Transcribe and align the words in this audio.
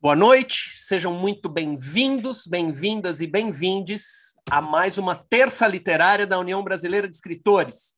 Boa 0.00 0.14
noite, 0.14 0.74
sejam 0.76 1.12
muito 1.12 1.48
bem-vindos, 1.48 2.46
bem-vindas 2.46 3.20
e 3.20 3.26
bem-vindes 3.26 4.32
a 4.48 4.62
mais 4.62 4.96
uma 4.96 5.16
terça 5.16 5.66
literária 5.66 6.24
da 6.24 6.38
União 6.38 6.62
Brasileira 6.62 7.08
de 7.08 7.16
Escritores. 7.16 7.94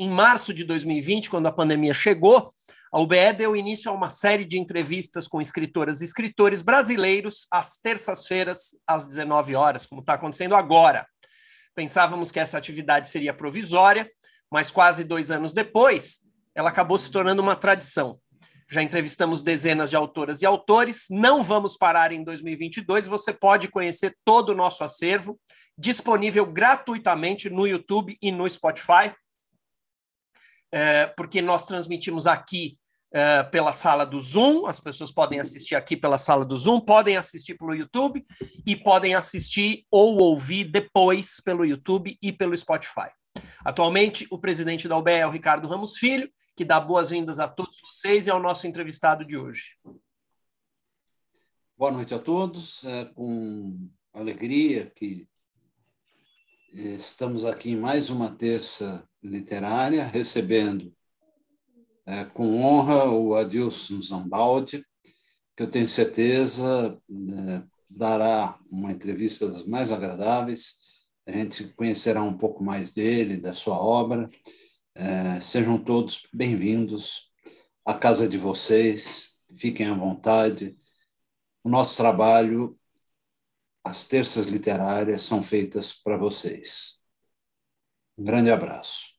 Em 0.00 0.08
março 0.08 0.54
de 0.54 0.64
2020, 0.64 1.28
quando 1.28 1.46
a 1.46 1.52
pandemia 1.52 1.92
chegou, 1.92 2.54
a 2.90 2.98
UBE 2.98 3.34
deu 3.36 3.54
início 3.54 3.90
a 3.90 3.94
uma 3.94 4.08
série 4.08 4.46
de 4.46 4.58
entrevistas 4.58 5.28
com 5.28 5.38
escritoras 5.38 6.00
e 6.00 6.06
escritores 6.06 6.62
brasileiros 6.62 7.46
às 7.52 7.76
terças-feiras, 7.76 8.70
às 8.86 9.04
19 9.06 9.54
horas, 9.54 9.84
como 9.84 10.00
está 10.00 10.14
acontecendo 10.14 10.56
agora. 10.56 11.06
Pensávamos 11.74 12.32
que 12.32 12.40
essa 12.40 12.56
atividade 12.56 13.10
seria 13.10 13.34
provisória, 13.34 14.10
mas 14.50 14.70
quase 14.70 15.04
dois 15.04 15.30
anos 15.30 15.52
depois, 15.52 16.20
ela 16.54 16.70
acabou 16.70 16.96
se 16.96 17.10
tornando 17.10 17.42
uma 17.42 17.54
tradição 17.54 18.18
já 18.68 18.82
entrevistamos 18.82 19.42
dezenas 19.42 19.90
de 19.90 19.96
autoras 19.96 20.42
e 20.42 20.46
autores. 20.46 21.06
Não 21.10 21.42
vamos 21.42 21.76
parar 21.76 22.12
em 22.12 22.22
2022. 22.24 23.06
Você 23.06 23.32
pode 23.32 23.68
conhecer 23.68 24.16
todo 24.24 24.50
o 24.50 24.54
nosso 24.54 24.82
acervo, 24.82 25.38
disponível 25.78 26.44
gratuitamente 26.44 27.48
no 27.48 27.66
YouTube 27.66 28.16
e 28.20 28.32
no 28.32 28.48
Spotify, 28.48 29.14
é, 30.72 31.06
porque 31.06 31.40
nós 31.40 31.64
transmitimos 31.64 32.26
aqui 32.26 32.76
é, 33.12 33.44
pela 33.44 33.72
sala 33.72 34.04
do 34.04 34.20
Zoom. 34.20 34.66
As 34.66 34.80
pessoas 34.80 35.12
podem 35.12 35.38
assistir 35.38 35.76
aqui 35.76 35.96
pela 35.96 36.18
sala 36.18 36.44
do 36.44 36.56
Zoom, 36.56 36.80
podem 36.80 37.16
assistir 37.16 37.54
pelo 37.54 37.74
YouTube 37.74 38.26
e 38.66 38.74
podem 38.74 39.14
assistir 39.14 39.84
ou 39.90 40.18
ouvir 40.18 40.64
depois 40.64 41.40
pelo 41.40 41.64
YouTube 41.64 42.18
e 42.20 42.32
pelo 42.32 42.56
Spotify. 42.56 43.10
Atualmente, 43.64 44.26
o 44.30 44.38
presidente 44.38 44.88
da 44.88 44.96
UBE 44.96 45.12
é 45.12 45.26
o 45.26 45.30
Ricardo 45.30 45.68
Ramos 45.68 45.98
Filho 45.98 46.28
que 46.56 46.64
dá 46.64 46.80
boas-vindas 46.80 47.38
a 47.38 47.46
todos 47.46 47.78
vocês 47.82 48.26
e 48.26 48.30
ao 48.30 48.40
nosso 48.40 48.66
entrevistado 48.66 49.26
de 49.26 49.36
hoje. 49.36 49.76
Boa 51.76 51.92
noite 51.92 52.14
a 52.14 52.18
todos. 52.18 52.82
É 52.84 53.04
com 53.04 53.90
alegria 54.14 54.90
que 54.96 55.28
estamos 56.72 57.44
aqui 57.44 57.72
em 57.72 57.76
mais 57.76 58.08
uma 58.08 58.34
terça 58.34 59.06
literária, 59.22 60.06
recebendo 60.06 60.90
é, 62.06 62.24
com 62.24 62.62
honra 62.62 63.04
o 63.10 63.34
Adilson 63.34 64.00
Zambaldi, 64.00 64.82
que 65.54 65.62
eu 65.62 65.70
tenho 65.70 65.86
certeza 65.86 66.98
é, 67.10 67.66
dará 67.90 68.58
uma 68.70 68.92
entrevista 68.92 69.46
das 69.46 69.66
mais 69.66 69.92
agradáveis. 69.92 70.86
A 71.26 71.32
gente 71.32 71.64
conhecerá 71.74 72.22
um 72.22 72.38
pouco 72.38 72.64
mais 72.64 72.92
dele, 72.92 73.36
da 73.36 73.52
sua 73.52 73.78
obra 73.78 74.30
é, 74.98 75.40
sejam 75.42 75.76
todos 75.76 76.26
bem-vindos 76.32 77.30
à 77.84 77.92
casa 77.92 78.26
de 78.26 78.38
vocês, 78.38 79.42
fiquem 79.58 79.86
à 79.86 79.92
vontade. 79.92 80.74
O 81.62 81.68
nosso 81.68 81.98
trabalho, 81.98 82.78
as 83.84 84.08
terças 84.08 84.46
literárias, 84.46 85.20
são 85.20 85.42
feitas 85.42 85.92
para 85.92 86.16
vocês. 86.16 87.02
Um 88.16 88.24
grande 88.24 88.50
abraço. 88.50 89.14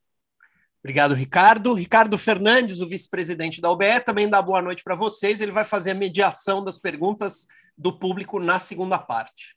Obrigado, 0.80 1.14
Ricardo. 1.14 1.74
Ricardo 1.76 2.18
Fernandes, 2.18 2.82
o 2.82 2.88
vice-presidente 2.88 3.62
da 3.62 3.70
UBE, 3.70 4.00
também 4.04 4.28
dá 4.28 4.42
boa 4.42 4.62
noite 4.64 4.84
para 4.84 4.96
vocês. 4.96 5.42
Ele 5.42 5.52
vai 5.52 5.64
fazer 5.64 5.92
a 5.92 5.96
mediação 5.96 6.64
das 6.64 6.80
perguntas 6.80 7.46
do 7.78 8.00
público 8.00 8.40
na 8.40 8.60
segunda 8.60 8.98
parte. 8.98 9.56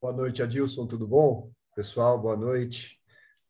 Boa 0.00 0.12
noite, 0.12 0.42
Adilson, 0.42 0.86
tudo 0.86 1.06
bom? 1.06 1.50
Pessoal, 1.74 2.20
boa 2.20 2.36
noite. 2.36 2.97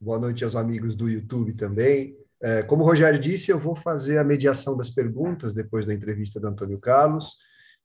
Boa 0.00 0.16
noite 0.16 0.44
aos 0.44 0.54
amigos 0.54 0.94
do 0.94 1.08
YouTube 1.08 1.54
também. 1.54 2.16
É, 2.40 2.62
como 2.62 2.84
o 2.84 2.86
Rogério 2.86 3.18
disse, 3.18 3.50
eu 3.50 3.58
vou 3.58 3.74
fazer 3.74 4.18
a 4.18 4.22
mediação 4.22 4.76
das 4.76 4.88
perguntas 4.88 5.52
depois 5.52 5.84
da 5.84 5.92
entrevista 5.92 6.38
do 6.38 6.46
Antônio 6.46 6.78
Carlos 6.78 7.36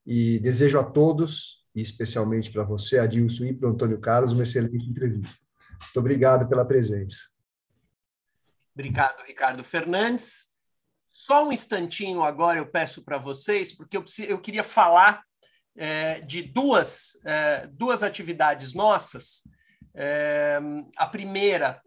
e 0.05 0.37
desejo 0.37 0.77
a 0.77 0.83
todos, 0.83 1.65
e 1.73 1.81
especialmente 1.81 2.51
para 2.51 2.63
você, 2.63 2.99
Adilson, 2.99 3.45
e 3.45 3.53
para 3.53 3.67
o 3.67 3.71
Antônio 3.71 3.99
Carlos, 3.99 4.31
uma 4.31 4.43
excelente 4.43 4.87
entrevista. 4.87 5.39
Muito 5.81 5.99
obrigado 5.99 6.47
pela 6.47 6.63
presença. 6.63 7.17
Obrigado, 8.75 9.19
Ricardo 9.25 9.63
Fernandes. 9.63 10.49
Só 11.11 11.47
um 11.47 11.51
instantinho 11.51 12.21
agora 12.21 12.59
eu 12.59 12.67
peço 12.67 13.03
para 13.03 13.17
vocês, 13.17 13.75
porque 13.75 13.97
eu, 13.97 14.05
eu 14.27 14.39
queria 14.39 14.63
falar 14.63 15.23
é, 15.75 16.19
de 16.19 16.43
duas, 16.43 17.13
é, 17.25 17.65
duas 17.65 18.03
atividades 18.03 18.75
nossas 18.75 19.41
é, 19.95 20.59
a 20.97 21.05
primeira 21.07 21.81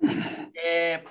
é. 0.56 1.02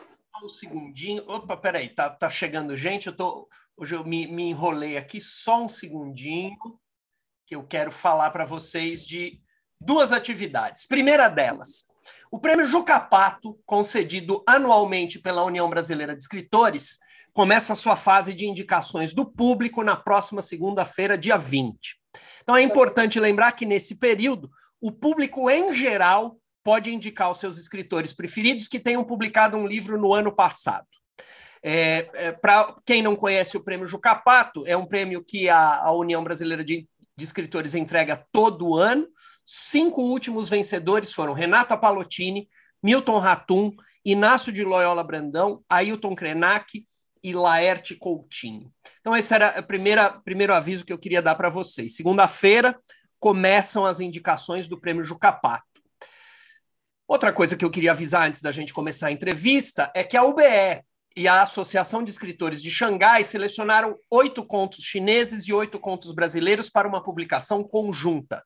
Um 0.44 0.50
segundinho. 0.50 1.24
Opa, 1.30 1.56
peraí, 1.56 1.88
tá, 1.88 2.10
tá 2.10 2.30
chegando 2.30 2.76
gente. 2.76 3.08
Eu 3.08 3.16
tô, 3.16 3.48
hoje 3.78 3.96
eu 3.96 4.04
me, 4.04 4.28
me 4.28 4.44
enrolei 4.44 4.98
aqui, 4.98 5.22
só 5.22 5.64
um 5.64 5.68
segundinho, 5.70 6.58
que 7.48 7.56
eu 7.56 7.64
quero 7.64 7.90
falar 7.90 8.32
para 8.32 8.44
vocês 8.44 9.06
de 9.06 9.40
duas 9.80 10.12
atividades. 10.12 10.86
Primeira 10.86 11.30
delas, 11.30 11.86
o 12.30 12.38
prêmio 12.38 12.66
Jucapato, 12.66 13.58
concedido 13.66 14.44
anualmente 14.46 15.20
pela 15.20 15.44
União 15.44 15.70
Brasileira 15.70 16.14
de 16.14 16.22
Escritores, 16.22 17.00
começa 17.32 17.72
a 17.72 17.76
sua 17.76 17.96
fase 17.96 18.34
de 18.34 18.46
indicações 18.46 19.14
do 19.14 19.26
público 19.26 19.84
na 19.84 19.96
próxima 19.96 20.42
segunda-feira, 20.42 21.18
dia 21.18 21.38
20. 21.38 21.98
Então 22.42 22.58
é 22.58 22.62
importante 22.62 23.20
lembrar 23.20 23.54
que 23.54 23.66
nesse 23.66 23.96
período, 23.96 24.50
o 24.82 24.92
público 24.92 25.50
em 25.50 25.74
geral 25.74 26.38
pode 26.66 26.92
indicar 26.92 27.30
os 27.30 27.40
seus 27.40 27.60
escritores 27.60 28.12
preferidos 28.12 28.68
que 28.68 28.80
tenham 28.80 29.04
publicado 29.04 29.56
um 29.56 29.68
livro 29.68 30.02
no 30.02 30.12
ano 30.12 30.36
passado. 30.36 30.88
É, 31.62 32.10
é, 32.16 32.32
Para 32.32 32.76
quem 32.84 33.04
não 33.04 33.16
conhece 33.16 33.56
o 33.56 33.64
prêmio 33.64 33.86
Jucapato, 33.86 34.64
é 34.66 34.76
um 34.76 34.86
prêmio 34.86 35.24
que 35.24 35.48
a, 35.48 35.82
a 35.82 35.92
União 35.92 36.24
Brasileira 36.24 36.66
de, 36.66 36.90
de, 37.16 37.24
Escritores 37.24 37.76
entrega 37.76 38.26
todo 38.32 38.76
ano. 38.76 39.08
Cinco 39.46 40.02
últimos 40.02 40.50
vencedores 40.50 41.14
foram 41.14 41.34
Renata 41.34 41.78
Palottini, 41.78 42.50
Milton 42.82 43.20
Ratum, 43.20 43.72
Inácio 44.04 44.52
de 44.52 44.64
Loyola 44.64 45.04
Brandão, 45.04 45.64
Ailton 45.70 46.16
Krenak 46.16 46.84
e 47.24 47.34
Laerte 47.34 47.96
Coutinho. 47.96 48.72
Então, 49.02 49.16
esse 49.16 49.34
era 49.36 49.60
o 49.60 49.64
primeiro 50.24 50.54
aviso 50.54 50.84
que 50.84 50.94
eu 50.94 51.00
queria 51.00 51.22
dar 51.22 51.36
para 51.36 51.50
vocês. 51.50 51.96
Segunda-feira 51.96 52.76
começam 53.20 53.86
as 53.86 54.00
indicações 54.00 54.68
do 54.68 54.80
prêmio 54.80 55.04
Jucapato. 55.04 55.75
Outra 57.08 57.32
coisa 57.32 57.56
que 57.56 57.64
eu 57.64 57.70
queria 57.70 57.92
avisar 57.92 58.28
antes 58.28 58.42
da 58.42 58.52
gente 58.52 58.74
começar 58.74 59.08
a 59.08 59.12
entrevista 59.12 59.92
é 59.94 60.04
que 60.04 60.18
a 60.18 60.24
UBE 60.24 60.84
e 61.16 61.28
a 61.28 61.44
Associação 61.44 62.04
de 62.04 62.10
Escritores 62.10 62.62
de 62.62 62.72
Xangai 62.72 63.24
selecionaram 63.24 63.96
oito 64.10 64.44
contos 64.44 64.84
chineses 64.84 65.48
e 65.48 65.54
oito 65.54 65.80
contos 65.80 66.12
brasileiros 66.12 66.68
para 66.68 66.88
uma 66.88 67.04
publicação 67.04 67.64
conjunta. 67.64 68.44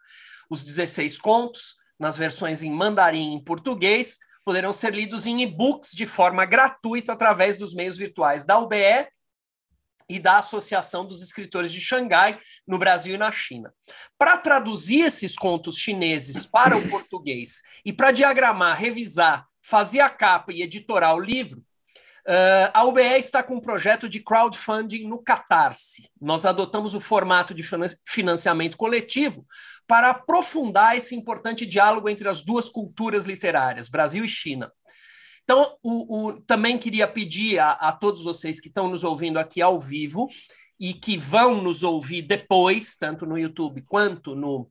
Os 0.49 0.63
16 0.63 1.17
contos, 1.19 1.75
nas 1.97 2.17
versões 2.17 2.61
em 2.61 2.71
mandarim 2.71 3.31
e 3.31 3.35
em 3.35 3.43
português, 3.43 4.17
poderão 4.43 4.73
ser 4.73 4.93
lidos 4.93 5.25
em 5.25 5.41
e-books 5.41 5.91
de 5.91 6.05
forma 6.05 6.43
gratuita 6.43 7.13
através 7.13 7.55
dos 7.55 7.73
meios 7.73 7.97
virtuais 7.97 8.45
da 8.45 8.59
UBE 8.59 9.07
e 10.09 10.19
da 10.19 10.39
Associação 10.39 11.05
dos 11.05 11.21
Escritores 11.21 11.71
de 11.71 11.79
Xangai, 11.79 12.39
no 12.67 12.77
Brasil 12.77 13.13
e 13.13 13.17
na 13.17 13.31
China. 13.31 13.73
Para 14.17 14.37
traduzir 14.37 15.01
esses 15.01 15.35
contos 15.35 15.77
chineses 15.77 16.45
para 16.45 16.75
o 16.75 16.89
português 16.89 17.61
e 17.85 17.93
para 17.93 18.11
diagramar, 18.11 18.77
revisar, 18.77 19.45
fazer 19.61 19.99
a 19.99 20.09
capa 20.09 20.51
e 20.51 20.63
editorar 20.63 21.15
o 21.15 21.19
livro, 21.19 21.63
Uh, 22.29 22.69
a 22.75 22.83
UBE 22.83 23.17
está 23.17 23.41
com 23.41 23.55
um 23.55 23.59
projeto 23.59 24.07
de 24.07 24.19
crowdfunding 24.19 25.07
no 25.07 25.17
Catarse. 25.17 26.11
Nós 26.21 26.45
adotamos 26.45 26.93
o 26.93 26.99
formato 26.99 27.55
de 27.55 27.63
financiamento 28.05 28.77
coletivo 28.77 29.47
para 29.87 30.11
aprofundar 30.11 30.95
esse 30.95 31.15
importante 31.15 31.65
diálogo 31.65 32.07
entre 32.07 32.29
as 32.29 32.43
duas 32.43 32.69
culturas 32.69 33.25
literárias, 33.25 33.89
Brasil 33.89 34.23
e 34.23 34.27
China. 34.27 34.71
Então, 35.49 35.65
o, 35.81 36.27
o, 36.27 36.41
também 36.41 36.77
queria 36.77 37.07
pedir 37.07 37.57
a, 37.57 37.71
a 37.71 37.91
todos 37.91 38.23
vocês 38.23 38.59
que 38.59 38.67
estão 38.67 38.87
nos 38.87 39.03
ouvindo 39.03 39.39
aqui 39.39 39.63
ao 39.63 39.79
vivo 39.79 40.29
e 40.79 40.93
que 40.93 41.17
vão 41.17 41.59
nos 41.59 41.81
ouvir 41.81 42.21
depois, 42.21 42.95
tanto 42.95 43.25
no 43.25 43.35
YouTube 43.35 43.81
quanto 43.81 44.35
no, 44.35 44.69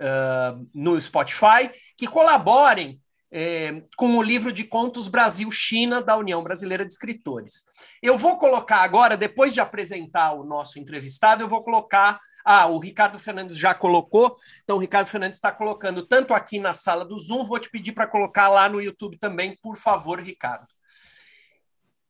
uh, 0.00 0.68
no 0.74 1.00
Spotify, 1.00 1.70
que 1.96 2.08
colaborem 2.08 3.00
é, 3.30 3.80
com 3.96 4.16
o 4.16 4.22
livro 4.22 4.52
de 4.52 4.64
contos 4.64 5.06
Brasil-China 5.06 6.02
da 6.02 6.16
União 6.16 6.42
Brasileira 6.42 6.84
de 6.84 6.92
Escritores. 6.92 7.62
Eu 8.02 8.18
vou 8.18 8.38
colocar 8.38 8.78
agora, 8.78 9.16
depois 9.16 9.54
de 9.54 9.60
apresentar 9.60 10.32
o 10.32 10.42
nosso 10.42 10.80
entrevistado, 10.80 11.44
eu 11.44 11.48
vou 11.48 11.62
colocar 11.62 12.18
ah, 12.44 12.66
o 12.66 12.78
Ricardo 12.78 13.18
Fernandes 13.18 13.56
já 13.56 13.74
colocou, 13.74 14.36
então 14.64 14.76
o 14.76 14.80
Ricardo 14.80 15.06
Fernandes 15.06 15.36
está 15.36 15.52
colocando 15.52 16.06
tanto 16.06 16.32
aqui 16.32 16.58
na 16.58 16.74
sala 16.74 17.04
do 17.04 17.18
Zoom, 17.18 17.44
vou 17.44 17.58
te 17.58 17.70
pedir 17.70 17.92
para 17.92 18.06
colocar 18.06 18.48
lá 18.48 18.68
no 18.68 18.80
YouTube 18.80 19.18
também, 19.18 19.56
por 19.62 19.76
favor, 19.76 20.20
Ricardo. 20.20 20.66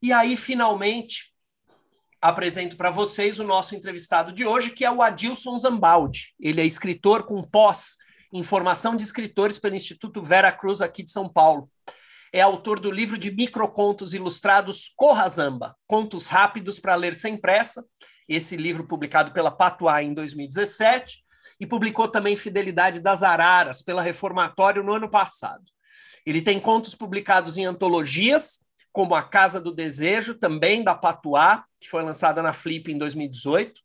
E 0.00 0.12
aí, 0.12 0.36
finalmente, 0.36 1.32
apresento 2.20 2.76
para 2.76 2.90
vocês 2.90 3.38
o 3.38 3.44
nosso 3.44 3.74
entrevistado 3.74 4.32
de 4.32 4.44
hoje, 4.44 4.70
que 4.70 4.84
é 4.84 4.90
o 4.90 5.02
Adilson 5.02 5.56
Zambaldi. 5.58 6.34
Ele 6.38 6.60
é 6.60 6.64
escritor 6.64 7.24
com 7.24 7.42
pós 7.42 7.96
em 8.32 8.42
formação 8.42 8.94
de 8.94 9.04
escritores 9.04 9.58
pelo 9.58 9.74
Instituto 9.74 10.22
Vera 10.22 10.52
Cruz, 10.52 10.80
aqui 10.80 11.02
de 11.02 11.10
São 11.10 11.28
Paulo. 11.28 11.70
É 12.32 12.40
autor 12.40 12.78
do 12.78 12.90
livro 12.90 13.16
de 13.16 13.30
microcontos 13.30 14.12
ilustrados 14.12 14.92
Corra 14.94 15.28
Zamba, 15.28 15.74
contos 15.86 16.26
rápidos 16.26 16.78
para 16.78 16.94
ler 16.94 17.14
sem 17.14 17.36
pressa, 17.36 17.84
esse 18.28 18.56
livro 18.56 18.86
publicado 18.86 19.32
pela 19.32 19.50
Patuá 19.50 20.02
em 20.02 20.12
2017, 20.12 21.24
e 21.60 21.66
publicou 21.66 22.06
também 22.08 22.36
Fidelidade 22.36 23.00
das 23.00 23.22
Araras 23.22 23.82
pela 23.82 24.02
Reformatório 24.02 24.82
no 24.82 24.92
ano 24.92 25.08
passado. 25.08 25.64
Ele 26.26 26.42
tem 26.42 26.60
contos 26.60 26.94
publicados 26.94 27.56
em 27.56 27.64
antologias, 27.64 28.60
como 28.92 29.14
A 29.14 29.22
Casa 29.22 29.60
do 29.60 29.72
Desejo, 29.72 30.34
também 30.34 30.82
da 30.82 30.94
Patuá, 30.94 31.64
que 31.80 31.88
foi 31.88 32.02
lançada 32.02 32.42
na 32.42 32.52
Flip 32.52 32.92
em 32.92 32.98
2018. 32.98 33.80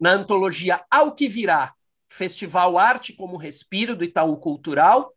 Na 0.00 0.10
antologia 0.12 0.82
Ao 0.90 1.14
Que 1.14 1.28
Virá, 1.28 1.72
Festival 2.08 2.76
Arte 2.76 3.12
como 3.12 3.36
Respiro, 3.36 3.94
do 3.94 4.04
Itaú 4.04 4.36
Cultural, 4.38 5.14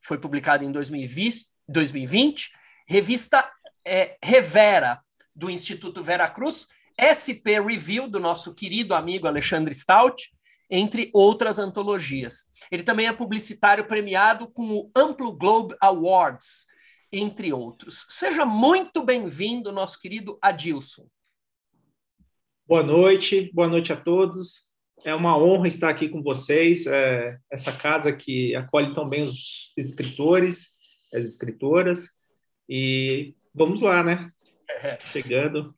foi 0.00 0.18
publicada 0.18 0.64
em 0.64 0.72
2020. 0.72 2.50
Revista 2.88 3.52
é, 3.84 4.16
Revera, 4.22 5.00
do 5.34 5.50
Instituto 5.50 6.02
Vera 6.02 6.28
Cruz, 6.30 6.68
SP 6.98 7.60
Review, 7.60 8.08
do 8.08 8.18
nosso 8.18 8.54
querido 8.54 8.94
amigo 8.94 9.26
Alexandre 9.26 9.74
Stout, 9.74 10.30
entre 10.70 11.10
outras 11.12 11.58
antologias. 11.58 12.46
Ele 12.70 12.82
também 12.82 13.06
é 13.06 13.12
publicitário 13.12 13.86
premiado 13.86 14.48
com 14.48 14.72
o 14.72 14.90
Amplo 14.96 15.32
Globe 15.32 15.76
Awards, 15.80 16.66
entre 17.12 17.52
outros. 17.52 18.06
Seja 18.08 18.44
muito 18.44 19.02
bem-vindo, 19.02 19.70
nosso 19.70 20.00
querido 20.00 20.38
Adilson. 20.42 21.06
Boa 22.66 22.82
noite, 22.82 23.50
boa 23.52 23.68
noite 23.68 23.92
a 23.92 23.96
todos. 23.96 24.66
É 25.04 25.14
uma 25.14 25.38
honra 25.38 25.68
estar 25.68 25.88
aqui 25.88 26.08
com 26.08 26.20
vocês, 26.20 26.86
é, 26.86 27.38
essa 27.48 27.72
casa 27.72 28.12
que 28.12 28.56
acolhe 28.56 28.92
tão 28.92 29.08
bem 29.08 29.22
os 29.22 29.72
escritores, 29.76 30.70
as 31.14 31.24
escritoras. 31.26 32.08
E 32.68 33.36
vamos 33.54 33.82
lá, 33.82 34.02
né? 34.02 34.32
É. 34.68 34.98
Chegando. 35.00 35.75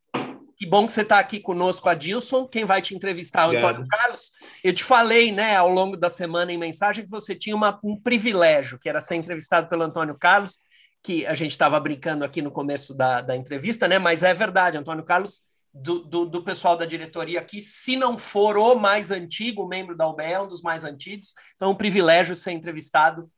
Que 0.58 0.66
bom 0.66 0.84
que 0.84 0.92
você 0.92 1.02
está 1.02 1.20
aqui 1.20 1.38
conosco, 1.38 1.88
Adilson. 1.88 2.44
Quem 2.44 2.64
vai 2.64 2.82
te 2.82 2.92
entrevistar 2.92 3.44
é 3.44 3.46
o 3.46 3.58
Antônio 3.58 3.86
Carlos. 3.86 4.32
Eu 4.64 4.74
te 4.74 4.82
falei, 4.82 5.30
né, 5.30 5.54
ao 5.54 5.68
longo 5.68 5.96
da 5.96 6.10
semana 6.10 6.52
em 6.52 6.58
mensagem, 6.58 7.04
que 7.04 7.10
você 7.10 7.32
tinha 7.32 7.54
uma, 7.54 7.78
um 7.84 7.96
privilégio, 7.96 8.76
que 8.76 8.88
era 8.88 9.00
ser 9.00 9.14
entrevistado 9.14 9.68
pelo 9.68 9.84
Antônio 9.84 10.18
Carlos, 10.18 10.58
que 11.00 11.24
a 11.26 11.34
gente 11.36 11.52
estava 11.52 11.78
brincando 11.78 12.24
aqui 12.24 12.42
no 12.42 12.50
começo 12.50 12.92
da, 12.92 13.20
da 13.20 13.36
entrevista, 13.36 13.86
né? 13.86 14.00
Mas 14.00 14.24
é 14.24 14.34
verdade, 14.34 14.76
Antônio 14.76 15.04
Carlos, 15.04 15.42
do, 15.72 16.00
do, 16.00 16.26
do, 16.26 16.42
pessoal 16.42 16.76
da 16.76 16.84
diretoria 16.84 17.38
aqui, 17.38 17.60
se 17.60 17.94
não 17.94 18.18
for 18.18 18.58
o 18.58 18.74
mais 18.74 19.12
antigo, 19.12 19.68
membro 19.68 19.96
da 19.96 20.08
UBE, 20.08 20.24
é 20.24 20.40
um 20.40 20.48
dos 20.48 20.60
mais 20.60 20.82
antigos. 20.82 21.34
Então, 21.54 21.68
é 21.68 21.70
um 21.70 21.76
privilégio 21.76 22.34
ser 22.34 22.50
entrevistado 22.50 23.30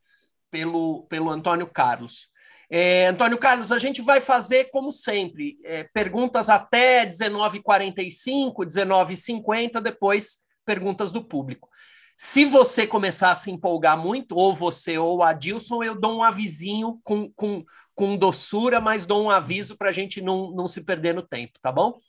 pelo, 0.49 1.03
pelo 1.03 1.29
Antônio 1.29 1.67
Carlos. 1.67 2.30
É, 2.73 3.07
Antônio 3.07 3.37
Carlos, 3.37 3.69
a 3.69 3.77
gente 3.77 4.01
vai 4.01 4.21
fazer, 4.21 4.69
como 4.71 4.93
sempre, 4.93 5.59
é, 5.65 5.83
perguntas 5.93 6.49
até 6.49 7.05
19h45, 7.05 8.65
19h50, 8.65 9.81
depois 9.81 10.39
perguntas 10.65 11.11
do 11.11 11.21
público. 11.21 11.67
Se 12.15 12.45
você 12.45 12.87
começar 12.87 13.31
a 13.31 13.35
se 13.35 13.51
empolgar 13.51 13.97
muito, 13.97 14.37
ou 14.37 14.55
você 14.55 14.97
ou 14.97 15.17
o 15.17 15.23
Adilson, 15.23 15.83
eu 15.83 15.99
dou 15.99 16.19
um 16.19 16.23
avisinho 16.23 16.97
com, 17.03 17.29
com, 17.33 17.61
com 17.93 18.15
doçura, 18.15 18.79
mas 18.79 19.05
dou 19.05 19.21
um 19.21 19.29
aviso 19.29 19.75
para 19.75 19.89
a 19.89 19.91
gente 19.91 20.21
não, 20.21 20.51
não 20.51 20.65
se 20.65 20.79
perder 20.79 21.13
no 21.13 21.23
tempo, 21.23 21.59
tá 21.61 21.73
bom? 21.73 21.99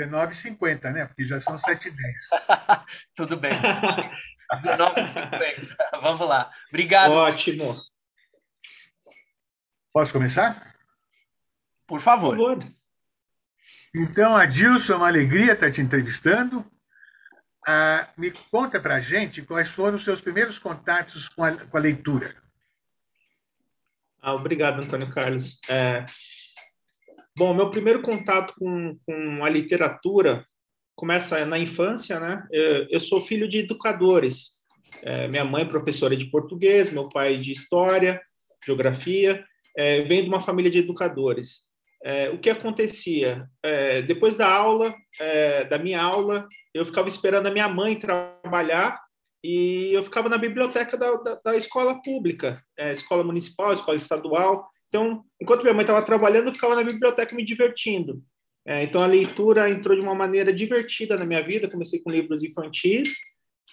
19h50, 0.00 0.92
né? 0.92 1.04
Porque 1.04 1.24
já 1.26 1.42
são 1.42 1.56
7h10. 1.56 1.92
Tudo 3.14 3.36
bem. 3.36 3.60
19h50. 4.54 5.76
Vamos 6.00 6.26
lá. 6.26 6.50
Obrigado. 6.70 7.12
Ótimo. 7.12 7.76
Posso 9.96 10.12
começar? 10.12 10.76
Por 11.86 12.02
favor. 12.02 12.36
Por 12.36 12.58
favor. 12.58 12.72
Então, 13.94 14.36
Adilson, 14.36 14.92
é 14.92 14.96
uma 14.96 15.08
alegria 15.08 15.54
estar 15.54 15.70
te 15.70 15.80
entrevistando. 15.80 16.62
Ah, 17.66 18.06
me 18.14 18.30
conta 18.50 18.78
para 18.78 18.96
a 18.96 19.00
gente 19.00 19.40
quais 19.40 19.70
foram 19.70 19.96
os 19.96 20.04
seus 20.04 20.20
primeiros 20.20 20.58
contatos 20.58 21.30
com 21.30 21.42
a, 21.42 21.56
com 21.56 21.78
a 21.78 21.80
leitura. 21.80 22.36
Ah, 24.20 24.34
obrigado, 24.34 24.84
Antônio 24.84 25.10
Carlos. 25.10 25.58
É... 25.66 26.04
Bom, 27.34 27.54
meu 27.54 27.70
primeiro 27.70 28.02
contato 28.02 28.52
com, 28.58 28.98
com 29.06 29.42
a 29.42 29.48
literatura 29.48 30.46
começa 30.94 31.46
na 31.46 31.58
infância, 31.58 32.20
né? 32.20 32.46
Eu, 32.52 32.86
eu 32.90 33.00
sou 33.00 33.22
filho 33.22 33.48
de 33.48 33.60
educadores. 33.60 34.50
É, 35.02 35.26
minha 35.26 35.44
mãe 35.46 35.62
é 35.62 35.66
professora 35.66 36.14
de 36.14 36.26
português, 36.26 36.90
meu 36.90 37.08
pai 37.08 37.38
de 37.38 37.50
história, 37.50 38.20
geografia 38.62 39.42
é, 39.76 40.02
vem 40.02 40.22
de 40.22 40.28
uma 40.28 40.40
família 40.40 40.70
de 40.70 40.78
educadores. 40.78 41.66
É, 42.04 42.30
o 42.30 42.38
que 42.38 42.50
acontecia? 42.50 43.48
É, 43.62 44.02
depois 44.02 44.36
da 44.36 44.48
aula, 44.48 44.94
é, 45.20 45.64
da 45.64 45.78
minha 45.78 46.00
aula, 46.00 46.46
eu 46.72 46.84
ficava 46.84 47.08
esperando 47.08 47.46
a 47.46 47.50
minha 47.50 47.68
mãe 47.68 47.98
trabalhar 47.98 49.00
e 49.42 49.90
eu 49.92 50.02
ficava 50.02 50.28
na 50.28 50.38
biblioteca 50.38 50.96
da, 50.96 51.14
da, 51.16 51.40
da 51.44 51.56
escola 51.56 52.00
pública, 52.02 52.60
é, 52.78 52.92
escola 52.92 53.24
municipal, 53.24 53.72
escola 53.72 53.96
estadual. 53.96 54.68
Então, 54.88 55.22
enquanto 55.40 55.62
minha 55.62 55.74
mãe 55.74 55.82
estava 55.82 56.04
trabalhando, 56.04 56.48
eu 56.48 56.54
ficava 56.54 56.74
na 56.74 56.82
biblioteca 56.82 57.34
me 57.34 57.44
divertindo. 57.44 58.22
É, 58.66 58.82
então, 58.82 59.02
a 59.02 59.06
leitura 59.06 59.70
entrou 59.70 59.96
de 59.96 60.04
uma 60.04 60.14
maneira 60.14 60.52
divertida 60.52 61.16
na 61.16 61.24
minha 61.24 61.42
vida. 61.42 61.70
Comecei 61.70 62.00
com 62.00 62.10
livros 62.10 62.42
infantis 62.42 63.16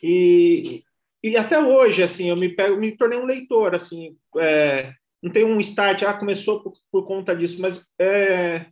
e, 0.02 0.84
e 1.24 1.38
até 1.38 1.60
hoje, 1.60 2.04
assim, 2.04 2.30
eu 2.30 2.36
me 2.36 2.50
pego, 2.50 2.78
me 2.78 2.96
tornei 2.96 3.18
um 3.18 3.26
leitor, 3.26 3.74
assim, 3.74 4.16
é, 4.38 4.94
não 5.24 5.32
tem 5.32 5.46
um 5.46 5.58
start, 5.62 6.04
ah, 6.04 6.14
começou 6.14 6.60
por, 6.60 6.74
por 6.92 7.08
conta 7.08 7.34
disso, 7.34 7.62
mas 7.62 7.88
é, 7.98 8.66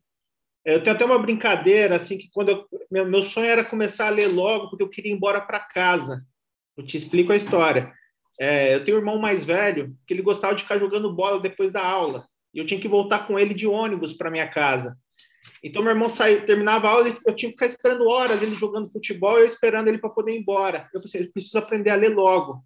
é 0.65 0.75
eu 0.75 0.83
tenho 0.83 0.94
até 0.94 1.06
uma 1.06 1.18
brincadeira, 1.18 1.95
assim, 1.95 2.18
que 2.18 2.30
quando 2.30 2.50
eu, 2.50 2.68
meu, 2.92 3.06
meu 3.06 3.24
sonho 3.24 3.48
era 3.48 3.63
começar 3.63 4.07
a 4.07 4.12
ler 4.12 4.27
logo, 4.27 4.69
porque 4.69 4.83
eu 4.83 4.89
queria 4.89 5.13
ir 5.13 5.15
embora 5.15 5.39
para 5.39 5.62
casa. 5.62 6.25
Eu 6.75 6.86
te 6.86 6.98
explico 6.98 7.31
a 7.31 7.38
história. 7.38 7.94
É, 8.38 8.75
eu 8.75 8.83
tenho 8.83 8.98
um 8.98 9.00
irmão 9.00 9.18
mais 9.18 9.45
velho 9.45 9.95
que 10.06 10.13
ele 10.13 10.21
gostava 10.21 10.53
de 10.53 10.63
ficar 10.63 10.77
jogando 10.77 11.13
bola 11.13 11.39
depois 11.39 11.71
da 11.71 11.86
aula, 11.86 12.27
e 12.54 12.59
eu 12.59 12.65
tinha 12.65 12.81
que 12.81 12.88
voltar 12.88 13.27
com 13.27 13.39
ele 13.39 13.54
de 13.54 13.65
ônibus 13.65 14.12
para 14.12 14.30
minha 14.30 14.47
casa. 14.47 14.97
Então, 15.63 15.81
meu 15.81 15.92
irmão 15.92 16.09
saía, 16.09 16.42
terminava 16.42 16.88
a 16.88 16.92
aula, 16.92 17.18
eu 17.25 17.36
tinha 17.36 17.50
que 17.50 17.56
ficar 17.56 17.68
esperando 17.68 18.07
horas 18.07 18.44
ele 18.44 18.56
jogando 18.56 18.92
futebol 18.92 19.38
e 19.38 19.44
eu 19.44 19.45
esperando 19.45 19.88
ele 19.88 20.00
para 20.00 20.09
poder 20.09 20.36
ir 20.36 20.39
embora. 20.39 20.89
Eu 20.94 21.00
falei, 21.00 21.21
assim, 21.24 21.31
preciso 21.31 21.59
aprender 21.59 21.92
a 21.92 21.95
ler 21.95 22.13
logo. 22.13 22.62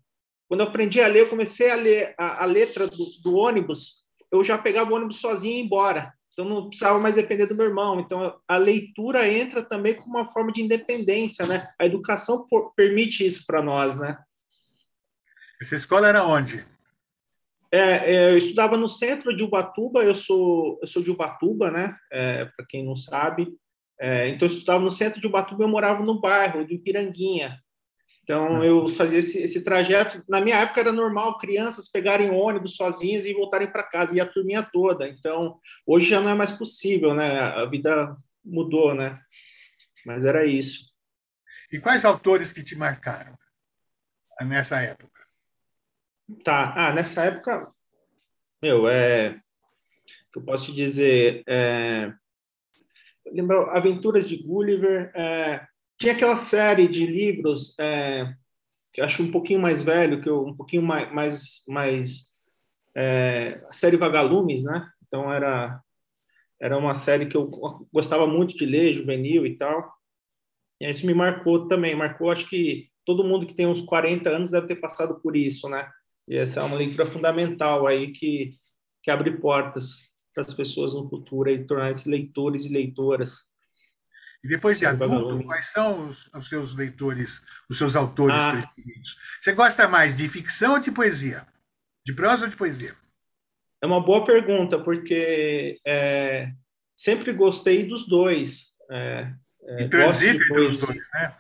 Quando 0.48 0.62
eu 0.62 0.68
aprendi 0.68 1.02
a 1.02 1.08
ler, 1.08 1.22
eu 1.22 1.30
comecei 1.30 1.72
a 1.72 1.76
ler 1.76 2.14
a, 2.18 2.44
a 2.44 2.46
letra 2.46 2.88
do, 2.88 3.06
do, 3.24 3.36
ônibus, 3.36 4.04
eu 4.32 4.44
já 4.44 4.58
pegava 4.58 4.92
o 4.92 4.96
ônibus 4.96 5.20
sozinho 5.20 5.54
e 5.54 5.58
ia 5.58 5.64
embora. 5.64 6.14
Então 6.34 6.46
não 6.46 6.68
precisava 6.68 7.00
mais 7.00 7.16
depender 7.16 7.48
do 7.48 7.56
meu 7.56 7.66
irmão. 7.66 8.00
Então 8.00 8.38
a 8.48 8.58
leitura 8.58 9.28
entra 9.28 9.64
também 9.64 9.96
como 9.96 10.18
uma 10.18 10.28
forma 10.28 10.52
de 10.52 10.62
independência, 10.62 11.46
né? 11.48 11.70
A 11.80 11.86
educação 11.86 12.46
por, 12.48 12.74
permite 12.76 13.26
isso 13.26 13.44
para 13.48 13.62
nós, 13.62 13.98
né? 13.98 14.18
Essa 15.62 15.76
escola 15.78 16.08
era 16.08 16.24
onde? 16.24 16.66
É, 17.72 18.14
é, 18.14 18.32
eu 18.32 18.38
estudava 18.38 18.78
no 18.78 18.88
centro 18.88 19.36
de 19.36 19.44
Ubatuba, 19.44 20.04
eu 20.04 20.16
sou, 20.16 20.78
eu 20.82 20.88
sou 20.88 21.02
de 21.02 21.12
Ubatuba, 21.12 21.72
né? 21.72 21.96
É, 22.12 22.46
para 22.46 22.66
quem 22.68 22.86
não 22.86 22.96
sabe. 22.96 23.48
É, 24.00 24.30
então, 24.30 24.48
eu 24.48 24.54
estudava 24.54 24.84
no 24.84 24.92
centro 24.92 25.20
de 25.20 25.28
Ubatuba, 25.28 25.64
eu 25.64 25.70
morava 25.70 26.04
no 26.04 26.20
bairro 26.20 26.66
de 26.66 26.76
Ipiranguinha. 26.76 27.60
Então, 28.26 28.64
é. 28.64 28.68
eu 28.68 28.90
fazia 28.90 29.20
esse, 29.20 29.40
esse, 29.42 29.64
trajeto. 29.64 30.24
Na 30.28 30.42
minha 30.42 30.58
época 30.58 30.82
era 30.82 30.92
normal 30.92 31.38
crianças 31.38 31.88
pegarem 31.88 32.32
ônibus 32.32 32.76
sozinhas 32.76 33.24
e 33.24 33.34
voltarem 33.34 33.72
para 33.72 33.84
casa, 33.84 34.16
e 34.16 34.20
a 34.20 34.26
turminha 34.26 34.64
toda. 34.64 35.08
Então, 35.08 35.60
hoje 35.86 36.10
já 36.10 36.20
não 36.20 36.32
é 36.32 36.34
mais 36.34 36.52
possível, 36.52 37.14
né? 37.14 37.40
A 37.40 37.66
vida 37.66 38.18
mudou, 38.44 38.96
né? 38.96 39.22
Mas 40.04 40.26
era 40.26 40.44
isso. 40.44 40.92
E 41.72 41.80
quais 41.80 42.04
autores 42.04 42.52
que 42.52 42.64
te 42.64 42.76
marcaram 42.76 43.38
nessa 44.42 44.82
época? 44.82 45.20
Tá. 46.44 46.74
Ah, 46.76 46.94
nessa 46.94 47.26
época, 47.26 47.72
meu, 48.60 48.90
é. 48.90 49.40
eu 50.36 50.42
posso 50.42 50.66
te 50.66 50.74
dizer? 50.74 51.44
É, 51.48 52.12
Aventuras 53.72 54.28
de 54.28 54.38
Gulliver. 54.38 55.12
É, 55.14 55.68
tinha 55.98 56.14
aquela 56.14 56.38
série 56.38 56.88
de 56.88 57.06
livros 57.06 57.78
é, 57.80 58.34
que 58.94 59.02
acho 59.02 59.24
um 59.24 59.32
pouquinho 59.32 59.60
mais 59.60 59.82
velho, 59.82 60.22
que 60.22 60.30
eu, 60.30 60.46
um 60.46 60.56
pouquinho 60.56 60.82
mais, 60.82 61.12
mais, 61.14 61.64
mais 61.68 62.26
é, 62.96 63.62
a 63.70 63.74
série 63.74 63.98
Vagalumes, 63.98 64.64
né? 64.64 64.90
Então 65.08 65.32
era 65.32 65.82
era 66.60 66.78
uma 66.78 66.96
série 66.96 67.26
que 67.26 67.36
eu 67.36 67.50
gostava 67.92 68.26
muito 68.26 68.56
de 68.56 68.66
ler, 68.66 68.94
juvenil 68.94 69.46
e 69.46 69.58
tal. 69.58 69.94
E 70.80 70.90
isso 70.90 71.06
me 71.06 71.14
marcou 71.14 71.68
também, 71.68 71.96
marcou 71.96 72.32
acho 72.32 72.50
que 72.50 72.90
todo 73.06 73.24
mundo 73.24 73.46
que 73.46 73.54
tem 73.54 73.68
uns 73.68 73.82
40 73.82 74.30
anos 74.30 74.52
deve 74.52 74.68
ter 74.68 74.76
passado 74.78 75.20
por 75.22 75.36
isso, 75.36 75.70
né? 75.70 75.90
E 76.28 76.38
essa 76.38 76.62
é 76.62 76.64
uma 76.64 76.78
leitura 76.78 77.06
fundamental 77.06 77.86
aí 77.86 78.12
que, 78.12 78.58
que 79.04 79.12
abre 79.12 79.38
portas 79.38 80.10
para 80.34 80.44
as 80.44 80.54
pessoas 80.54 80.94
no 80.94 81.08
futuro 81.10 81.50
e 81.50 81.66
tornar-se 81.66 82.10
leitores 82.10 82.66
e 82.66 82.70
leitoras. 82.70 83.50
E 84.46 84.48
depois 84.48 84.78
de 84.78 84.86
adulto, 84.86 85.44
quais 85.44 85.72
são 85.72 86.08
os, 86.08 86.32
os, 86.32 86.48
seus 86.48 86.76
leitores, 86.76 87.44
os 87.68 87.80
seus 87.80 87.96
autores 87.96 88.38
ah. 88.38 88.52
preferidos? 88.52 89.18
Você 89.42 89.54
gosta 89.54 89.88
mais 89.88 90.16
de 90.16 90.30
ficção 90.30 90.74
ou 90.74 90.80
de 90.80 90.92
poesia? 90.92 91.48
De 92.06 92.14
prosa 92.14 92.46
ou 92.46 92.52
de 92.52 92.56
poesia? 92.56 92.94
É 93.82 93.88
uma 93.88 94.00
boa 94.00 94.24
pergunta, 94.24 94.78
porque 94.78 95.80
é, 95.84 96.52
sempre 96.96 97.34
gostei 97.34 97.88
dos 97.88 98.08
dois. 98.08 98.68
É, 98.92 99.34
é, 99.64 99.82
e 99.82 99.90
transita 99.90 100.44
entre 100.44 100.62
os 100.62 100.80
dois, 100.80 101.02
né? 101.12 101.36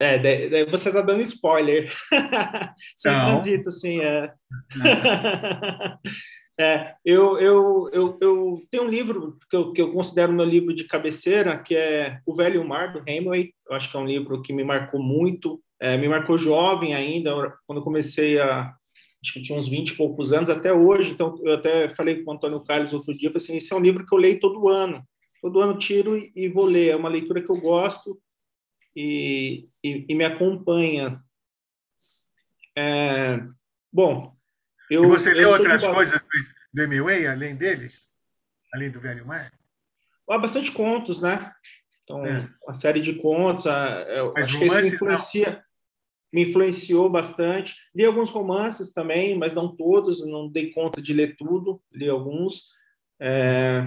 É, 0.00 0.18
de, 0.18 0.48
de, 0.48 0.64
você 0.64 0.88
está 0.88 1.00
dando 1.00 1.22
spoiler. 1.22 1.92
Sem 2.96 3.12
Não. 3.12 3.30
transito, 3.30 3.70
sim. 3.70 4.00
É. 4.00 4.32
é, 6.60 6.96
eu, 7.04 7.38
eu, 7.38 7.88
eu, 7.92 8.18
eu 8.20 8.62
tenho 8.68 8.82
um 8.82 8.88
livro 8.88 9.38
que 9.48 9.56
eu, 9.56 9.72
que 9.72 9.80
eu 9.80 9.92
considero 9.92 10.32
meu 10.32 10.44
livro 10.44 10.74
de 10.74 10.84
cabeceira, 10.84 11.56
que 11.56 11.76
é 11.76 12.20
O 12.26 12.34
Velho 12.34 12.66
Mar, 12.66 12.92
do 12.92 13.02
Hemingway. 13.06 13.52
Eu 13.68 13.76
acho 13.76 13.88
que 13.88 13.96
é 13.96 14.00
um 14.00 14.06
livro 14.06 14.42
que 14.42 14.52
me 14.52 14.64
marcou 14.64 15.00
muito. 15.00 15.62
É, 15.80 15.96
me 15.96 16.08
marcou 16.08 16.36
jovem 16.36 16.94
ainda, 16.94 17.32
quando 17.64 17.78
eu 17.78 17.84
comecei 17.84 18.40
a, 18.40 18.74
acho 19.22 19.32
que 19.32 19.40
tinha 19.40 19.56
uns 19.56 19.68
20 19.68 19.90
e 19.90 19.96
poucos 19.96 20.32
anos 20.32 20.50
até 20.50 20.72
hoje. 20.72 21.12
Então, 21.12 21.38
eu 21.44 21.54
até 21.54 21.88
falei 21.90 22.24
com 22.24 22.32
o 22.32 22.34
Antônio 22.34 22.64
Carlos 22.64 22.92
outro 22.92 23.14
dia, 23.14 23.30
falei 23.30 23.44
assim, 23.44 23.56
esse 23.56 23.72
é 23.72 23.76
um 23.76 23.80
livro 23.80 24.04
que 24.04 24.12
eu 24.12 24.18
leio 24.18 24.40
todo 24.40 24.68
ano. 24.68 25.02
Todo 25.40 25.60
ano 25.60 25.78
tiro 25.78 26.16
e 26.34 26.48
vou 26.48 26.64
ler. 26.64 26.88
É 26.88 26.96
uma 26.96 27.08
leitura 27.08 27.40
que 27.40 27.50
eu 27.50 27.60
gosto 27.60 28.18
e, 28.96 29.62
e, 29.84 30.06
e 30.08 30.14
me 30.16 30.24
acompanha. 30.24 31.22
É, 32.76 33.40
bom, 33.92 34.36
eu... 34.90 35.04
E 35.04 35.06
você 35.06 35.34
leu 35.34 35.50
outras 35.50 35.80
coisas 35.80 36.20
do 36.72 36.82
Hemingway, 36.82 37.26
além 37.26 37.56
dele? 37.56 37.88
Além 38.72 38.90
do 38.90 39.00
Velho 39.00 39.26
Mar? 39.26 39.52
Há 40.28 40.38
bastante 40.38 40.70
contos, 40.72 41.20
né? 41.20 41.52
Então, 42.04 42.24
é. 42.24 42.48
uma 42.62 42.74
série 42.74 43.00
de 43.00 43.14
contos. 43.14 43.66
Eu 43.66 44.34
acho 44.36 44.58
que 44.58 44.66
isso 44.66 44.80
me 44.80 44.88
influencia 44.88 45.64
me 46.32 46.42
influenciou 46.42 47.08
bastante. 47.08 47.74
Li 47.94 48.04
alguns 48.04 48.30
romances 48.30 48.92
também, 48.92 49.36
mas 49.36 49.54
não 49.54 49.74
todos, 49.74 50.26
não 50.26 50.48
dei 50.48 50.70
conta 50.70 51.00
de 51.00 51.12
ler 51.12 51.36
tudo, 51.36 51.80
li 51.92 52.08
alguns. 52.08 52.68
É... 53.20 53.82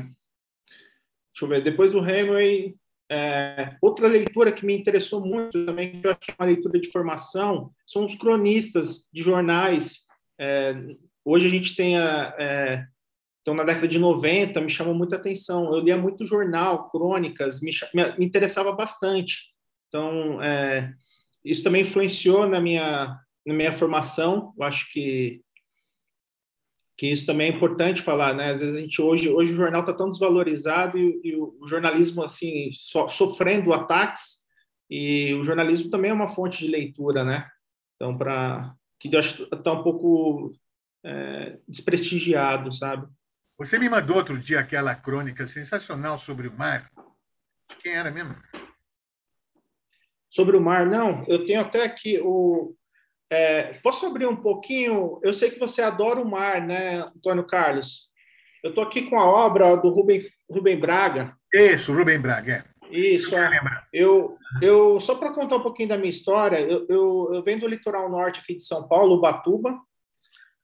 Deixa 1.33 1.43
eu 1.43 1.47
ver, 1.47 1.63
depois 1.63 1.91
do 1.91 1.99
Hemingway, 1.99 2.75
é... 3.09 3.75
outra 3.81 4.07
leitura 4.07 4.51
que 4.51 4.65
me 4.65 4.75
interessou 4.75 5.21
muito 5.21 5.65
também, 5.65 6.01
que 6.01 6.07
eu 6.07 6.11
acho 6.11 6.19
que 6.19 6.31
é 6.31 6.35
uma 6.37 6.47
leitura 6.47 6.79
de 6.79 6.91
formação, 6.91 7.71
são 7.85 8.05
os 8.05 8.15
cronistas 8.15 9.07
de 9.13 9.21
jornais. 9.21 10.07
É... 10.41 10.75
Hoje 11.23 11.47
a 11.47 11.49
gente 11.49 11.75
tem 11.75 11.97
a. 11.97 12.35
É... 12.39 12.85
Então, 13.41 13.53
na 13.53 13.63
década 13.63 13.87
de 13.87 13.97
90, 13.97 14.61
me 14.61 14.69
chamou 14.69 14.93
muita 14.93 15.15
atenção. 15.15 15.73
Eu 15.73 15.79
lia 15.79 15.97
muito 15.97 16.25
jornal, 16.25 16.89
crônicas, 16.89 17.59
me, 17.59 17.71
me 18.17 18.25
interessava 18.25 18.71
bastante. 18.71 19.51
Então, 19.87 20.41
é, 20.41 20.93
isso 21.43 21.63
também 21.63 21.81
influenciou 21.81 22.47
na 22.47 22.61
minha, 22.61 23.19
na 23.45 23.53
minha 23.53 23.73
formação. 23.73 24.53
Eu 24.57 24.63
acho 24.63 24.91
que 24.91 25.41
que 26.97 27.07
isso 27.07 27.25
também 27.25 27.47
é 27.47 27.55
importante 27.55 27.99
falar, 27.99 28.35
né? 28.35 28.51
Às 28.51 28.61
vezes 28.61 28.75
a 28.75 28.79
gente 28.79 29.01
hoje 29.01 29.27
hoje 29.27 29.53
o 29.53 29.55
jornal 29.55 29.81
está 29.81 29.91
tão 29.91 30.11
desvalorizado 30.11 30.99
e, 30.99 31.19
e, 31.23 31.35
o 31.35 31.67
jornalismo 31.67 32.23
assim 32.23 32.69
so, 32.73 33.09
sofrendo 33.09 33.73
ataques 33.73 34.45
e 34.87 35.33
o 35.33 35.43
jornalismo 35.43 35.89
também 35.89 36.11
é 36.11 36.13
uma 36.13 36.29
fonte 36.29 36.59
de 36.59 36.67
leitura, 36.71 37.23
né? 37.23 37.49
Então 37.95 38.15
para 38.15 38.75
que 39.09 39.15
eu 39.15 39.19
acho 39.19 39.35
que 39.35 39.55
está 39.55 39.73
um 39.73 39.83
pouco 39.83 40.53
é, 41.03 41.57
desprestigiado, 41.67 42.71
sabe? 42.71 43.07
Você 43.57 43.77
me 43.77 43.89
mandou 43.89 44.17
outro 44.17 44.37
dia 44.37 44.59
aquela 44.59 44.95
crônica 44.95 45.47
sensacional 45.47 46.17
sobre 46.17 46.47
o 46.47 46.57
mar. 46.57 46.89
Quem 47.81 47.93
era 47.93 48.11
mesmo? 48.11 48.35
sobre 50.31 50.55
o 50.55 50.61
mar. 50.61 50.85
Não, 50.87 51.23
eu 51.27 51.45
tenho 51.45 51.59
até 51.59 51.83
aqui 51.83 52.19
o. 52.23 52.73
É, 53.29 53.73
posso 53.83 54.05
abrir 54.05 54.25
um 54.25 54.35
pouquinho? 54.35 55.19
Eu 55.21 55.33
sei 55.33 55.51
que 55.51 55.59
você 55.59 55.81
adora 55.81 56.19
o 56.19 56.29
mar, 56.29 56.65
né, 56.65 57.01
Antônio 57.01 57.45
Carlos? 57.45 58.09
Eu 58.63 58.69
estou 58.69 58.83
aqui 58.83 59.09
com 59.09 59.19
a 59.19 59.25
obra 59.25 59.75
do 59.75 59.89
Rubem, 59.89 60.21
Rubem 60.49 60.79
Braga. 60.79 61.35
Isso, 61.53 61.93
Rubem 61.93 62.19
Braga, 62.19 62.53
é. 62.53 62.70
Isso, 62.91 63.35
é. 63.35 63.49
Eu, 63.93 64.37
eu, 64.61 64.99
só 64.99 65.15
para 65.15 65.33
contar 65.33 65.57
um 65.57 65.63
pouquinho 65.63 65.89
da 65.89 65.97
minha 65.97 66.09
história, 66.09 66.59
eu, 66.59 66.85
eu, 66.89 67.29
eu 67.33 67.43
venho 67.43 67.59
do 67.59 67.67
litoral 67.67 68.09
norte 68.09 68.39
aqui 68.39 68.55
de 68.55 68.63
São 68.63 68.87
Paulo, 68.87 69.15
Ubatuba, 69.15 69.79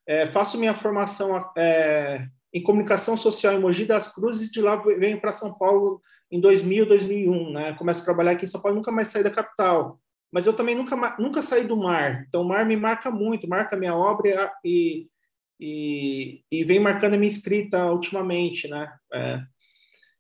é, 0.08 0.26
faço 0.28 0.58
minha 0.58 0.74
formação 0.74 1.52
é, 1.58 2.28
em 2.54 2.64
comunicação 2.64 3.18
social 3.18 3.54
em 3.54 3.60
Mogi 3.60 3.86
das 3.86 4.14
Cruzes 4.14 4.48
e 4.48 4.52
de 4.52 4.62
lá 4.62 4.76
venho 4.78 5.20
para 5.20 5.34
São 5.34 5.58
Paulo 5.58 6.02
em 6.32 6.40
2000, 6.40 6.86
2001, 6.86 7.52
né? 7.52 7.74
Começo 7.74 8.02
a 8.02 8.06
trabalhar 8.06 8.32
aqui 8.32 8.46
em 8.46 8.48
São 8.48 8.62
Paulo, 8.62 8.78
nunca 8.78 8.92
mais 8.92 9.10
saí 9.10 9.24
da 9.24 9.30
capital. 9.30 10.00
Mas 10.32 10.46
eu 10.46 10.54
também 10.54 10.76
nunca, 10.76 10.96
nunca 11.18 11.42
saí 11.42 11.66
do 11.66 11.78
mar. 11.78 12.26
Então, 12.28 12.42
o 12.42 12.48
mar 12.48 12.66
me 12.66 12.76
marca 12.76 13.10
muito, 13.10 13.48
marca 13.48 13.78
minha 13.78 13.96
obra 13.96 14.52
e, 14.64 15.08
e, 15.60 16.42
e 16.52 16.64
vem 16.66 16.80
marcando 16.80 17.14
a 17.14 17.18
minha 17.18 17.30
escrita 17.30 17.92
ultimamente, 17.92 18.68
né? 18.68 18.94
É, 19.14 19.42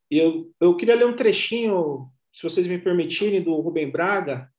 eu, 0.09 0.51
eu 0.59 0.75
queria 0.77 0.95
ler 0.95 1.05
um 1.05 1.15
trechinho, 1.15 2.09
se 2.33 2.43
vocês 2.43 2.67
me 2.67 2.77
permitirem, 2.77 3.41
do 3.41 3.55
Rubem 3.59 3.89
Braga, 3.89 4.49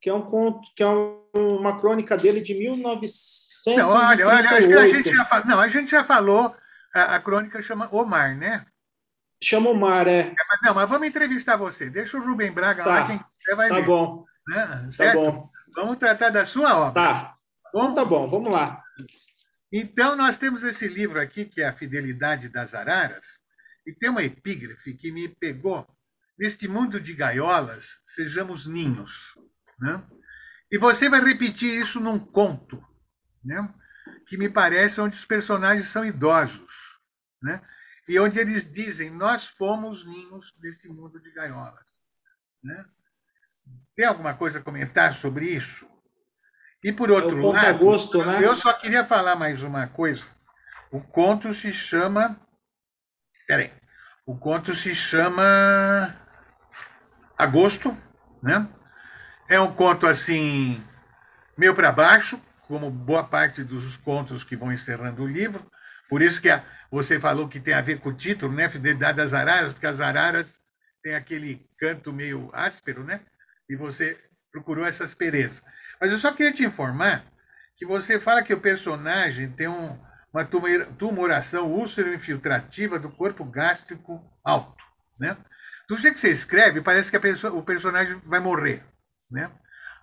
que 0.00 0.08
é 0.08 0.14
um 0.14 0.22
conto, 0.22 0.68
que 0.74 0.82
é 0.82 0.88
um, 0.88 1.20
uma 1.36 1.78
crônica 1.80 2.16
dele 2.16 2.40
de 2.40 2.54
1900. 2.54 3.76
Não, 3.76 3.90
olha, 3.90 4.26
olha, 4.26 4.50
acho 4.50 4.66
que 4.66 4.74
a 4.74 4.88
gente 4.88 5.14
já 5.14 5.24
falou, 5.24 5.46
não, 5.46 5.60
a 5.60 5.68
gente 5.68 5.90
já 5.90 6.04
falou, 6.04 6.56
a, 6.94 7.16
a 7.16 7.20
crônica 7.20 7.62
chama 7.62 7.88
O 7.92 8.04
Mar, 8.04 8.34
né? 8.34 8.66
Chama 9.42 9.70
o 9.70 9.74
Mar, 9.74 10.06
é. 10.06 10.20
é 10.20 10.34
mas, 10.48 10.60
não, 10.64 10.74
mas 10.74 10.88
vamos 10.88 11.06
entrevistar 11.06 11.56
você. 11.56 11.88
Deixa 11.88 12.18
o 12.18 12.24
Rubem 12.24 12.52
Braga 12.52 12.84
tá. 12.84 12.90
lá, 12.90 13.06
quem 13.06 13.18
quiser 13.18 13.56
vai 13.56 13.68
tá 13.68 13.76
ler. 13.76 13.86
Bom. 13.86 14.24
Né? 14.48 14.88
Tá 14.96 15.12
bom. 15.14 15.50
Vamos 15.74 15.98
tratar 15.98 16.30
da 16.30 16.44
sua 16.44 16.76
obra. 16.76 16.92
Tá. 16.92 17.36
Bom, 17.72 17.94
tá 17.94 18.04
bom, 18.04 18.28
vamos 18.28 18.52
lá. 18.52 18.82
Então, 19.72 20.16
nós 20.16 20.36
temos 20.36 20.64
esse 20.64 20.88
livro 20.88 21.20
aqui, 21.20 21.44
que 21.44 21.62
é 21.62 21.68
A 21.68 21.72
Fidelidade 21.72 22.48
das 22.48 22.74
Araras, 22.74 23.39
e 23.90 23.94
tem 23.94 24.10
uma 24.10 24.22
epígrafe 24.22 24.94
que 24.94 25.10
me 25.10 25.28
pegou. 25.28 25.86
Neste 26.38 26.66
mundo 26.66 27.00
de 27.00 27.12
gaiolas, 27.12 28.00
sejamos 28.06 28.66
ninhos. 28.66 29.36
Né? 29.78 30.02
E 30.70 30.78
você 30.78 31.08
vai 31.08 31.20
repetir 31.20 31.80
isso 31.80 32.00
num 32.00 32.18
conto, 32.18 32.82
né? 33.44 33.74
que 34.26 34.38
me 34.38 34.48
parece 34.48 35.00
onde 35.00 35.16
os 35.16 35.24
personagens 35.24 35.88
são 35.88 36.04
idosos. 36.04 36.98
Né? 37.42 37.60
e 38.10 38.18
onde 38.18 38.40
eles 38.40 38.70
dizem: 38.70 39.10
Nós 39.10 39.46
fomos 39.46 40.04
ninhos 40.04 40.52
desse 40.58 40.88
mundo 40.88 41.20
de 41.20 41.30
gaiolas. 41.32 41.88
Né? 42.62 42.84
Tem 43.94 44.04
alguma 44.04 44.34
coisa 44.34 44.58
a 44.58 44.62
comentar 44.62 45.14
sobre 45.14 45.46
isso? 45.46 45.88
E 46.82 46.92
por 46.92 47.10
outro 47.10 47.38
é 47.38 47.52
lado, 47.52 48.24
né? 48.24 48.44
eu 48.44 48.56
só 48.56 48.72
queria 48.72 49.04
falar 49.04 49.36
mais 49.36 49.62
uma 49.62 49.86
coisa. 49.86 50.28
O 50.90 51.00
conto 51.00 51.54
se 51.54 51.72
chama. 51.72 52.40
Peraí. 53.46 53.79
O 54.26 54.36
conto 54.36 54.74
se 54.74 54.94
chama 54.94 56.14
Agosto, 57.36 57.96
né? 58.42 58.68
É 59.48 59.58
um 59.58 59.72
conto 59.72 60.06
assim, 60.06 60.82
meio 61.56 61.74
para 61.74 61.90
baixo, 61.90 62.40
como 62.68 62.90
boa 62.90 63.24
parte 63.24 63.64
dos 63.64 63.96
contos 63.96 64.44
que 64.44 64.54
vão 64.54 64.72
encerrando 64.72 65.22
o 65.22 65.26
livro. 65.26 65.68
Por 66.08 66.22
isso 66.22 66.40
que 66.40 66.50
a, 66.50 66.62
você 66.90 67.18
falou 67.18 67.48
que 67.48 67.58
tem 67.58 67.74
a 67.74 67.80
ver 67.80 67.98
com 67.98 68.10
o 68.10 68.14
título, 68.14 68.52
né? 68.52 68.68
Fidelidade 68.68 69.16
das 69.16 69.32
araras, 69.32 69.72
porque 69.72 69.86
as 69.86 70.00
araras 70.00 70.60
têm 71.02 71.14
aquele 71.14 71.66
canto 71.78 72.12
meio 72.12 72.50
áspero, 72.52 73.02
né? 73.02 73.20
E 73.68 73.74
você 73.74 74.18
procurou 74.52 74.84
essa 74.84 75.04
aspereza. 75.04 75.62
Mas 76.00 76.12
eu 76.12 76.18
só 76.18 76.32
queria 76.32 76.52
te 76.52 76.64
informar 76.64 77.24
que 77.76 77.86
você 77.86 78.20
fala 78.20 78.42
que 78.42 78.52
o 78.52 78.60
personagem 78.60 79.50
tem 79.50 79.66
um, 79.68 79.98
uma 80.32 80.44
tumoração 80.96 81.72
úlcero-infiltrativa 81.72 82.98
do 82.98 83.10
corpo 83.10 83.44
gástrico 83.44 84.22
alto, 84.44 84.84
né? 85.18 85.36
Do 85.88 85.96
jeito 85.96 86.14
que 86.14 86.20
você 86.20 86.30
escreve, 86.30 86.80
parece 86.80 87.10
que 87.10 87.18
pessoa, 87.18 87.52
o 87.52 87.64
personagem 87.64 88.16
vai 88.24 88.38
morrer, 88.38 88.84
né? 89.30 89.50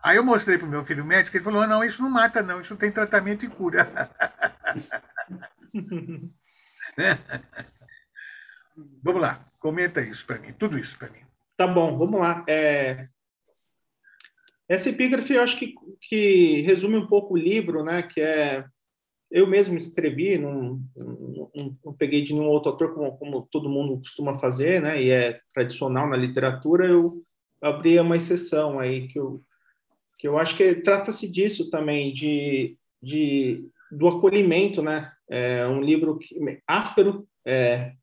Aí 0.03 0.17
eu 0.17 0.23
mostrei 0.23 0.57
para 0.57 0.67
o 0.67 0.69
meu 0.69 0.83
filho 0.83 1.05
médico, 1.05 1.37
ele 1.37 1.43
falou: 1.43 1.65
não, 1.65 1.83
isso 1.83 2.01
não 2.01 2.09
mata, 2.09 2.43
não, 2.43 2.59
isso 2.59 2.75
tem 2.75 2.91
tratamento 2.91 3.45
e 3.45 3.49
cura. 3.49 3.89
vamos 9.01 9.21
lá, 9.21 9.45
comenta 9.59 10.01
isso 10.01 10.25
para 10.25 10.39
mim, 10.39 10.51
tudo 10.53 10.77
isso 10.77 10.97
para 10.97 11.09
mim. 11.09 11.21
Tá 11.55 11.65
bom, 11.65 11.97
vamos 11.97 12.19
lá. 12.19 12.43
É... 12.47 13.07
Essa 14.69 14.89
epígrafe 14.89 15.33
eu 15.33 15.41
acho 15.41 15.57
que, 15.57 15.73
que 16.01 16.61
resume 16.63 16.97
um 16.97 17.07
pouco 17.07 17.33
o 17.33 17.37
livro, 17.37 17.83
né? 17.83 18.03
Que 18.03 18.19
é 18.19 18.65
eu 19.29 19.45
mesmo 19.45 19.77
escrevi, 19.77 20.37
não, 20.37 20.81
não, 20.95 21.51
não, 21.83 21.93
peguei 21.93 22.23
de 22.23 22.33
nenhum 22.33 22.47
outro 22.47 22.71
autor 22.71 22.93
como, 22.93 23.17
como, 23.17 23.47
todo 23.51 23.69
mundo 23.69 23.99
costuma 23.99 24.37
fazer, 24.37 24.81
né? 24.81 25.01
E 25.01 25.11
é 25.11 25.39
tradicional 25.53 26.07
na 26.07 26.15
literatura. 26.15 26.85
Eu 26.85 27.21
abri 27.61 27.99
uma 27.99 28.15
exceção 28.15 28.79
aí 28.79 29.07
que 29.07 29.19
eu 29.19 29.41
que 30.17 30.27
eu 30.27 30.37
acho 30.39 30.57
que 30.57 30.75
trata-se 30.75 31.31
disso 31.31 31.69
também 31.69 32.11
de, 32.11 32.75
de 33.01 33.69
do 33.91 34.07
acolhimento, 34.07 34.81
né? 34.81 35.11
É 35.29 35.67
um 35.67 35.81
livro 35.81 36.17
que, 36.17 36.35
áspero 36.65 37.27
é, 37.45 37.93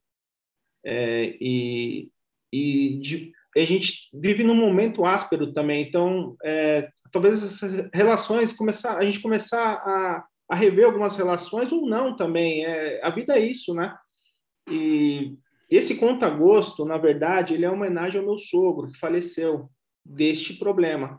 é, 0.84 1.36
e, 1.40 2.08
e 2.52 2.98
de, 2.98 3.32
a 3.56 3.64
gente 3.64 4.08
vive 4.12 4.44
num 4.44 4.54
momento 4.54 5.04
áspero 5.04 5.52
também. 5.52 5.82
Então, 5.82 6.36
é, 6.44 6.88
talvez 7.10 7.42
essas 7.42 7.88
relações 7.92 8.52
começar, 8.52 8.96
a 8.96 9.04
gente 9.04 9.20
começar 9.20 9.74
a, 9.74 10.24
a 10.48 10.54
rever 10.54 10.84
algumas 10.84 11.16
relações 11.16 11.72
ou 11.72 11.86
não 11.86 12.14
também. 12.16 12.64
É, 12.64 13.04
a 13.04 13.10
vida 13.10 13.36
é 13.36 13.40
isso, 13.40 13.74
né? 13.74 13.96
E 14.70 15.36
esse 15.70 15.96
conta 15.96 16.28
gosto, 16.28 16.84
na 16.84 16.98
verdade, 16.98 17.54
ele 17.54 17.64
é 17.64 17.68
uma 17.68 17.76
homenagem 17.76 18.20
ao 18.20 18.26
meu 18.26 18.38
sogro 18.38 18.90
que 18.90 18.98
faleceu 18.98 19.68
deste 20.04 20.54
problema. 20.54 21.18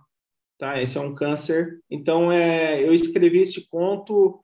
Tá, 0.57 0.81
esse 0.81 0.97
é 0.97 1.01
um 1.01 1.13
câncer. 1.13 1.79
Então, 1.89 2.31
é, 2.31 2.81
eu 2.81 2.93
escrevi 2.93 3.39
este 3.39 3.67
conto 3.67 4.39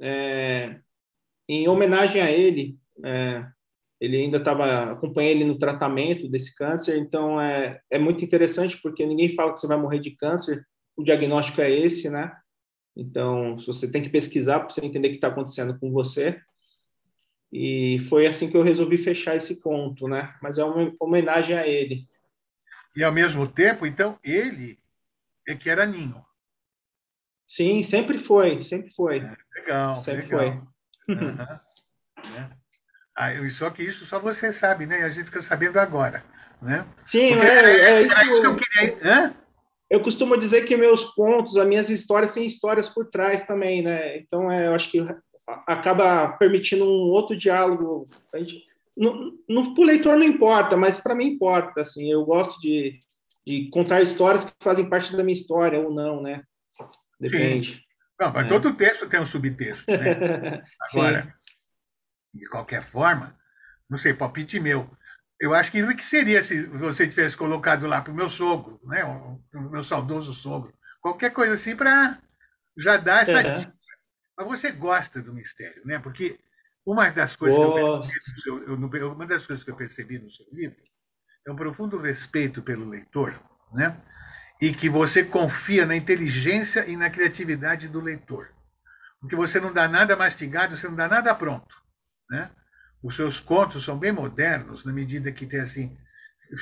é, 0.00 0.78
em 1.48 1.68
homenagem 1.68 2.20
a 2.20 2.30
ele. 2.30 2.76
É, 3.04 3.46
ele 4.00 4.16
ainda 4.16 4.38
estava 4.38 4.92
acompanhando 4.92 5.36
ele 5.36 5.44
no 5.44 5.58
tratamento 5.58 6.28
desse 6.28 6.54
câncer, 6.54 6.96
então 6.98 7.40
é, 7.40 7.80
é 7.90 7.98
muito 7.98 8.24
interessante 8.24 8.78
porque 8.80 9.04
ninguém 9.04 9.34
fala 9.34 9.52
que 9.52 9.58
você 9.58 9.66
vai 9.66 9.76
morrer 9.76 9.98
de 9.98 10.12
câncer, 10.12 10.64
o 10.96 11.02
diagnóstico 11.02 11.60
é 11.60 11.70
esse, 11.70 12.08
né? 12.08 12.32
Então, 12.98 13.56
você 13.64 13.88
tem 13.88 14.02
que 14.02 14.08
pesquisar 14.08 14.58
para 14.58 14.70
você 14.70 14.84
entender 14.84 15.06
o 15.06 15.10
que 15.12 15.18
está 15.18 15.28
acontecendo 15.28 15.78
com 15.78 15.92
você. 15.92 16.42
E 17.52 18.00
foi 18.08 18.26
assim 18.26 18.50
que 18.50 18.56
eu 18.56 18.62
resolvi 18.64 18.98
fechar 18.98 19.36
esse 19.36 19.60
conto, 19.60 20.08
né? 20.08 20.34
Mas 20.42 20.58
é 20.58 20.64
uma 20.64 20.92
homenagem 20.98 21.56
a 21.56 21.64
ele. 21.64 22.08
E 22.96 23.04
ao 23.04 23.12
mesmo 23.12 23.46
tempo, 23.46 23.86
então, 23.86 24.18
ele 24.24 24.80
é 25.46 25.54
que 25.54 25.70
era 25.70 25.86
ninho. 25.86 26.26
Sim, 27.48 27.84
sempre 27.84 28.18
foi, 28.18 28.60
sempre 28.64 28.90
foi. 28.90 29.18
É, 29.20 29.36
legal, 29.54 30.00
sempre 30.00 30.22
legal. 30.22 30.40
foi. 31.06 31.14
Uhum. 31.14 32.36
é. 32.36 32.50
ah, 33.14 33.48
só 33.48 33.70
que 33.70 33.84
isso 33.84 34.06
só 34.06 34.18
você 34.18 34.52
sabe, 34.52 34.86
né? 34.86 35.04
A 35.04 35.08
gente 35.08 35.26
fica 35.26 35.40
sabendo 35.40 35.78
agora, 35.78 36.24
né? 36.60 36.84
Sim, 37.06 37.34
Porque 37.34 37.46
é, 37.46 37.80
é 37.80 38.02
isso. 38.02 38.20
isso 38.20 38.40
que 38.40 38.46
eu 38.46 38.56
queria. 38.56 38.98
Hã? 39.04 39.34
Eu 39.90 40.02
costumo 40.02 40.36
dizer 40.36 40.66
que 40.66 40.76
meus 40.76 41.04
contos, 41.04 41.56
as 41.56 41.66
minhas 41.66 41.88
histórias 41.88 42.32
têm 42.32 42.46
histórias 42.46 42.88
por 42.88 43.06
trás 43.06 43.44
também, 43.46 43.82
né? 43.82 44.18
Então, 44.18 44.50
é, 44.50 44.66
eu 44.66 44.74
acho 44.74 44.90
que 44.90 45.06
acaba 45.66 46.28
permitindo 46.32 46.84
um 46.84 47.10
outro 47.10 47.36
diálogo. 47.36 48.04
A 48.34 48.38
gente, 48.38 48.64
no, 48.96 49.74
pro 49.74 49.84
leitor 49.84 50.16
não 50.16 50.24
importa, 50.24 50.76
mas 50.76 51.00
para 51.00 51.14
mim 51.14 51.28
importa. 51.28 51.80
Assim, 51.80 52.10
eu 52.10 52.24
gosto 52.24 52.60
de, 52.60 53.00
de 53.46 53.70
contar 53.70 54.02
histórias 54.02 54.44
que 54.44 54.52
fazem 54.60 54.88
parte 54.88 55.16
da 55.16 55.24
minha 55.24 55.38
história 55.38 55.80
ou 55.80 55.92
não, 55.92 56.22
né? 56.22 56.42
Depende. 57.18 57.72
Sim. 57.72 57.80
Não, 58.20 58.32
mas 58.32 58.46
é. 58.46 58.48
todo 58.48 58.74
texto 58.74 59.08
tem 59.08 59.20
um 59.20 59.26
subtexto, 59.26 59.90
né? 59.90 60.62
Agora, 60.92 61.34
de 62.34 62.46
qualquer 62.46 62.82
forma, 62.82 63.36
não 63.88 63.96
sei, 63.96 64.12
palpite 64.12 64.60
meu. 64.60 64.90
Eu 65.40 65.54
acho 65.54 65.70
que 65.70 65.94
que 65.94 66.04
seria 66.04 66.42
se 66.42 66.66
você 66.66 67.06
tivesse 67.06 67.36
colocado 67.36 67.86
lá 67.86 68.02
para 68.02 68.12
o 68.12 68.16
meu 68.16 68.28
sogro, 68.28 68.80
né? 68.84 69.04
o 69.04 69.70
meu 69.70 69.84
saudoso 69.84 70.34
sogro, 70.34 70.72
qualquer 71.00 71.30
coisa 71.30 71.54
assim 71.54 71.76
para 71.76 72.18
já 72.76 72.96
dar 72.96 73.22
essa 73.22 73.40
é. 73.40 73.54
dica. 73.54 73.72
Mas 74.36 74.46
você 74.46 74.70
gosta 74.70 75.20
do 75.20 75.34
mistério, 75.34 75.82
né? 75.84 75.98
Porque 75.98 76.38
uma 76.86 77.10
das 77.10 77.36
coisas 77.36 77.58
Gosto. 77.58 77.74
que 77.74 78.48
eu, 78.48 78.60
percebi, 78.60 78.98
eu, 78.98 79.12
uma 79.12 79.26
das 79.26 79.46
coisas 79.46 79.64
que 79.64 79.70
eu 79.70 79.76
percebi 79.76 80.18
no 80.18 80.30
seu 80.30 80.46
livro 80.52 80.78
é 81.46 81.50
um 81.50 81.56
profundo 81.56 81.98
respeito 81.98 82.62
pelo 82.62 82.88
leitor, 82.88 83.38
né? 83.72 84.00
E 84.60 84.72
que 84.72 84.88
você 84.88 85.24
confia 85.24 85.84
na 85.86 85.96
inteligência 85.96 86.88
e 86.88 86.96
na 86.96 87.10
criatividade 87.10 87.88
do 87.88 88.00
leitor. 88.00 88.48
Porque 89.20 89.36
você 89.36 89.60
não 89.60 89.72
dá 89.72 89.88
nada 89.88 90.16
mastigado, 90.16 90.76
você 90.76 90.88
não 90.88 90.96
dá 90.96 91.08
nada 91.08 91.34
pronto, 91.34 91.74
né? 92.30 92.50
Os 93.02 93.16
seus 93.16 93.40
contos 93.40 93.84
são 93.84 93.98
bem 93.98 94.12
modernos 94.12 94.84
na 94.84 94.92
medida 94.92 95.32
que 95.32 95.46
tem 95.46 95.60
assim 95.60 95.96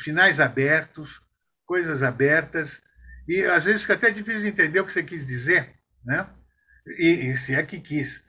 finais 0.02 0.40
abertos, 0.40 1.22
coisas 1.64 2.02
abertas 2.02 2.82
e 3.28 3.42
às 3.44 3.64
vezes 3.64 3.82
fica 3.82 3.94
até 3.94 4.10
difícil 4.10 4.46
entender 4.46 4.80
o 4.80 4.86
que 4.86 4.92
você 4.92 5.02
quis 5.02 5.26
dizer, 5.26 5.74
né? 6.04 6.28
E, 6.98 7.30
e 7.30 7.36
se 7.36 7.54
é 7.54 7.62
que 7.62 7.80
quis. 7.80 8.22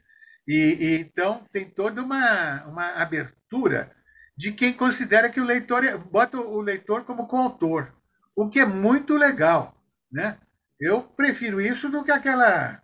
E, 0.47 0.55
e, 0.55 0.99
então 1.01 1.45
tem 1.51 1.69
toda 1.69 2.01
uma, 2.01 2.63
uma 2.65 2.87
abertura 2.93 3.91
de 4.35 4.51
quem 4.51 4.73
considera 4.73 5.29
que 5.29 5.41
o 5.41 5.45
leitor 5.45 5.83
é, 5.83 5.95
bota 5.97 6.39
o 6.39 6.61
leitor 6.61 7.03
como 7.03 7.27
coautor, 7.27 7.91
o 8.35 8.49
que 8.49 8.59
é 8.59 8.65
muito 8.65 9.15
legal, 9.15 9.75
né? 10.11 10.37
Eu 10.79 11.01
prefiro 11.01 11.59
isso 11.59 11.89
do 11.89 12.03
que 12.03 12.11
aquela 12.11 12.81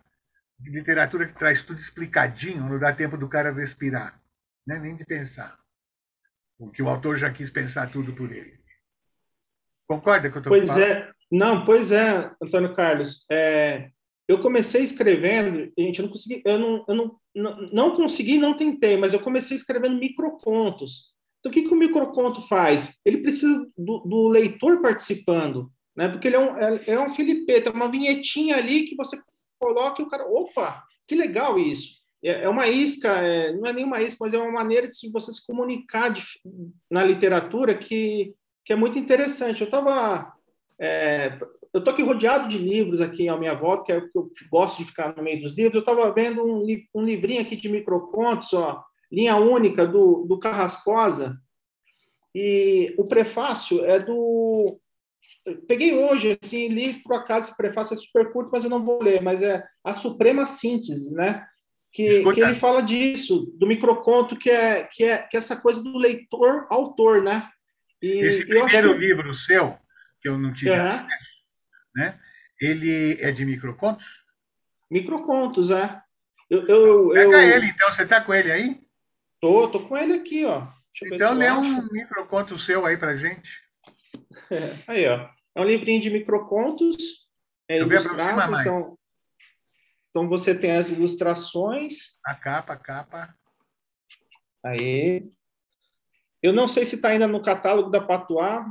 literatura 0.60 1.26
que 1.26 1.34
traz 1.34 1.62
tudo 1.62 1.78
explicadinho, 1.78 2.68
não 2.68 2.78
dá 2.78 2.92
tempo 2.92 3.16
do 3.16 3.28
cara 3.28 3.52
respirar, 3.52 4.20
né? 4.66 4.78
nem 4.78 4.96
de 4.96 5.04
pensar. 5.04 5.58
Porque 6.58 6.82
o 6.82 6.88
autor 6.88 7.18
já 7.18 7.30
quis 7.30 7.50
pensar 7.50 7.90
tudo 7.90 8.12
por 8.12 8.30
ele. 8.30 8.58
Concorda 9.86 10.30
que 10.30 10.36
eu 10.36 10.40
estou 10.40 10.50
Pois 10.50 10.76
é, 10.76 11.10
não, 11.30 11.64
pois 11.64 11.92
é, 11.92 12.30
Antônio 12.42 12.74
Carlos. 12.74 13.24
É, 13.30 13.90
eu 14.26 14.40
comecei 14.40 14.82
escrevendo, 14.82 15.70
gente, 15.78 15.98
eu 15.98 16.04
não 16.04 16.12
consegui, 16.12 16.42
eu 16.44 16.58
não, 16.58 16.84
eu 16.88 16.94
não, 16.94 17.16
não, 17.34 17.66
não 17.72 17.96
consegui, 17.96 18.38
não 18.38 18.56
tentei, 18.56 18.96
mas 18.96 19.12
eu 19.12 19.20
comecei 19.20 19.56
escrevendo 19.56 19.98
microcontos. 19.98 21.12
Então, 21.40 21.50
o 21.50 21.52
que, 21.52 21.62
que 21.62 21.74
o 21.74 21.76
microconto 21.76 22.40
faz? 22.48 22.96
Ele 23.04 23.18
precisa 23.18 23.66
do, 23.76 23.98
do 23.98 24.28
leitor 24.28 24.80
participando, 24.80 25.70
né? 25.94 26.08
Porque 26.08 26.28
ele 26.28 26.36
é 26.36 26.38
um, 26.38 26.58
é, 26.58 26.84
é 26.86 27.00
um 27.00 27.10
filipeta, 27.10 27.68
é 27.68 27.72
uma 27.72 27.90
vinhetinha 27.90 28.56
ali 28.56 28.84
que 28.84 28.96
você 28.96 29.18
coloca 29.58 30.00
e 30.00 30.04
o 30.04 30.08
cara, 30.08 30.26
opa, 30.26 30.82
que 31.06 31.14
legal 31.14 31.58
isso. 31.58 32.03
É, 32.24 32.44
é 32.44 32.48
uma 32.48 32.66
isca, 32.68 33.08
é, 33.08 33.52
não 33.52 33.66
é 33.66 33.72
nenhuma 33.72 34.00
isca, 34.00 34.24
mas 34.24 34.34
é 34.34 34.38
uma 34.38 34.50
maneira 34.50 34.88
de 34.88 35.12
você 35.12 35.32
se 35.32 35.46
comunicar 35.46 36.08
de, 36.08 36.22
na 36.90 37.04
literatura 37.04 37.74
que, 37.74 38.34
que 38.64 38.72
é 38.72 38.76
muito 38.76 38.98
interessante. 38.98 39.60
Eu 39.60 39.66
estava 39.66 40.34
é, 40.78 41.38
eu 41.72 41.78
estou 41.78 41.92
aqui 41.92 42.02
rodeado 42.02 42.48
de 42.48 42.58
livros 42.58 43.00
aqui 43.00 43.28
à 43.28 43.36
minha 43.36 43.54
volta, 43.54 43.84
que 43.84 43.92
é 43.92 43.98
o 43.98 44.10
eu 44.14 44.30
gosto 44.50 44.78
de 44.78 44.84
ficar 44.84 45.14
no 45.16 45.22
meio 45.22 45.40
dos 45.40 45.52
livros. 45.52 45.74
Eu 45.74 45.80
estava 45.80 46.12
vendo 46.12 46.44
um, 46.44 46.66
um, 46.94 47.04
livrinho 47.04 47.40
aqui 47.40 47.56
de 47.56 47.68
microcontos, 47.68 48.52
ó, 48.52 48.82
linha 49.10 49.36
única 49.36 49.86
do, 49.86 50.24
do 50.24 50.38
Carrascosa, 50.38 51.38
e 52.34 52.94
o 52.98 53.04
prefácio 53.08 53.84
é 53.84 54.00
do. 54.00 54.78
Peguei 55.68 55.94
hoje, 55.94 56.38
assim, 56.42 56.68
li 56.68 56.94
por 57.02 57.16
acaso 57.16 57.48
esse 57.48 57.56
prefácio 57.56 57.94
é 57.94 57.96
super 57.96 58.32
curto, 58.32 58.50
mas 58.52 58.64
eu 58.64 58.70
não 58.70 58.84
vou 58.84 59.02
ler, 59.02 59.22
mas 59.22 59.42
é 59.42 59.64
a 59.84 59.94
Suprema 59.94 60.46
Síntese, 60.46 61.12
né? 61.14 61.46
Que, 61.94 62.24
que 62.32 62.40
ele 62.40 62.56
fala 62.56 62.82
disso, 62.82 63.54
do 63.56 63.68
microconto, 63.68 64.36
que 64.36 64.50
é, 64.50 64.82
que 64.82 65.04
é, 65.04 65.18
que 65.18 65.36
é 65.36 65.38
essa 65.38 65.54
coisa 65.54 65.80
do 65.80 65.96
leitor-autor, 65.96 67.22
né? 67.22 67.48
E, 68.02 68.18
esse 68.18 68.44
primeiro 68.46 68.94
que... 68.94 68.98
livro 68.98 69.32
seu, 69.32 69.78
que 70.20 70.28
eu 70.28 70.36
não 70.36 70.52
tive 70.52 70.72
uhum. 70.72 70.84
acesso, 70.84 71.06
né? 71.94 72.18
Ele 72.60 73.16
é 73.20 73.30
de 73.30 73.44
microcontos? 73.44 74.04
Microcontos, 74.90 75.70
é. 75.70 76.02
Eu, 76.50 76.66
eu, 76.66 77.08
Pega 77.10 77.42
eu... 77.42 77.56
ele, 77.56 77.66
então. 77.66 77.92
Você 77.92 78.02
está 78.02 78.20
com 78.20 78.34
ele 78.34 78.50
aí? 78.50 78.80
Tô, 79.40 79.68
tô 79.68 79.86
com 79.86 79.96
ele 79.96 80.14
aqui, 80.14 80.44
ó. 80.44 80.66
então 81.00 81.32
lê 81.32 81.48
um 81.52 81.92
microconto 81.92 82.58
seu 82.58 82.84
aí 82.84 82.96
para 82.96 83.14
gente. 83.14 83.62
É, 84.50 84.78
aí, 84.88 85.06
ó. 85.06 85.28
É 85.54 85.60
um 85.60 85.64
livrinho 85.64 86.00
de 86.00 86.10
microcontos. 86.10 86.96
É 87.68 87.74
Deixa 87.74 87.84
eu 87.84 87.88
ver 87.88 87.98
aproxima 87.98 88.48
mais. 88.48 88.66
Então, 88.66 88.98
então 90.14 90.28
você 90.28 90.54
tem 90.54 90.76
as 90.76 90.90
ilustrações. 90.90 92.16
A 92.24 92.36
capa, 92.36 92.74
a 92.74 92.76
capa. 92.76 93.36
Aí. 94.62 95.28
Eu 96.40 96.52
não 96.52 96.68
sei 96.68 96.86
se 96.86 96.94
está 96.94 97.08
ainda 97.08 97.26
no 97.26 97.42
catálogo 97.42 97.90
da 97.90 98.00
Patuá, 98.00 98.64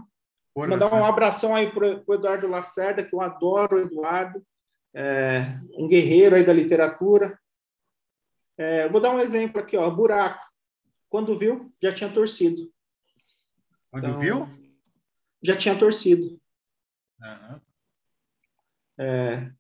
Porra, 0.54 0.68
Mandar 0.68 0.94
um 0.94 1.04
abração 1.04 1.54
aí 1.54 1.70
para 1.70 2.02
o 2.08 2.14
Eduardo 2.14 2.48
Lacerda, 2.48 3.04
que 3.04 3.14
eu 3.14 3.20
adoro 3.20 3.76
o 3.76 3.80
Eduardo, 3.80 4.46
é, 4.94 5.60
um 5.76 5.88
guerreiro 5.88 6.36
aí 6.36 6.46
da 6.46 6.54
literatura. 6.54 7.38
É, 8.56 8.88
vou 8.88 9.02
dar 9.02 9.12
um 9.12 9.20
exemplo 9.20 9.60
aqui, 9.60 9.76
ó, 9.76 9.90
Buraco. 9.90 10.42
Quando 11.10 11.38
viu, 11.38 11.68
já 11.82 11.92
tinha 11.92 12.10
torcido. 12.14 12.72
Quando 13.92 14.08
então, 14.08 14.20
viu? 14.20 14.48
Já 15.42 15.58
tinha 15.58 15.78
torcido. 15.78 16.40
Uhum. 17.20 17.62
É... 19.00 19.52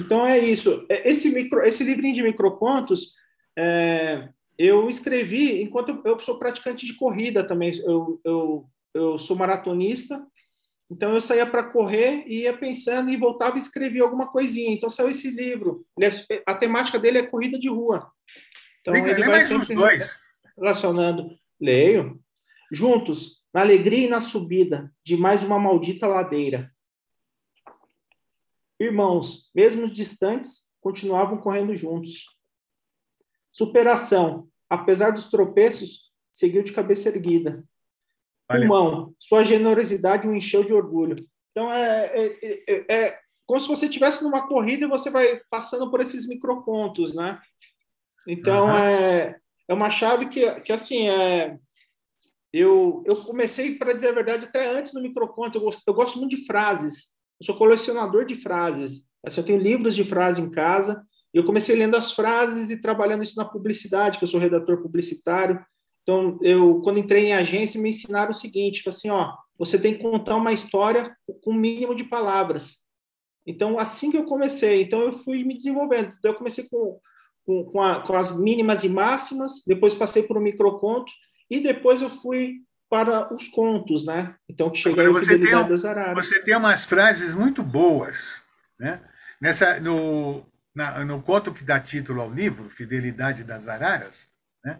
Então 0.00 0.26
é 0.26 0.38
isso. 0.38 0.86
É, 0.88 1.10
esse, 1.10 1.30
micro, 1.30 1.62
esse 1.62 1.84
livrinho 1.84 2.14
de 2.14 2.22
microcontos, 2.22 3.12
é, 3.56 4.28
eu 4.58 4.88
escrevi 4.88 5.62
enquanto 5.62 6.00
eu, 6.04 6.18
sou 6.18 6.38
praticante 6.38 6.86
de 6.86 6.94
corrida 6.94 7.44
também. 7.44 7.76
Eu, 7.80 8.20
eu, 8.24 8.64
eu 8.94 9.18
sou 9.18 9.36
maratonista, 9.36 10.26
então 10.90 11.12
eu 11.12 11.20
saía 11.20 11.44
para 11.44 11.64
correr 11.64 12.24
e 12.26 12.42
ia 12.42 12.56
pensando 12.56 13.10
e 13.10 13.16
voltava 13.16 13.56
e 13.56 13.58
escrevia 13.58 14.02
alguma 14.02 14.28
coisinha. 14.28 14.72
Então 14.72 14.88
saiu 14.88 15.10
esse 15.10 15.30
livro. 15.30 15.84
É, 16.00 16.08
a 16.46 16.54
temática 16.54 16.98
dele 16.98 17.18
é 17.18 17.26
corrida 17.26 17.58
de 17.58 17.68
rua. 17.68 18.10
Então 18.80 18.94
Liga, 18.94 19.10
ele 19.10 19.24
vai 19.24 19.40
sempre 19.42 19.74
relacionando. 20.56 21.36
Leio. 21.60 22.20
Juntos, 22.70 23.42
na 23.52 23.60
alegria 23.60 24.06
e 24.06 24.08
na 24.08 24.20
subida 24.20 24.92
de 25.04 25.16
mais 25.16 25.42
uma 25.42 25.58
maldita 25.58 26.06
ladeira. 26.06 26.70
Irmãos, 28.78 29.50
mesmo 29.54 29.90
distantes, 29.90 30.66
continuavam 30.80 31.38
correndo 31.38 31.74
juntos. 31.74 32.26
Superação. 33.52 34.48
Apesar 34.68 35.10
dos 35.10 35.26
tropeços, 35.30 36.10
seguiu 36.32 36.62
de 36.62 36.72
cabeça 36.72 37.08
erguida. 37.08 37.64
Valeu. 38.48 38.68
Pulmão. 38.68 39.14
Sua 39.18 39.42
generosidade 39.42 40.28
o 40.28 40.34
encheu 40.34 40.62
de 40.64 40.72
orgulho. 40.72 41.26
Então, 41.50 41.72
é, 41.72 42.06
é, 42.14 42.64
é, 42.68 42.94
é 42.94 43.20
como 43.46 43.60
se 43.60 43.68
você 43.68 43.86
estivesse 43.86 44.22
numa 44.22 44.46
corrida 44.46 44.84
e 44.84 44.88
você 44.88 45.08
vai 45.08 45.40
passando 45.48 45.90
por 45.90 46.00
esses 46.00 46.28
microcontos, 46.28 47.14
né? 47.14 47.40
Então, 48.28 48.66
uhum. 48.66 48.76
é, 48.76 49.40
é 49.68 49.74
uma 49.74 49.88
chave 49.88 50.28
que, 50.28 50.60
que 50.60 50.72
assim, 50.72 51.08
é, 51.08 51.58
eu, 52.52 53.02
eu 53.06 53.16
comecei, 53.24 53.76
para 53.76 53.92
dizer 53.92 54.08
a 54.08 54.12
verdade, 54.12 54.46
até 54.46 54.68
antes 54.68 54.92
no 54.92 55.02
microconto. 55.02 55.58
Eu 55.58 55.62
gosto, 55.62 55.82
eu 55.86 55.94
gosto 55.94 56.18
muito 56.18 56.36
de 56.36 56.44
frases. 56.44 57.14
Eu 57.40 57.46
sou 57.46 57.56
colecionador 57.56 58.24
de 58.24 58.34
frases. 58.34 59.10
Assim, 59.24 59.40
eu 59.40 59.46
tenho 59.46 59.60
livros 59.60 59.94
de 59.94 60.04
frase 60.04 60.40
em 60.40 60.50
casa. 60.50 61.04
E 61.34 61.38
eu 61.38 61.44
comecei 61.44 61.76
lendo 61.76 61.96
as 61.96 62.12
frases 62.12 62.70
e 62.70 62.80
trabalhando 62.80 63.22
isso 63.22 63.36
na 63.36 63.44
publicidade, 63.44 64.18
que 64.18 64.24
eu 64.24 64.28
sou 64.28 64.40
redator 64.40 64.80
publicitário. 64.80 65.64
Então, 66.02 66.38
eu, 66.40 66.80
quando 66.82 66.98
entrei 66.98 67.26
em 67.26 67.34
agência, 67.34 67.80
me 67.80 67.90
ensinaram 67.90 68.30
o 68.30 68.34
seguinte: 68.34 68.88
assim, 68.88 69.10
ó, 69.10 69.34
você 69.58 69.78
tem 69.78 69.94
que 69.94 70.02
contar 70.02 70.36
uma 70.36 70.52
história 70.52 71.14
com 71.42 71.50
o 71.50 71.54
mínimo 71.54 71.94
de 71.94 72.04
palavras. 72.04 72.78
Então, 73.46 73.78
assim 73.78 74.10
que 74.10 74.16
eu 74.16 74.24
comecei, 74.24 74.82
então 74.82 75.00
eu 75.02 75.12
fui 75.12 75.44
me 75.44 75.56
desenvolvendo. 75.56 76.12
Então, 76.18 76.32
eu 76.32 76.38
comecei 76.38 76.68
com, 76.68 76.98
com, 77.44 77.64
com, 77.64 77.82
a, 77.82 78.00
com 78.00 78.14
as 78.14 78.36
mínimas 78.36 78.82
e 78.82 78.88
máximas, 78.88 79.62
depois 79.66 79.94
passei 79.94 80.22
por 80.22 80.36
um 80.36 80.42
microconto, 80.42 81.12
e 81.50 81.60
depois 81.60 82.02
eu 82.02 82.10
fui 82.10 82.62
para 82.88 83.32
os 83.34 83.48
contos, 83.48 84.04
né? 84.04 84.34
Então, 84.48 84.70
que 84.70 84.78
chega 84.78 85.10
a 85.10 85.14
Fidelidade 85.20 85.68
das 85.68 85.84
Araras. 85.84 86.26
Você 86.26 86.42
tem 86.42 86.56
umas 86.56 86.84
frases 86.84 87.34
muito 87.34 87.62
boas, 87.62 88.40
né? 88.78 89.00
Nessa, 89.40 89.80
no, 89.80 90.46
na, 90.74 91.04
no 91.04 91.22
conto 91.22 91.52
que 91.52 91.64
dá 91.64 91.80
título 91.80 92.20
ao 92.20 92.32
livro, 92.32 92.70
Fidelidade 92.70 93.44
das 93.44 93.68
Araras, 93.68 94.28
né? 94.64 94.78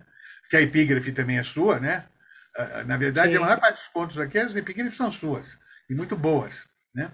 que 0.48 0.56
a 0.56 0.62
epígrafe 0.62 1.12
também 1.12 1.38
é 1.38 1.42
sua, 1.42 1.80
né? 1.80 2.06
Ah, 2.56 2.84
na 2.84 2.96
verdade, 2.96 3.32
Sim. 3.32 3.38
a 3.38 3.40
maior 3.40 3.60
parte 3.60 3.78
dos 3.78 3.88
contos 3.88 4.18
aqui, 4.18 4.38
as 4.38 4.56
epígrafes 4.56 4.96
são 4.96 5.10
suas, 5.10 5.58
e 5.90 5.94
muito 5.94 6.16
boas, 6.16 6.66
né? 6.94 7.10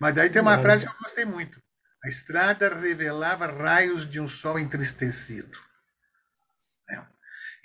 Mas 0.00 0.14
daí 0.14 0.30
tem 0.30 0.40
uma 0.40 0.58
frase 0.58 0.84
que 0.86 0.92
eu 0.92 0.98
gostei 1.02 1.24
muito. 1.24 1.60
A 2.04 2.08
estrada 2.08 2.74
revelava 2.74 3.46
raios 3.46 4.08
de 4.08 4.20
um 4.20 4.28
sol 4.28 4.58
entristecido. 4.58 5.58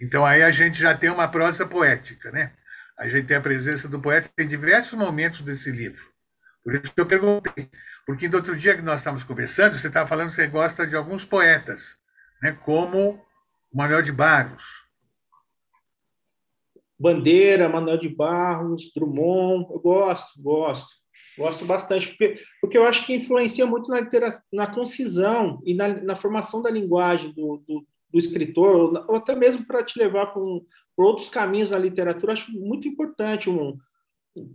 Então 0.01 0.25
aí 0.25 0.41
a 0.41 0.49
gente 0.49 0.79
já 0.79 0.97
tem 0.97 1.11
uma 1.11 1.27
prosa 1.27 1.65
poética, 1.65 2.31
né? 2.31 2.51
A 3.01 3.09
gente 3.09 3.25
tem 3.25 3.35
a 3.35 3.41
presença 3.41 3.87
do 3.87 3.99
poeta 3.99 4.29
em 4.37 4.47
diversos 4.47 4.93
momentos 4.93 5.41
desse 5.41 5.71
livro. 5.71 6.03
Por 6.63 6.75
isso 6.75 6.93
que 6.93 7.01
eu 7.01 7.07
perguntei. 7.07 7.67
Porque 8.05 8.29
no 8.29 8.37
outro 8.37 8.55
dia 8.55 8.75
que 8.75 8.83
nós 8.83 8.99
estávamos 8.99 9.23
conversando, 9.23 9.75
você 9.75 9.87
estava 9.87 10.07
falando 10.07 10.29
que 10.29 10.35
você 10.35 10.45
gosta 10.45 10.85
de 10.85 10.95
alguns 10.95 11.25
poetas, 11.25 11.97
né? 12.43 12.51
como 12.63 13.19
Manuel 13.73 14.03
de 14.03 14.11
Barros. 14.11 14.63
Bandeira, 16.99 17.67
Manuel 17.67 17.97
de 17.97 18.07
Barros, 18.07 18.93
Drummond, 18.93 19.71
eu 19.71 19.79
gosto, 19.79 20.39
gosto. 20.39 21.01
Gosto 21.35 21.65
bastante, 21.65 22.15
porque, 22.61 22.77
eu 22.77 22.85
acho 22.85 23.03
que 23.03 23.15
influencia 23.15 23.65
muito 23.65 23.89
na, 23.89 24.01
na 24.53 24.67
concisão 24.67 25.59
e 25.65 25.73
na, 25.73 25.87
na 26.03 26.15
formação 26.15 26.61
da 26.61 26.69
linguagem 26.69 27.31
do, 27.31 27.63
do, 27.67 27.87
do 28.11 28.19
escritor, 28.19 29.07
ou 29.07 29.15
até 29.15 29.33
mesmo 29.33 29.65
para 29.65 29.83
te 29.83 29.97
levar 29.97 30.27
para 30.27 30.41
um, 30.43 30.63
outros 30.97 31.29
caminhos 31.29 31.71
na 31.71 31.77
literatura. 31.77 32.33
Acho 32.33 32.51
muito 32.51 32.87
importante 32.87 33.49
um, 33.49 33.77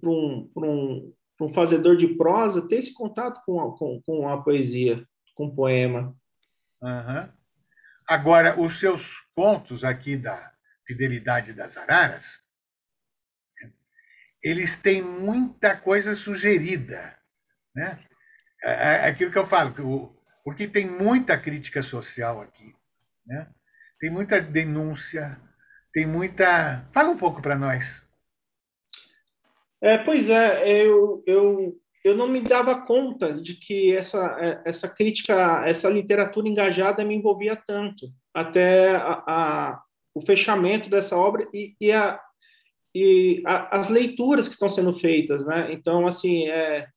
para 0.01 0.11
um, 0.11 0.51
um, 0.57 1.15
um 1.41 1.53
fazedor 1.53 1.97
de 1.97 2.09
prosa 2.09 2.67
ter 2.67 2.77
esse 2.77 2.95
contato 2.95 3.43
com 3.45 3.61
a, 3.61 3.77
com, 3.77 4.01
com 4.03 4.29
a 4.29 4.43
poesia, 4.43 5.05
com 5.35 5.47
o 5.47 5.55
poema. 5.55 6.17
Uhum. 6.83 7.29
Agora, 8.07 8.61
os 8.61 8.79
seus 8.79 9.25
contos 9.35 9.83
aqui 9.83 10.17
da 10.17 10.53
Fidelidade 10.87 11.53
das 11.53 11.77
Araras, 11.77 12.39
eles 14.43 14.77
têm 14.77 15.03
muita 15.03 15.77
coisa 15.77 16.15
sugerida. 16.15 17.19
Né? 17.75 17.99
É, 18.63 18.71
é 18.71 19.09
aquilo 19.09 19.33
que 19.33 19.39
eu 19.39 19.47
falo, 19.47 19.75
porque 20.45 20.69
tem 20.69 20.89
muita 20.89 21.37
crítica 21.37 21.83
social 21.83 22.41
aqui. 22.41 22.73
Né? 23.27 23.51
Tem 23.99 24.09
muita 24.09 24.41
denúncia, 24.41 25.41
tem 25.97 26.07
muita. 26.07 26.87
Fala 26.93 27.09
um 27.09 27.17
pouco 27.17 27.41
para 27.41 27.57
nós. 27.57 28.07
É, 29.81 29.97
pois 29.97 30.29
é, 30.29 30.71
eu, 30.85 31.23
eu, 31.27 31.81
eu 32.05 32.15
não 32.15 32.29
me 32.29 32.43
dava 32.43 32.85
conta 32.85 33.33
de 33.33 33.55
que 33.55 33.97
essa, 33.97 34.37
é, 34.39 34.61
essa 34.67 34.95
crítica, 34.95 35.65
essa 35.67 35.89
literatura 35.89 36.47
engajada 36.47 37.03
me 37.03 37.15
envolvia 37.15 37.57
tanto, 37.57 38.13
até 38.35 38.95
a, 38.95 39.23
a 39.27 39.83
o 40.15 40.21
fechamento 40.21 40.91
dessa 40.91 41.17
obra 41.17 41.49
e, 41.53 41.75
e, 41.81 41.91
a, 41.91 42.21
e 42.95 43.43
a, 43.47 43.79
as 43.79 43.89
leituras 43.89 44.49
que 44.49 44.55
estão 44.55 44.69
sendo 44.69 44.93
feitas, 44.93 45.47
né? 45.47 45.73
Então, 45.73 46.07
assim, 46.07 46.47
é, 46.47 46.89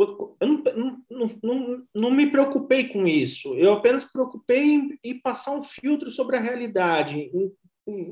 eu 0.00 0.36
não, 0.40 1.02
não, 1.08 1.30
não, 1.42 1.86
não, 1.94 2.10
me 2.10 2.28
preocupei 2.28 2.88
com 2.88 3.06
isso. 3.06 3.54
Eu 3.54 3.72
apenas 3.72 4.04
preocupei 4.04 4.64
em, 4.64 4.98
em 5.02 5.20
passar 5.20 5.52
um 5.52 5.64
filtro 5.64 6.10
sobre 6.10 6.36
a 6.36 6.40
realidade, 6.40 7.18
em, 7.18 7.52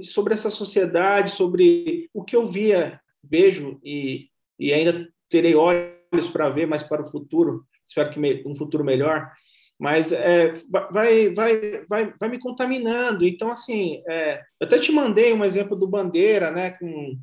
sobre 0.02 0.34
essa 0.34 0.50
sociedade, 0.50 1.30
sobre 1.30 2.08
o 2.12 2.24
que 2.24 2.36
eu 2.36 2.48
via, 2.48 3.00
vejo 3.22 3.80
e, 3.84 4.28
e 4.58 4.72
ainda 4.72 5.08
terei 5.28 5.54
olhos 5.54 6.28
para 6.32 6.48
ver 6.48 6.66
mais 6.66 6.82
para 6.82 7.02
o 7.02 7.10
futuro. 7.10 7.64
Espero 7.86 8.10
que 8.10 8.18
me, 8.18 8.42
um 8.46 8.54
futuro 8.54 8.84
melhor. 8.84 9.30
Mas 9.78 10.10
é, 10.10 10.54
vai, 10.90 11.34
vai, 11.34 11.84
vai, 11.86 12.14
vai 12.18 12.28
me 12.28 12.38
contaminando. 12.38 13.26
Então, 13.26 13.50
assim, 13.50 14.02
é, 14.08 14.40
eu 14.58 14.66
até 14.66 14.78
te 14.78 14.90
mandei 14.90 15.32
um 15.32 15.44
exemplo 15.44 15.76
do 15.76 15.86
Bandeira, 15.86 16.50
né, 16.50 16.70
com, 16.70 17.18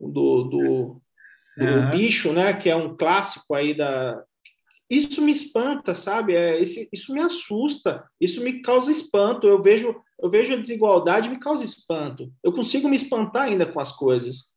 do, 0.00 0.44
do 0.44 1.02
o 1.58 1.64
uhum. 1.64 1.90
bicho, 1.90 2.32
né? 2.32 2.52
Que 2.54 2.70
é 2.70 2.76
um 2.76 2.96
clássico 2.96 3.54
aí 3.54 3.74
da. 3.74 4.22
Isso 4.88 5.22
me 5.22 5.32
espanta, 5.32 5.94
sabe? 5.94 6.34
É, 6.34 6.60
esse, 6.60 6.88
isso 6.92 7.12
me 7.12 7.20
assusta, 7.20 8.04
isso 8.20 8.42
me 8.42 8.60
causa 8.60 8.90
espanto. 8.90 9.46
Eu 9.46 9.62
vejo, 9.62 9.94
eu 10.22 10.28
vejo 10.28 10.54
a 10.54 10.56
desigualdade 10.56 11.28
me 11.28 11.38
causa 11.38 11.64
espanto. 11.64 12.32
Eu 12.42 12.52
consigo 12.52 12.88
me 12.88 12.96
espantar 12.96 13.44
ainda 13.44 13.66
com 13.66 13.80
as 13.80 13.92
coisas. 13.92 14.50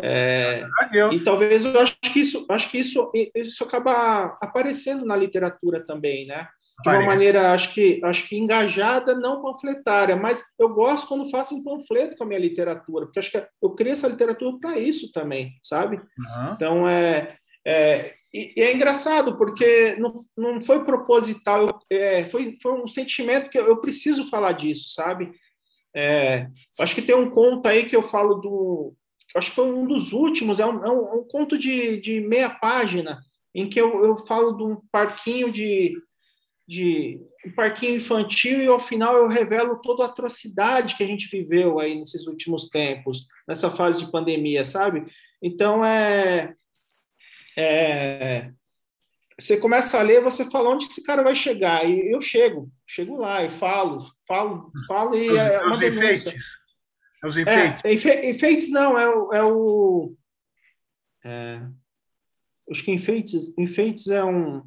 É, 0.00 0.66
e 1.12 1.20
talvez 1.20 1.64
eu 1.64 1.78
acho 1.78 1.96
que 2.00 2.20
isso, 2.20 2.44
acho 2.50 2.68
que 2.68 2.78
isso, 2.78 3.12
isso 3.34 3.62
acaba 3.62 4.36
aparecendo 4.42 5.06
na 5.06 5.16
literatura 5.16 5.86
também, 5.86 6.26
né? 6.26 6.48
de 6.82 6.88
uma 6.88 7.06
maneira, 7.06 7.52
acho 7.52 7.72
que, 7.72 8.00
acho 8.04 8.28
que 8.28 8.36
engajada, 8.36 9.14
não 9.14 9.40
panfletária, 9.40 10.16
mas 10.16 10.42
eu 10.58 10.68
gosto 10.68 11.06
quando 11.06 11.30
faço 11.30 11.54
em 11.54 11.62
panfleto 11.62 12.16
com 12.16 12.24
a 12.24 12.26
minha 12.26 12.40
literatura, 12.40 13.06
porque 13.06 13.20
acho 13.20 13.30
que 13.30 13.46
eu 13.62 13.70
crio 13.70 13.92
essa 13.92 14.08
literatura 14.08 14.58
para 14.58 14.78
isso 14.78 15.12
também, 15.12 15.52
sabe? 15.62 15.96
Uhum. 15.96 16.52
Então, 16.52 16.88
é, 16.88 17.36
é, 17.66 18.14
e, 18.34 18.52
e, 18.56 18.60
é 18.60 18.74
engraçado, 18.74 19.38
porque 19.38 19.94
não, 19.94 20.12
não 20.36 20.60
foi 20.60 20.84
proposital, 20.84 21.80
eu, 21.88 21.98
é, 21.98 22.24
foi, 22.24 22.58
foi 22.60 22.72
um 22.82 22.88
sentimento 22.88 23.48
que 23.48 23.56
eu, 23.56 23.68
eu 23.68 23.76
preciso 23.76 24.28
falar 24.28 24.52
disso, 24.52 24.90
sabe? 24.90 25.30
É, 25.94 26.48
acho 26.80 26.94
que 26.96 27.02
tem 27.02 27.14
um 27.14 27.30
conto 27.30 27.66
aí 27.66 27.86
que 27.86 27.94
eu 27.94 28.02
falo 28.02 28.34
do. 28.34 28.92
Acho 29.36 29.50
que 29.50 29.56
foi 29.56 29.70
um 29.70 29.86
dos 29.86 30.12
últimos, 30.12 30.58
é 30.58 30.66
um, 30.66 30.84
é 30.84 30.90
um, 30.90 31.20
um 31.20 31.24
conto 31.28 31.56
de, 31.56 32.00
de 32.00 32.20
meia 32.20 32.50
página, 32.50 33.20
em 33.54 33.68
que 33.70 33.80
eu, 33.80 34.04
eu 34.04 34.18
falo 34.18 34.52
de 34.52 34.64
um 34.64 34.76
parquinho 34.90 35.52
de 35.52 35.94
de 36.66 37.20
um 37.46 37.52
parquinho 37.52 37.96
infantil 37.96 38.62
e 38.62 38.66
ao 38.66 38.80
final 38.80 39.16
eu 39.16 39.28
revelo 39.28 39.80
toda 39.82 40.02
a 40.02 40.06
atrocidade 40.06 40.96
que 40.96 41.04
a 41.04 41.06
gente 41.06 41.28
viveu 41.28 41.78
aí 41.78 41.94
nesses 41.94 42.26
últimos 42.26 42.68
tempos, 42.68 43.26
nessa 43.46 43.70
fase 43.70 44.02
de 44.02 44.10
pandemia, 44.10 44.64
sabe? 44.64 45.04
Então 45.42 45.84
é, 45.84 46.54
é 47.56 48.50
você 49.38 49.56
começa 49.56 49.98
a 49.98 50.02
ler, 50.02 50.22
você 50.22 50.48
fala 50.48 50.70
onde 50.70 50.84
esse 50.86 51.02
cara 51.02 51.22
vai 51.22 51.34
chegar 51.34 51.84
e 51.88 52.12
eu 52.12 52.20
chego, 52.20 52.70
chego 52.86 53.16
lá 53.16 53.42
e 53.44 53.50
falo, 53.50 53.98
falo, 54.26 54.70
falo 54.86 55.16
e 55.16 55.36
é 55.36 55.60
uma 55.60 55.76
denúncia. 55.76 56.30
Enfeites. 56.30 56.44
Os 57.24 57.36
enfeites. 57.36 57.84
É, 57.84 57.92
enfe, 57.92 58.30
enfeites 58.30 58.70
não, 58.70 58.98
é 58.98 59.08
o, 59.08 59.32
é 59.32 59.42
o 59.42 60.16
é, 61.24 61.60
acho 62.70 62.84
que 62.84 62.92
enfeites, 62.92 63.52
enfeites 63.58 64.08
é 64.08 64.22
um 64.22 64.62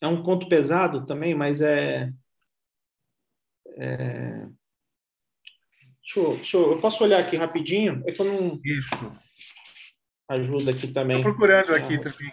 é 0.00 0.06
um 0.06 0.22
conto 0.22 0.48
pesado 0.48 1.04
também, 1.06 1.34
mas 1.34 1.60
é. 1.60 2.12
é... 3.76 4.46
Deixa, 6.00 6.20
eu, 6.20 6.36
deixa 6.36 6.56
eu, 6.56 6.72
eu, 6.72 6.80
posso 6.80 7.02
olhar 7.02 7.18
aqui 7.18 7.36
rapidinho? 7.36 8.02
É 8.06 8.12
que 8.12 8.20
eu 8.22 8.26
não. 8.26 8.60
Isso. 8.64 9.27
Ajuda 10.28 10.72
aqui 10.72 10.88
também. 10.88 11.18
Estou 11.18 11.32
procurando 11.32 11.74
aqui 11.74 11.94
ah, 11.94 12.00
também. 12.02 12.32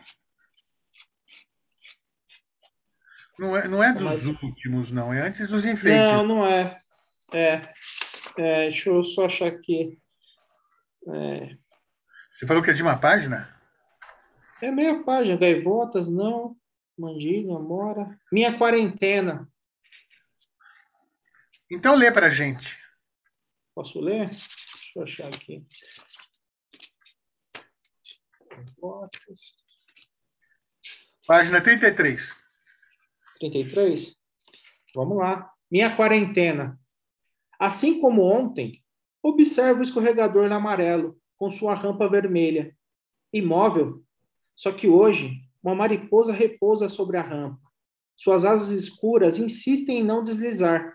Não 3.39 3.55
é, 3.55 3.67
não 3.67 3.84
é 3.84 3.93
dos 3.93 4.01
mas... 4.01 4.25
últimos, 4.25 4.91
não. 4.91 5.13
É 5.13 5.21
antes 5.21 5.47
dos 5.47 5.65
enfeites. 5.65 6.12
Não, 6.12 6.25
não 6.25 6.45
é. 6.45 6.79
É. 7.34 7.73
é 8.38 8.65
deixa 8.69 8.89
eu 8.89 9.03
só 9.03 9.25
achar 9.25 9.47
aqui. 9.47 9.97
É... 11.08 11.58
Você 12.31 12.45
falou 12.45 12.62
que 12.62 12.71
é 12.71 12.73
de 12.73 12.81
uma 12.81 12.97
página? 12.97 13.47
É 14.62 14.71
meia 14.71 15.03
página. 15.03 15.38
Gaivotas, 15.38 16.08
não. 16.08 16.55
Mandinga, 16.97 17.60
Mora. 17.60 18.19
Minha 18.31 18.58
quarentena. 18.58 19.49
Então 21.71 21.95
lê 21.95 22.12
para 22.12 22.29
gente. 22.29 22.77
Posso 23.73 23.99
ler? 23.99 24.25
Deixa 24.25 24.91
eu 24.95 25.03
achar 25.03 25.27
aqui. 25.27 25.65
Página 31.28 31.62
33. 31.62 32.36
33? 33.39 34.15
Vamos 34.94 35.18
lá. 35.18 35.52
Minha 35.70 35.96
quarentena. 35.96 36.80
Assim 37.60 38.00
como 38.00 38.22
ontem, 38.22 38.84
Observa 39.28 39.80
o 39.80 39.84
escorregador 39.84 40.52
amarelo, 40.52 41.20
com 41.36 41.50
sua 41.50 41.74
rampa 41.74 42.08
vermelha. 42.08 42.78
Imóvel. 43.34 44.04
Só 44.56 44.72
que 44.72 44.88
hoje, 44.88 45.41
uma 45.63 45.74
mariposa 45.74 46.32
repousa 46.32 46.88
sobre 46.89 47.18
a 47.18 47.24
rampa. 47.24 47.60
Suas 48.15 48.46
asas 48.46 48.70
escuras 48.70 49.39
insistem 49.39 50.02
em 50.02 50.04
não 50.04 50.24
deslizar. 50.24 50.94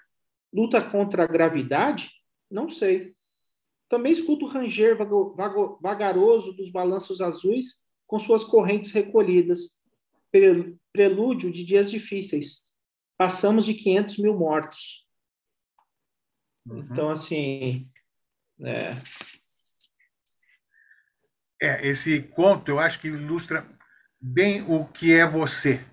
Luta 0.54 0.80
contra 0.80 1.24
a 1.24 1.26
gravidade? 1.26 2.08
Não 2.48 2.70
sei. 2.70 3.16
Também 3.90 4.12
escuto 4.12 4.44
o 4.46 4.48
ranger 4.48 4.96
vagaroso 5.82 6.52
dos 6.52 6.70
balanços 6.70 7.20
azuis 7.20 7.84
com 8.06 8.20
suas 8.20 8.44
correntes 8.44 8.92
recolhidas. 8.92 9.80
Prelúdio 10.92 11.50
de 11.50 11.64
dias 11.64 11.90
difíceis. 11.90 12.62
Passamos 13.18 13.64
de 13.64 13.74
500 13.74 14.18
mil 14.18 14.38
mortos. 14.38 15.04
Uhum. 16.64 16.78
Então, 16.78 17.10
assim. 17.10 17.90
É... 18.60 18.96
é, 21.60 21.88
esse 21.88 22.22
conto 22.22 22.68
eu 22.68 22.78
acho 22.78 23.00
que 23.00 23.08
ilustra 23.08 23.66
bem 24.20 24.62
o 24.68 24.84
que 24.86 25.12
é 25.12 25.26
você 25.26 25.84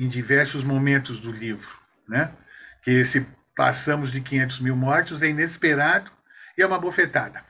em 0.00 0.08
diversos 0.08 0.64
momentos 0.64 1.20
do 1.20 1.30
livro, 1.30 1.68
né? 2.08 2.34
Que 2.82 2.92
esse 2.92 3.26
passamos 3.54 4.10
de 4.10 4.22
500 4.22 4.60
mil 4.60 4.74
mortos 4.74 5.22
é 5.22 5.28
inesperado 5.28 6.10
e 6.56 6.62
é 6.62 6.66
uma 6.66 6.78
bofetada, 6.78 7.44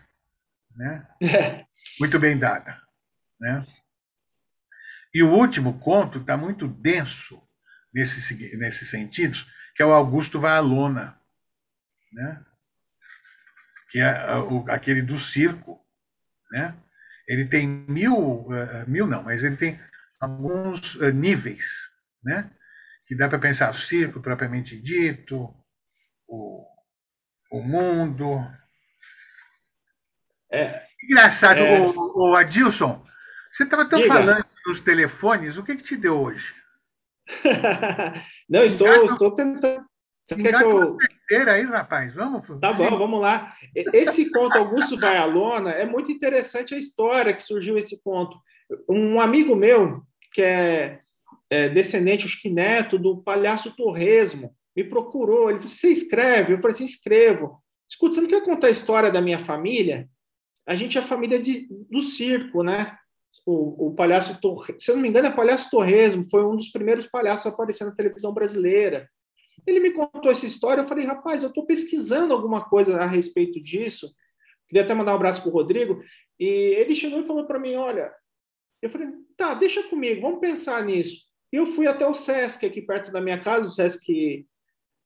né? 0.77 1.07
É. 1.23 1.65
Muito 2.01 2.19
bem 2.19 2.39
dada, 2.39 2.81
né? 3.41 3.67
E 5.15 5.23
o 5.23 5.33
último 5.33 5.79
conto 5.79 6.19
está 6.19 6.37
muito 6.37 6.67
denso 6.67 7.43
nesse, 7.93 8.57
nesses 8.57 8.89
sentidos, 8.89 9.47
que 9.75 9.83
é 9.83 9.87
o 9.87 9.93
Augusto 9.93 10.41
Valona, 10.41 11.19
né? 12.13 12.45
que 13.91 14.01
é 14.01 14.37
o, 14.37 14.65
aquele 14.71 15.03
do 15.03 15.19
circo. 15.19 15.79
Né? 16.51 16.75
Ele 17.29 17.45
tem 17.45 17.67
mil, 17.67 18.17
uh, 18.17 18.89
mil 18.89 19.07
não, 19.07 19.23
mas 19.23 19.45
ele 19.45 19.57
tem 19.57 19.79
alguns 20.19 20.99
níveis, 21.13 21.91
né? 22.25 22.51
que 23.07 23.15
dá 23.15 23.29
para 23.29 23.39
pensar 23.39 23.71
o 23.71 23.75
circo 23.75 24.21
propriamente 24.21 24.81
dito, 24.81 25.55
o, 26.27 26.67
o 27.51 27.63
mundo. 27.63 28.41
É, 30.53 30.83
Engraçado, 31.03 31.59
é... 31.59 31.81
O, 31.81 32.31
o 32.31 32.37
Adilson, 32.37 33.05
você 33.51 33.65
estava 33.65 33.85
tão 33.85 34.01
Diga. 34.01 34.15
falando 34.15 34.47
dos 34.65 34.81
telefones, 34.81 35.59
o 35.59 35.65
que, 35.65 35.77
que 35.77 35.83
te 35.83 35.97
deu 35.97 36.21
hoje? 36.21 36.55
Não, 38.49 38.65
estou, 38.65 38.89
estou 39.07 39.35
tentando. 39.35 39.85
Você 40.25 40.37
quer 40.37 40.57
que 40.57 40.65
eu. 40.65 40.97
aí, 41.49 41.63
rapaz, 41.65 42.15
vamos. 42.15 42.47
Tá 42.61 42.73
bom, 42.73 42.97
vamos 42.97 43.21
lá. 43.21 43.55
Esse 43.75 44.31
conto, 44.31 44.57
Augusto 44.57 44.97
vai 44.97 45.17
à 45.17 45.25
lona, 45.25 45.71
é 45.71 45.85
muito 45.85 46.13
interessante 46.13 46.75
a 46.75 46.79
história 46.79 47.35
que 47.35 47.43
surgiu 47.43 47.77
esse 47.77 48.01
conto. 48.03 48.39
Um 48.89 49.21
amigo 49.21 49.57
meu, 49.57 50.03
que 50.33 50.41
é, 50.41 51.01
é 51.51 51.69
descendente, 51.69 52.25
acho 52.25 52.41
que 52.41 52.49
neto, 52.49 52.99
do 52.99 53.21
palhaço 53.21 53.75
Torresmo, 53.77 54.55
me 54.77 54.85
procurou. 54.85 55.51
Ele 55.51 55.59
falou: 55.59 55.69
Você 55.69 55.89
escreve? 55.89 56.53
Eu 56.53 56.59
falei 56.59 56.75
assim: 56.75 56.85
escrevo. 56.85 57.61
Escuta, 57.91 58.15
você 58.15 58.21
não 58.21 58.29
quer 58.29 58.45
contar 58.45 58.69
a 58.69 58.71
história 58.71 59.11
da 59.11 59.21
minha 59.21 59.41
família? 59.41 60.09
A 60.67 60.75
gente 60.75 60.97
é 60.97 61.03
família 61.03 61.39
de, 61.39 61.67
do 61.91 62.01
circo, 62.01 62.63
né? 62.63 62.97
O, 63.45 63.89
o 63.89 63.95
palhaço, 63.95 64.39
se 64.79 64.91
eu 64.91 64.95
não 64.95 65.03
me 65.03 65.09
engano, 65.09 65.27
é 65.27 65.33
Palhaço 65.33 65.69
Torresmo, 65.71 66.29
foi 66.31 66.45
um 66.45 66.55
dos 66.55 66.69
primeiros 66.69 67.07
palhaços 67.07 67.47
a 67.47 67.49
aparecer 67.49 67.85
na 67.85 67.95
televisão 67.95 68.33
brasileira. 68.33 69.09
Ele 69.67 69.81
me 69.81 69.91
contou 69.93 70.31
essa 70.31 70.47
história, 70.47 70.83
eu 70.83 70.87
falei, 70.87 71.05
rapaz, 71.05 71.43
eu 71.43 71.49
estou 71.49 71.67
pesquisando 71.67 72.33
alguma 72.33 72.65
coisa 72.65 72.97
a 72.97 73.07
respeito 73.07 73.61
disso. 73.61 74.13
Queria 74.69 74.85
até 74.85 74.95
mandar 74.95 75.13
um 75.13 75.17
abraço 75.17 75.43
para 75.43 75.51
o 75.51 75.53
Rodrigo. 75.53 76.03
E 76.39 76.47
ele 76.47 76.95
chegou 76.95 77.21
e 77.21 77.25
falou 77.25 77.47
para 77.47 77.59
mim: 77.59 77.75
olha, 77.75 78.13
eu 78.81 78.91
falei, 78.91 79.09
tá, 79.37 79.55
deixa 79.55 79.83
comigo, 79.85 80.23
vamos 80.23 80.41
pensar 80.41 80.83
nisso. 80.85 81.25
E 81.53 81.57
eu 81.57 81.67
fui 81.67 81.87
até 81.87 82.07
o 82.07 82.15
Sesc, 82.15 82.65
aqui 82.65 82.81
perto 82.81 83.13
da 83.13 83.21
minha 83.21 83.39
casa, 83.39 83.69
o 83.69 83.71
Sesc 83.71 84.47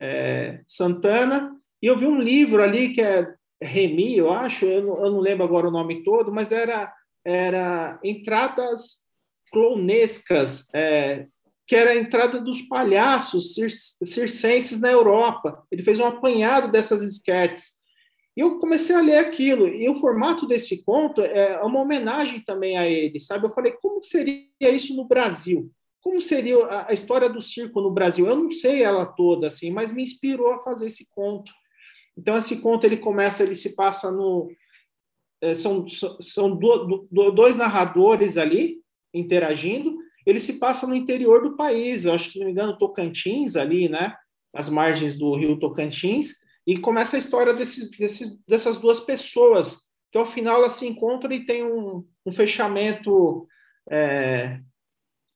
é, 0.01 0.63
Santana, 0.67 1.55
e 1.83 1.87
eu 1.87 1.99
vi 1.99 2.07
um 2.07 2.21
livro 2.21 2.63
ali 2.63 2.93
que 2.93 3.01
é 3.01 3.35
Remi, 3.63 4.17
eu 4.17 4.31
acho, 4.33 4.67
eu 4.67 4.83
não, 4.83 5.05
eu 5.05 5.11
não 5.13 5.21
lembro 5.21 5.45
agora 5.45 5.69
o 5.69 5.73
nome 5.73 6.03
todo, 6.03 6.33
mas 6.33 6.53
era, 6.53 6.93
era 7.25 7.99
entradas 8.05 9.03
clonescas, 9.51 10.69
é, 10.75 11.27
que 11.67 11.75
era 11.75 11.93
a 11.93 11.97
entrada 11.97 12.41
dos 12.41 12.63
palhaços 12.63 13.55
cir 13.55 13.71
circenses 13.71 14.81
na 14.81 14.91
Europa. 14.91 15.65
Ele 15.71 15.83
fez 15.83 15.99
um 15.99 16.05
apanhado 16.05 16.71
dessas 16.71 17.03
esquetes. 17.03 17.77
E 18.37 18.41
eu 18.41 18.59
comecei 18.59 18.95
a 18.95 19.01
ler 19.01 19.17
aquilo, 19.17 19.67
e 19.67 19.89
o 19.89 19.97
formato 19.97 20.47
desse 20.47 20.85
conto 20.85 21.23
é 21.23 21.59
uma 21.63 21.81
homenagem 21.81 22.41
também 22.41 22.77
a 22.77 22.87
ele, 22.87 23.19
sabe? 23.19 23.47
Eu 23.47 23.51
falei, 23.51 23.73
como 23.81 24.03
seria 24.03 24.45
isso 24.61 24.95
no 24.95 25.07
Brasil? 25.07 25.73
Como 26.03 26.21
seria 26.21 26.87
a 26.87 26.93
história 26.93 27.31
do 27.31 27.41
circo 27.41 27.81
no 27.81 27.91
Brasil? 27.91 28.27
Eu 28.27 28.37
não 28.37 28.51
sei 28.51 28.83
ela 28.83 29.07
toda, 29.07 29.47
assim, 29.47 29.71
mas 29.71 29.91
me 29.91 30.03
inspirou 30.03 30.53
a 30.53 30.63
fazer 30.63 30.87
esse 30.87 31.11
conto. 31.11 31.51
Então, 32.17 32.37
esse 32.37 32.61
conto 32.61 32.85
ele 32.85 32.97
começa, 32.97 33.43
ele 33.43 33.57
se 33.57 33.75
passa 33.75 34.11
no. 34.11 34.51
É, 35.41 35.55
são 35.55 35.87
são 36.21 36.57
do, 36.57 37.07
do, 37.11 37.31
dois 37.31 37.57
narradores 37.57 38.39
ali 38.39 38.79
interagindo. 39.13 39.97
Ele 40.25 40.41
se 40.41 40.59
passa 40.59 40.87
no 40.87 40.97
interior 40.97 41.43
do 41.43 41.57
país, 41.57 42.05
eu 42.05 42.13
acho 42.13 42.27
que, 42.27 42.33
se 42.33 42.39
não 42.39 42.47
me 42.47 42.53
engano, 42.53 42.79
Tocantins, 42.79 43.55
ali, 43.55 43.89
né? 43.89 44.17
As 44.55 44.69
margens 44.69 45.17
do 45.17 45.37
rio 45.37 45.59
Tocantins. 45.59 46.33
E 46.67 46.79
começa 46.79 47.17
a 47.17 47.19
história 47.19 47.55
desses, 47.55 47.91
desses, 47.91 48.37
dessas 48.47 48.77
duas 48.77 48.99
pessoas, 48.99 49.83
que 50.11 50.19
ao 50.19 50.27
final 50.27 50.57
elas 50.57 50.73
se 50.73 50.87
encontram 50.87 51.33
e 51.33 51.47
tem 51.47 51.65
um, 51.65 52.05
um 52.25 52.33
fechamento 52.33 53.47
é, 53.89 54.61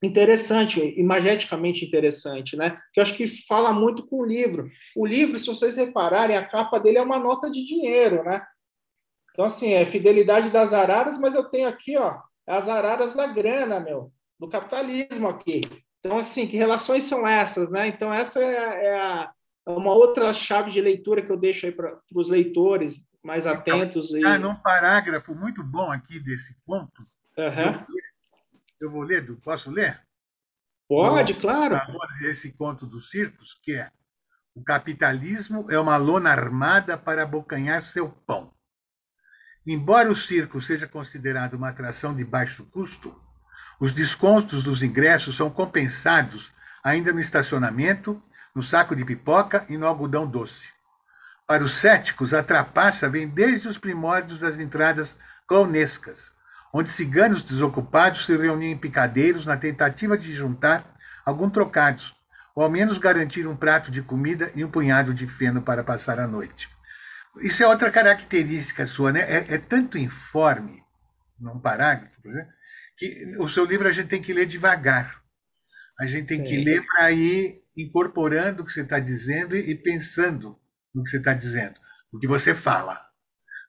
interessante, 0.02 0.80
imageticamente 0.98 1.84
interessante, 1.84 2.56
né? 2.56 2.78
Que 2.92 3.00
eu 3.00 3.02
acho 3.02 3.14
que 3.14 3.26
fala 3.26 3.72
muito 3.72 4.06
com 4.06 4.20
o 4.20 4.24
livro. 4.24 4.70
O 4.96 5.06
livro, 5.06 5.38
se 5.38 5.46
vocês 5.46 5.76
repararem, 5.76 6.36
a 6.36 6.46
capa 6.46 6.78
dele 6.78 6.98
é 6.98 7.02
uma 7.02 7.18
nota 7.18 7.50
de 7.50 7.64
dinheiro, 7.64 8.24
né? 8.24 8.42
Então, 9.32 9.44
assim, 9.44 9.72
é 9.72 9.84
fidelidade 9.86 10.50
das 10.50 10.72
araras, 10.72 11.18
mas 11.18 11.34
eu 11.34 11.44
tenho 11.44 11.68
aqui, 11.68 11.96
ó, 11.96 12.18
as 12.46 12.68
araras 12.68 13.14
da 13.14 13.26
grana, 13.26 13.78
meu, 13.78 14.12
do 14.38 14.48
capitalismo 14.48 15.28
aqui. 15.28 15.60
Então, 16.00 16.18
assim, 16.18 16.46
que 16.46 16.56
relações 16.56 17.04
são 17.04 17.26
essas, 17.26 17.70
né? 17.70 17.88
Então, 17.88 18.12
essa 18.12 18.42
é, 18.42 18.86
é, 18.86 18.98
a, 18.98 19.30
é 19.66 19.70
uma 19.70 19.92
outra 19.92 20.32
chave 20.32 20.70
de 20.70 20.80
leitura 20.80 21.22
que 21.22 21.30
eu 21.30 21.36
deixo 21.36 21.66
aí 21.66 21.72
para 21.72 21.98
os 22.14 22.30
leitores 22.30 23.00
mais 23.22 23.44
então, 23.44 23.58
atentos. 23.58 24.14
Então, 24.14 24.34
e... 24.34 24.38
num 24.38 24.54
parágrafo 24.56 25.34
muito 25.34 25.62
bom 25.62 25.92
aqui 25.92 26.18
desse 26.18 26.56
ponto, 26.64 27.02
uhum. 27.36 27.44
Eu 27.44 28.00
vou 28.88 29.03
ler, 29.03 29.27
posso 29.43 29.71
ler? 29.71 30.01
Pode, 30.88 31.35
claro. 31.35 31.81
Esse 32.23 32.53
conto 32.53 32.87
dos 32.87 33.11
circos, 33.11 33.59
que 33.62 33.73
é 33.73 33.90
o 34.55 34.62
capitalismo 34.62 35.71
é 35.71 35.79
uma 35.79 35.97
lona 35.97 36.31
armada 36.31 36.99
para 36.99 37.23
abocanhar 37.23 37.81
seu 37.81 38.09
pão. 38.09 38.53
Embora 39.66 40.11
o 40.11 40.16
circo 40.16 40.61
seja 40.61 40.88
considerado 40.88 41.55
uma 41.55 41.69
atração 41.69 42.14
de 42.14 42.25
baixo 42.25 42.64
custo, 42.64 43.14
os 43.79 43.93
descontos 43.93 44.64
dos 44.64 44.83
ingressos 44.83 45.37
são 45.37 45.51
compensados 45.51 46.51
ainda 46.83 47.12
no 47.12 47.21
estacionamento, 47.21 48.21
no 48.55 48.62
saco 48.62 48.97
de 48.97 49.05
pipoca 49.05 49.64
e 49.69 49.77
no 49.77 49.87
algodão 49.87 50.27
doce. 50.27 50.69
Para 51.47 51.62
os 51.62 51.75
céticos, 51.75 52.35
a 52.35 52.43
trapaça 52.43 53.09
vem 53.09 53.29
desde 53.29 53.69
os 53.69 53.79
primórdios 53.79 54.40
das 54.40 54.59
entradas 54.59 55.16
clownescas, 55.47 56.33
onde 56.72 56.90
ciganos 56.90 57.42
desocupados 57.42 58.24
se 58.26 58.37
reuniam 58.37 58.72
em 58.72 58.78
picadeiros 58.78 59.44
na 59.44 59.56
tentativa 59.56 60.16
de 60.16 60.33
juntar 60.33 60.96
algum 61.24 61.50
trocados, 61.50 62.14
ou 62.54 62.62
ao 62.62 62.70
menos 62.70 62.98
garantir 62.98 63.46
um 63.46 63.56
prato 63.56 63.90
de 63.90 64.02
comida 64.02 64.50
e 64.54 64.64
um 64.64 64.70
punhado 64.70 65.12
de 65.12 65.26
feno 65.26 65.62
para 65.62 65.85
passar 65.85 66.18
a 66.18 66.26
noite. 66.26 66.68
Isso 67.42 67.62
é 67.62 67.66
outra 67.66 67.90
característica 67.90 68.87
sua, 68.87 69.12
né? 69.12 69.20
É, 69.20 69.54
é 69.54 69.59
tanto 69.59 69.98
informe, 69.98 70.83
num 71.38 71.61
parágrafo, 71.61 72.14
exemplo, 72.24 72.52
que 72.96 73.37
o 73.38 73.48
seu 73.48 73.64
livro 73.64 73.88
a 73.88 73.92
gente 73.92 74.09
tem 74.09 74.22
que 74.22 74.33
ler 74.33 74.46
devagar. 74.46 75.20
A 75.98 76.06
gente 76.06 76.26
tem 76.26 76.42
que 76.42 76.56
ler 76.64 76.85
para 76.87 77.11
ir 77.12 77.62
incorporando 77.76 78.62
o 78.62 78.66
que 78.66 78.72
você 78.72 78.80
está 78.80 78.98
dizendo 78.98 79.54
e, 79.54 79.74
pensando 79.74 80.59
no 80.94 81.04
que 81.04 81.11
você 81.11 81.18
está 81.18 81.35
dizendo. 81.35 81.78
O 82.12 82.18
que 82.18 82.26
você 82.26 82.54
fala. 82.54 83.00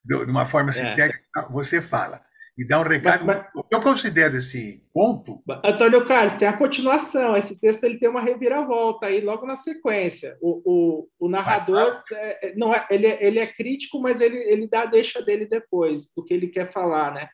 De 0.03 0.15
uma 0.15 0.45
forma 0.45 0.71
é. 0.71 0.73
sintética, 0.73 1.21
você 1.51 1.81
fala 1.81 2.23
e 2.61 2.67
dá 2.67 2.79
um 2.79 2.83
recado. 2.83 3.25
Mas, 3.25 3.43
mas... 3.55 3.65
Eu 3.71 3.79
considero 3.79 4.37
esse 4.37 4.83
ponto. 4.93 5.41
Antônio 5.65 6.05
Carlos, 6.05 6.35
tem 6.35 6.47
a 6.47 6.55
continuação. 6.55 7.35
Esse 7.35 7.59
texto 7.59 7.83
ele 7.85 7.97
tem 7.97 8.07
uma 8.07 8.21
reviravolta 8.21 9.07
aí 9.07 9.19
logo 9.19 9.47
na 9.47 9.57
sequência. 9.57 10.37
O, 10.39 10.61
o, 10.63 11.09
o 11.25 11.27
narrador 11.27 12.03
é, 12.11 12.49
é, 12.49 12.55
não 12.55 12.71
é, 12.71 12.85
ele, 12.91 13.07
é, 13.07 13.25
ele 13.25 13.39
é 13.39 13.47
crítico, 13.47 13.99
mas 13.99 14.21
ele, 14.21 14.37
ele 14.37 14.67
dá 14.67 14.83
a 14.83 14.85
deixa 14.85 15.23
dele 15.23 15.47
depois, 15.47 16.07
do 16.15 16.23
que 16.23 16.35
ele 16.35 16.49
quer 16.49 16.71
falar, 16.71 17.11
né? 17.11 17.27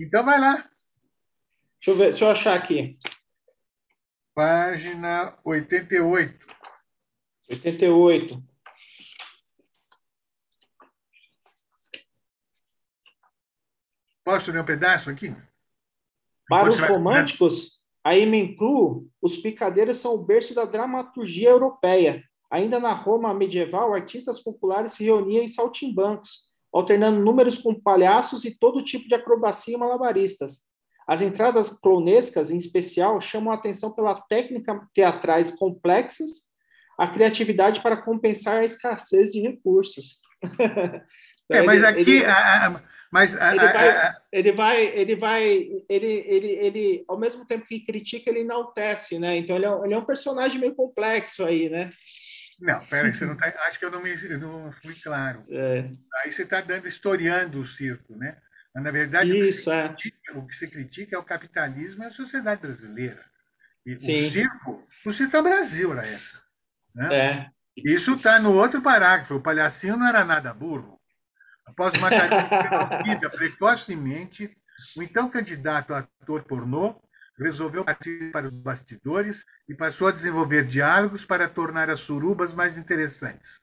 Então 0.00 0.24
vai 0.24 0.40
lá. 0.40 0.54
Deixa 0.54 1.90
eu 1.90 1.96
ver, 1.96 2.10
deixa 2.10 2.24
eu 2.24 2.30
achar 2.30 2.56
aqui. 2.56 2.98
Página 4.34 5.38
88. 5.44 6.44
88. 7.50 8.42
Posso 14.26 14.50
ler 14.50 14.60
um 14.60 14.64
pedaço 14.64 15.08
aqui? 15.08 15.32
Para 16.48 16.68
os 16.68 16.80
românticos, 16.80 17.76
a 18.02 18.12
me 18.12 18.36
incluo, 18.36 19.08
os 19.22 19.36
picadeiros 19.36 19.98
são 19.98 20.16
o 20.16 20.24
berço 20.24 20.52
da 20.52 20.64
dramaturgia 20.64 21.50
europeia. 21.50 22.24
Ainda 22.50 22.80
na 22.80 22.92
Roma 22.92 23.32
medieval, 23.32 23.94
artistas 23.94 24.40
populares 24.40 24.94
se 24.94 25.04
reuniam 25.04 25.44
em 25.44 25.48
saltimbancos, 25.48 26.48
alternando 26.72 27.20
números 27.20 27.58
com 27.58 27.72
palhaços 27.72 28.44
e 28.44 28.58
todo 28.58 28.84
tipo 28.84 29.06
de 29.06 29.14
acrobacia 29.14 29.76
e 29.76 29.78
malabaristas. 29.78 30.64
As 31.06 31.22
entradas 31.22 31.70
clonescas, 31.70 32.50
em 32.50 32.56
especial, 32.56 33.20
chamam 33.20 33.52
a 33.52 33.54
atenção 33.54 33.92
pela 33.92 34.20
técnica 34.22 34.88
teatrais 34.92 35.52
complexas, 35.52 36.48
a 36.98 37.06
criatividade 37.06 37.80
para 37.80 37.96
compensar 37.96 38.56
a 38.56 38.64
escassez 38.64 39.30
de 39.30 39.40
recursos. 39.40 40.18
é, 41.48 41.62
mas 41.62 41.84
aqui, 41.84 42.00
ele, 42.00 42.24
a, 42.24 42.82
mas 43.16 43.34
a, 43.34 43.50
ele, 43.50 43.58
vai, 43.72 43.88
a, 43.88 44.22
ele 44.30 44.52
vai, 44.52 44.82
ele 44.84 45.16
vai, 45.16 45.44
ele, 45.88 46.24
ele, 46.26 46.48
ele, 46.48 47.04
ao 47.08 47.18
mesmo 47.18 47.46
tempo 47.46 47.64
que 47.64 47.80
critica, 47.80 48.28
ele 48.28 48.40
enaltece, 48.40 49.18
né? 49.18 49.38
Então 49.38 49.56
ele 49.56 49.64
é, 49.64 49.70
ele 49.84 49.94
é 49.94 49.98
um 49.98 50.04
personagem 50.04 50.60
meio 50.60 50.74
complexo 50.74 51.42
aí, 51.42 51.70
né? 51.70 51.90
Não, 52.60 52.84
peraí, 52.84 53.14
você 53.14 53.24
não 53.24 53.34
tá, 53.34 53.46
acho 53.68 53.78
que 53.78 53.86
eu 53.86 53.90
não, 53.90 54.02
me, 54.02 54.10
eu 54.10 54.38
não 54.38 54.70
fui 54.82 54.94
claro. 54.96 55.42
É. 55.48 55.90
Aí 56.22 56.30
você 56.30 56.42
está 56.42 56.60
dando, 56.60 56.86
historiando 56.86 57.58
o 57.58 57.66
circo, 57.66 58.14
né? 58.16 58.36
Mas, 58.74 58.84
na 58.84 58.90
verdade, 58.90 59.34
Isso, 59.34 59.70
o, 59.70 59.72
que 59.72 59.78
é. 59.78 59.88
critica, 59.88 60.38
o 60.38 60.46
que 60.46 60.56
se 60.56 60.68
critica 60.68 61.16
é 61.16 61.18
o 61.18 61.24
capitalismo 61.24 62.04
e 62.04 62.06
a 62.06 62.10
sociedade 62.10 62.60
brasileira. 62.60 63.24
E 63.86 63.96
Sim. 63.96 64.26
o 64.26 64.30
circo, 64.30 64.88
o 65.06 65.12
circo 65.12 65.36
é 65.36 65.40
o 65.40 65.42
Brasil, 65.42 65.92
era 65.92 66.06
essa. 66.06 66.38
Né? 66.94 67.16
É. 67.16 67.46
Isso 67.78 68.12
está 68.12 68.38
no 68.38 68.52
outro 68.54 68.82
parágrafo. 68.82 69.36
O 69.36 69.42
palhacinho 69.42 69.96
não 69.96 70.06
era 70.06 70.22
nada 70.22 70.52
burro. 70.52 70.95
Após 71.66 71.94
uma 71.94 72.08
carreira 72.08 73.02
vida 73.02 73.28
precocemente, 73.28 74.56
o 74.96 75.02
então 75.02 75.28
candidato 75.28 75.92
a 75.92 75.98
ator 75.98 76.44
pornô 76.44 77.00
resolveu 77.38 77.84
partir 77.84 78.30
para 78.32 78.46
os 78.46 78.54
bastidores 78.54 79.44
e 79.68 79.74
passou 79.74 80.08
a 80.08 80.12
desenvolver 80.12 80.64
diálogos 80.64 81.24
para 81.24 81.48
tornar 81.48 81.90
as 81.90 82.00
surubas 82.00 82.54
mais 82.54 82.78
interessantes. 82.78 83.58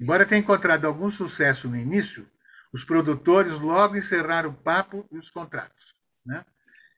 Embora 0.00 0.24
tenha 0.24 0.40
encontrado 0.40 0.86
algum 0.86 1.10
sucesso 1.10 1.68
no 1.68 1.76
início, 1.76 2.28
os 2.72 2.84
produtores 2.84 3.60
logo 3.60 3.96
encerraram 3.96 4.50
o 4.50 4.54
papo 4.54 5.06
e 5.10 5.18
os 5.18 5.30
contratos. 5.30 5.94
Né? 6.24 6.44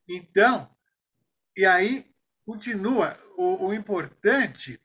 Então, 0.08 0.70
e 1.56 1.66
aí 1.66 2.06
continua 2.46 3.16
o, 3.36 3.68
o 3.68 3.74
importante. 3.74 4.80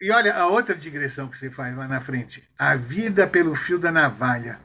E 0.00 0.10
olha 0.10 0.34
a 0.34 0.46
outra 0.46 0.74
digressão 0.74 1.28
que 1.28 1.38
você 1.38 1.50
faz 1.50 1.76
lá 1.76 1.88
na 1.88 2.00
frente: 2.00 2.48
a 2.58 2.76
vida 2.76 3.26
pelo 3.26 3.54
fio 3.54 3.78
da 3.78 3.90
navalha. 3.90 4.60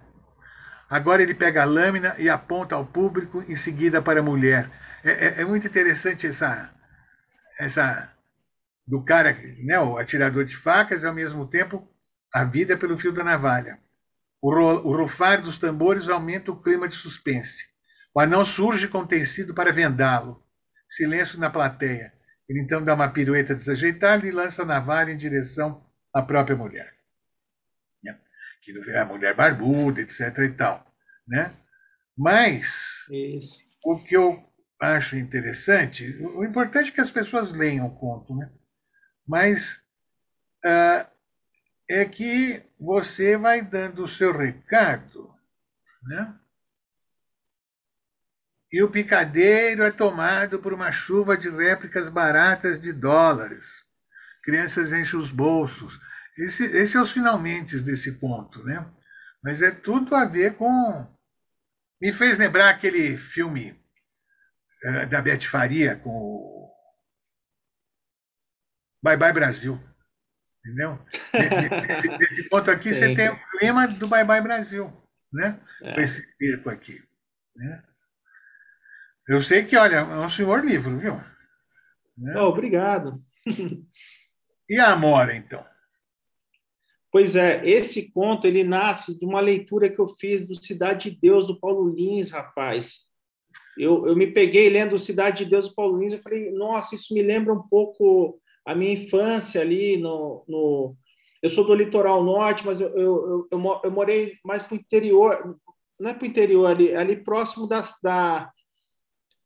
Agora 0.89 1.21
ele 1.21 1.34
pega 1.34 1.63
a 1.63 1.65
lâmina 1.65 2.15
e 2.17 2.30
aponta 2.30 2.76
ao 2.76 2.86
público, 2.86 3.43
em 3.47 3.56
seguida 3.56 4.02
para 4.02 4.21
a 4.21 4.23
mulher 4.23 4.69
é, 5.04 5.12
é, 5.12 5.41
é, 5.41 5.45
muito 5.45 5.67
interessante 5.67 6.28
essa, 6.28 6.69
essa 7.60 8.13
do 8.86 9.04
cara, 9.04 9.38
né, 9.63 9.80
o 9.80 9.97
atirador 9.97 10.43
de 10.43 10.56
facas, 10.56 11.04
e 11.04 11.06
ao 11.06 11.13
mesmo 11.13 11.47
tempo 11.47 11.88
a 12.34 12.43
vida 12.43 12.78
pelo 12.78 12.97
fio 12.97 13.13
da 13.13 13.23
navalha. 13.23 13.80
O, 14.41 14.52
o 14.52 14.97
rufar 14.97 15.41
dos 15.41 15.58
tambores 15.58 16.10
aumenta 16.10 16.52
o 16.52 16.62
clima 16.62 16.88
de 16.88 16.95
suspense. 16.95 17.63
O 18.13 18.19
anão 18.19 18.43
surge 18.43 18.88
com 18.88 19.06
tecido 19.06 19.54
para 19.54 19.71
vendá-lo. 19.71 20.43
Silêncio 20.89 21.39
na 21.39 21.50
plateia. 21.50 22.12
Ele 22.50 22.62
então 22.62 22.84
dá 22.84 22.93
uma 22.93 23.10
pirueta 23.10 23.56
desajeitada 23.56 24.26
e 24.26 24.32
lança 24.32 24.62
a 24.63 24.65
navalha 24.65 25.12
em 25.12 25.17
direção 25.17 25.86
à 26.13 26.21
própria 26.21 26.56
mulher. 26.56 26.97
Que 28.74 28.92
é 28.92 29.00
a 29.00 29.06
mulher 29.06 29.36
barbuda, 29.36 30.02
etc. 30.02 30.38
e 30.40 30.50
tal. 30.50 30.86
Né? 31.28 31.56
Mas 32.18 33.06
Isso. 33.10 33.60
o 33.84 34.00
que 34.04 34.16
eu 34.16 34.44
acho 34.80 35.16
interessante, 35.16 36.06
o 36.36 36.46
importante 36.46 36.90
é 36.90 36.94
que 36.94 37.02
as 37.02 37.12
pessoas 37.12 37.52
leiam 37.52 37.88
o 37.88 37.96
conto, 37.96 38.36
né? 38.36 38.52
Mas 39.28 39.78
uh, 40.64 41.08
é 41.90 42.06
que 42.06 42.62
você 42.80 43.38
vai 43.38 43.62
dando 43.62 44.04
o 44.04 44.08
seu 44.08 44.36
recado, 44.36 45.34
né? 46.04 46.36
E 48.72 48.84
o 48.84 48.92
picadeiro 48.92 49.84
é 49.84 49.92
tomado 49.92 50.60
por 50.60 50.74
uma 50.74 50.92
chuva 50.92 51.38
de 51.38 51.50
réplicas 51.50 52.10
baratas 52.10 52.80
de 52.80 52.92
dólares. 52.92 53.86
Crianças 54.44 54.92
enchem 54.92 55.20
os 55.20 55.32
bolsos. 55.32 56.00
Esse, 56.38 56.65
esse 56.65 56.95
é 56.95 57.02
os 57.02 57.12
finalmente 57.12 57.80
desse 57.80 58.19
conto, 58.19 58.63
né? 58.63 58.89
Mas 59.43 59.62
é 59.62 59.71
tudo 59.71 60.15
a 60.15 60.26
ver 60.26 60.56
com. 60.56 61.08
Me 62.00 62.13
fez 62.13 62.38
lembrar 62.38 62.69
aquele 62.69 63.17
filme 63.17 63.80
é, 64.84 65.06
da 65.08 65.21
Beth 65.21 65.41
Faria 65.41 65.95
com 65.95 66.10
o 66.10 66.71
Bye 69.02 69.17
Bye 69.17 69.34
Brasil. 69.34 69.82
Entendeu? 70.60 71.00
Nesse 72.19 72.47
ponto 72.50 72.69
aqui, 72.69 72.93
Sim. 72.93 73.00
você 73.00 73.15
tem 73.15 73.30
o 73.30 73.50
clima 73.52 73.88
do 73.88 74.08
Bye 74.08 74.26
Bye 74.26 74.41
Brasil, 74.41 74.91
né? 75.32 75.60
É. 75.82 75.95
Com 75.95 76.02
esse 76.02 76.21
circo 76.36 76.69
aqui. 76.69 77.02
Né? 77.56 77.84
Eu 79.28 79.41
sei 79.41 79.65
que, 79.65 79.76
olha, 79.76 79.97
é 79.97 80.04
um 80.04 80.30
senhor 80.30 80.63
livro, 80.63 81.00
viu? 81.00 81.15
Né? 82.17 82.34
Oh, 82.38 82.50
obrigado. 82.50 83.23
E 84.69 84.78
a 84.80 84.91
Amora, 84.91 85.36
então? 85.36 85.65
Pois 87.18 87.36
é, 87.36 87.68
esse 87.68 88.12
conto 88.12 88.46
ele 88.46 88.64
nasce 88.64 89.18
de 89.18 89.26
uma 89.26 89.40
leitura 89.40 89.90
que 89.90 89.98
eu 89.98 90.08
fiz 90.08 90.48
do 90.48 90.54
Cidade 90.54 91.10
de 91.10 91.18
Deus, 91.20 91.48
do 91.48 91.60
Paulo 91.60 91.90
Lins, 91.90 92.30
rapaz 92.30 93.08
eu, 93.76 94.06
eu 94.06 94.16
me 94.16 94.28
peguei 94.28 94.70
lendo 94.70 95.00
Cidade 95.00 95.44
de 95.44 95.50
Deus 95.50 95.68
Paulo 95.68 96.00
Lins 96.00 96.14
e 96.14 96.22
falei, 96.22 96.52
nossa, 96.52 96.94
isso 96.94 97.16
me 97.16 97.24
lembra 97.24 97.52
um 97.52 97.68
pouco 97.68 98.40
a 98.64 98.76
minha 98.76 98.94
infância 98.94 99.62
ali 99.62 99.98
no, 99.98 100.46
no 100.48 100.96
eu 101.42 101.50
sou 101.50 101.66
do 101.66 101.74
litoral 101.74 102.24
norte, 102.24 102.64
mas 102.64 102.80
eu, 102.80 102.90
eu, 102.90 103.48
eu, 103.52 103.82
eu 103.84 103.92
morei 103.92 104.36
mais 104.46 104.62
para 104.62 104.76
o 104.76 104.78
interior, 104.78 105.58
não 106.00 106.12
é 106.12 106.14
para 106.14 106.24
o 106.24 106.28
interior, 106.28 106.68
ali, 106.68 106.96
ali 106.96 107.16
próximo 107.16 107.66
da, 107.66 107.82
da, 108.04 108.52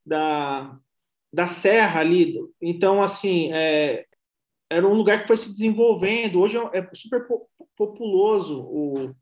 da, 0.05 0.77
da 1.31 1.47
serra 1.47 2.01
ali. 2.01 2.37
Então, 2.61 3.01
assim, 3.01 3.49
é, 3.53 4.05
era 4.71 4.87
um 4.87 4.93
lugar 4.93 5.21
que 5.21 5.27
foi 5.27 5.37
se 5.37 5.51
desenvolvendo. 5.51 6.39
Hoje 6.39 6.57
é, 6.57 6.79
é 6.79 6.89
super 6.93 7.25
populoso 7.75 8.61
o, 8.61 9.13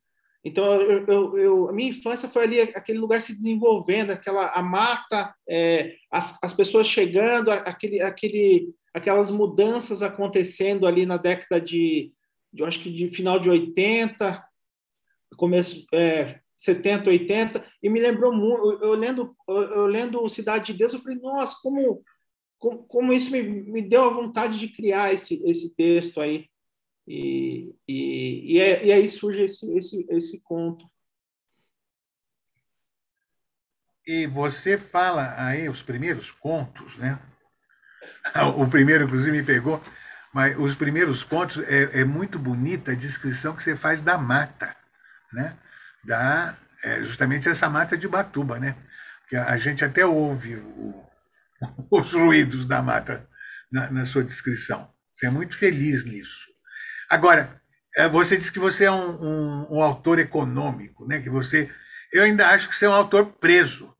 então, 0.43 0.81
eu, 0.81 1.05
eu, 1.05 1.37
eu, 1.37 1.69
a 1.69 1.73
minha 1.73 1.89
infância 1.89 2.29
foi 2.29 2.43
ali 2.43 2.61
aquele 2.61 2.97
lugar 2.97 3.21
se 3.21 3.35
desenvolvendo, 3.35 4.11
aquela 4.11 4.49
a 4.51 4.61
mata, 4.61 5.33
é, 5.47 5.95
as, 6.09 6.41
as 6.41 6.53
pessoas 6.53 6.87
chegando, 6.87 7.51
aquele, 7.51 8.01
aquele, 8.01 8.73
aquelas 8.93 9.29
mudanças 9.29 10.01
acontecendo 10.01 10.87
ali 10.87 11.05
na 11.05 11.17
década 11.17 11.59
de, 11.59 12.13
eu 12.55 12.65
acho 12.65 12.79
que 12.79 12.89
de 12.89 13.11
final 13.11 13.37
de 13.37 13.49
80, 13.49 14.41
começo 15.35 15.85
é, 15.93 16.39
70, 16.55 17.09
80, 17.09 17.65
e 17.83 17.89
me 17.89 17.99
lembrou 17.99 18.33
muito, 18.33 18.81
eu 18.81 18.93
lendo, 18.93 19.35
eu 19.47 19.85
lendo 19.87 20.27
Cidade 20.29 20.71
de 20.71 20.79
Deus, 20.79 20.93
eu 20.93 21.01
falei, 21.01 21.17
nossa, 21.19 21.57
como, 21.61 22.01
como, 22.59 22.83
como 22.83 23.13
isso 23.13 23.31
me, 23.31 23.41
me 23.41 23.81
deu 23.81 24.03
a 24.03 24.13
vontade 24.13 24.59
de 24.59 24.67
criar 24.67 25.13
esse, 25.13 25.41
esse 25.49 25.73
texto 25.75 26.19
aí. 26.19 26.49
E, 27.07 27.73
e, 27.87 28.53
e, 28.53 28.59
é, 28.59 28.85
e 28.85 28.91
aí 28.91 29.09
surge 29.09 29.41
esse, 29.43 29.75
esse, 29.75 30.05
esse 30.09 30.41
conto. 30.41 30.85
E 34.05 34.27
você 34.27 34.77
fala 34.77 35.33
aí 35.37 35.69
os 35.69 35.81
primeiros 35.81 36.29
contos, 36.31 36.97
né? 36.97 37.19
O 38.57 38.69
primeiro, 38.69 39.05
inclusive, 39.05 39.31
me 39.31 39.43
pegou, 39.43 39.81
mas 40.33 40.55
os 40.57 40.75
primeiros 40.75 41.23
contos 41.23 41.57
é, 41.67 42.01
é 42.01 42.03
muito 42.03 42.37
bonita 42.37 42.91
a 42.91 42.95
descrição 42.95 43.55
que 43.55 43.63
você 43.63 43.75
faz 43.75 44.01
da 44.01 44.17
mata, 44.17 44.75
né? 45.33 45.57
Da, 46.03 46.55
é, 46.83 47.01
justamente 47.03 47.49
essa 47.49 47.69
mata 47.69 47.97
de 47.97 48.07
Batuba, 48.07 48.59
né? 48.59 48.75
Que 49.27 49.35
a, 49.35 49.51
a 49.51 49.57
gente 49.57 49.83
até 49.83 50.05
ouve 50.05 50.57
o, 50.57 51.08
os 51.91 52.13
ruídos 52.13 52.65
da 52.65 52.81
mata 52.81 53.27
na, 53.71 53.91
na 53.91 54.05
sua 54.05 54.23
descrição. 54.23 54.91
Você 55.13 55.27
é 55.27 55.29
muito 55.29 55.57
feliz 55.57 56.05
nisso. 56.05 56.47
Agora, 57.09 57.61
é, 57.97 58.07
você 58.07 58.37
disse 58.37 58.51
que 58.51 58.59
você 58.59 58.85
é 58.85 58.91
um, 58.91 59.23
um, 59.23 59.77
um, 59.77 59.81
autor 59.81 60.19
econômico, 60.19 61.05
né? 61.07 61.21
Que 61.21 61.29
você, 61.29 61.73
eu 62.13 62.23
ainda 62.23 62.47
acho 62.49 62.69
que 62.69 62.75
você 62.75 62.85
é 62.85 62.89
um 62.89 62.93
autor 62.93 63.33
preso. 63.33 63.95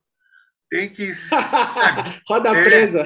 Tem 0.70 0.88
que 0.88 1.12
roda 2.28 2.50
é, 2.50 2.64
presa. 2.64 3.02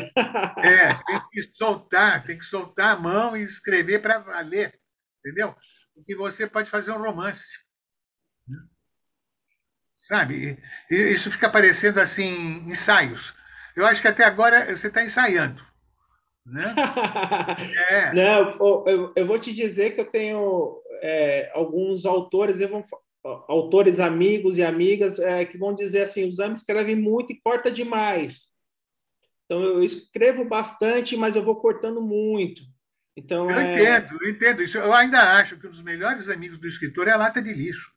é, 0.59 0.94
tem 0.94 1.20
que 1.32 1.50
soltar, 1.57 2.22
tem 2.24 2.38
que 2.38 2.44
soltar 2.44 2.94
a 2.94 3.00
mão 3.00 3.36
e 3.36 3.42
escrever 3.42 4.00
para 4.00 4.18
valer, 4.18 4.78
entendeu? 5.20 5.57
Porque 5.94 6.14
você 6.14 6.46
pode 6.46 6.68
fazer 6.68 6.90
um 6.90 7.00
romance, 7.00 7.44
sabe? 9.94 10.62
Isso 10.90 11.30
fica 11.30 11.48
parecendo 11.48 12.00
assim 12.00 12.68
ensaios. 12.68 13.34
Eu 13.76 13.86
acho 13.86 14.00
que 14.00 14.08
até 14.08 14.24
agora 14.24 14.76
você 14.76 14.88
está 14.88 15.04
ensaiando. 15.04 15.62
Né? 16.46 16.74
é. 17.90 18.12
Não, 18.12 18.84
eu, 18.86 19.12
eu, 19.16 19.26
vou 19.26 19.38
te 19.38 19.52
dizer 19.52 19.94
que 19.94 20.00
eu 20.00 20.10
tenho 20.10 20.82
é, 21.02 21.50
alguns 21.54 22.04
autores, 22.04 22.60
vou, 22.60 22.84
autores 23.48 23.98
amigos 23.98 24.58
e 24.58 24.62
amigas 24.62 25.18
é, 25.18 25.44
que 25.44 25.56
vão 25.56 25.74
dizer 25.74 26.02
assim, 26.02 26.28
o 26.28 26.32
Zami 26.32 26.54
escreve 26.54 26.94
muito 26.94 27.32
e 27.32 27.40
corta 27.40 27.70
demais. 27.70 28.52
Então 29.44 29.62
eu 29.62 29.82
escrevo 29.82 30.44
bastante, 30.44 31.16
mas 31.16 31.36
eu 31.36 31.42
vou 31.42 31.56
cortando 31.56 32.00
muito. 32.00 32.62
Então, 33.16 33.48
eu 33.50 33.58
é... 33.58 33.74
entendo, 33.74 34.18
eu 34.22 34.30
entendo 34.30 34.62
isso. 34.62 34.76
Eu 34.76 34.92
ainda 34.92 35.38
acho 35.38 35.56
que 35.56 35.66
um 35.66 35.70
dos 35.70 35.82
melhores 35.82 36.28
amigos 36.28 36.58
do 36.58 36.66
escritor 36.66 37.06
é 37.06 37.12
a 37.12 37.16
lata 37.16 37.40
de 37.40 37.52
lixo. 37.52 37.93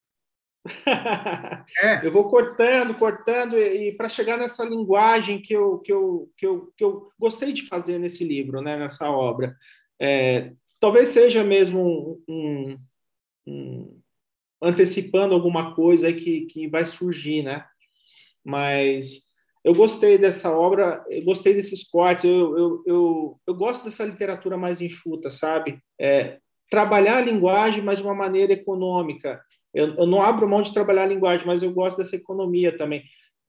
É. 1.82 2.06
Eu 2.06 2.12
vou 2.12 2.30
cortando, 2.30 2.94
cortando, 2.96 3.58
e, 3.58 3.90
e 3.90 3.92
para 3.94 4.10
chegar 4.10 4.38
nessa 4.38 4.64
linguagem 4.66 5.42
que 5.42 5.54
eu, 5.54 5.80
que, 5.80 5.92
eu, 5.92 6.32
que, 6.38 6.46
eu, 6.46 6.74
que 6.76 6.84
eu 6.84 7.10
gostei 7.20 7.54
de 7.54 7.68
fazer 7.68 7.98
nesse 7.98 8.24
livro, 8.24 8.62
né, 8.62 8.78
nessa 8.78 9.10
obra. 9.10 9.56
É, 10.00 10.52
talvez 10.80 11.10
seja 11.10 11.44
mesmo 11.44 12.22
um, 12.28 12.34
um, 12.34 12.80
um, 13.48 14.02
antecipando 14.62 15.34
alguma 15.34 15.74
coisa 15.74 16.12
que, 16.12 16.46
que 16.48 16.68
vai 16.68 16.86
surgir, 16.86 17.44
né? 17.44 17.66
Mas 18.44 19.28
eu 19.64 19.74
gostei 19.76 20.18
dessa 20.18 20.56
obra, 20.56 21.04
eu 21.10 21.24
gostei 21.24 21.54
desses 21.54 21.90
cortes, 21.90 22.24
eu, 22.24 22.58
eu, 22.58 22.84
eu, 22.86 23.42
eu 23.46 23.56
gosto 23.56 23.84
dessa 23.84 24.06
literatura 24.06 24.58
mais 24.58 24.80
enxuta, 24.82 25.30
sabe? 25.30 25.80
É, 26.00 26.40
trabalhar 26.70 27.18
a 27.18 27.22
linguagem, 27.22 27.84
mas 27.84 27.98
de 27.98 28.04
uma 28.04 28.16
maneira 28.16 28.54
econômica. 28.54 29.42
Eu, 29.78 29.96
eu, 29.96 30.08
não 30.08 30.20
abro 30.20 30.50
mão 30.50 30.64
de 30.64 30.74
trabalhar 30.74 31.04
a 31.04 31.08
linguagem, 31.08 31.46
mas 31.46 31.62
eu 31.62 31.72
gosto 31.72 31.98
dessa 31.98 32.16
economia 32.16 32.76
também. 32.76 33.04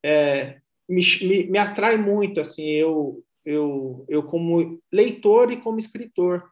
É, 0.05 0.61
me, 0.87 1.01
me, 1.23 1.51
me, 1.51 1.59
atrai 1.59 1.97
muito, 1.97 2.39
assim, 2.39 2.69
eu, 2.69 3.25
eu, 3.47 4.05
eu 4.11 4.23
como 4.23 4.79
leitor 4.93 5.51
e 5.51 5.61
como 5.63 5.79
escritor. 5.79 6.47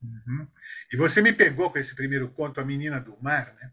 Uhum. 0.00 0.46
E 0.92 0.96
você 0.96 1.20
me 1.20 1.32
pegou 1.32 1.72
com 1.72 1.78
esse 1.78 1.92
primeiro 1.92 2.28
conto, 2.28 2.60
A 2.60 2.64
Menina 2.64 3.00
do 3.00 3.16
Mar, 3.20 3.52
né? 3.60 3.72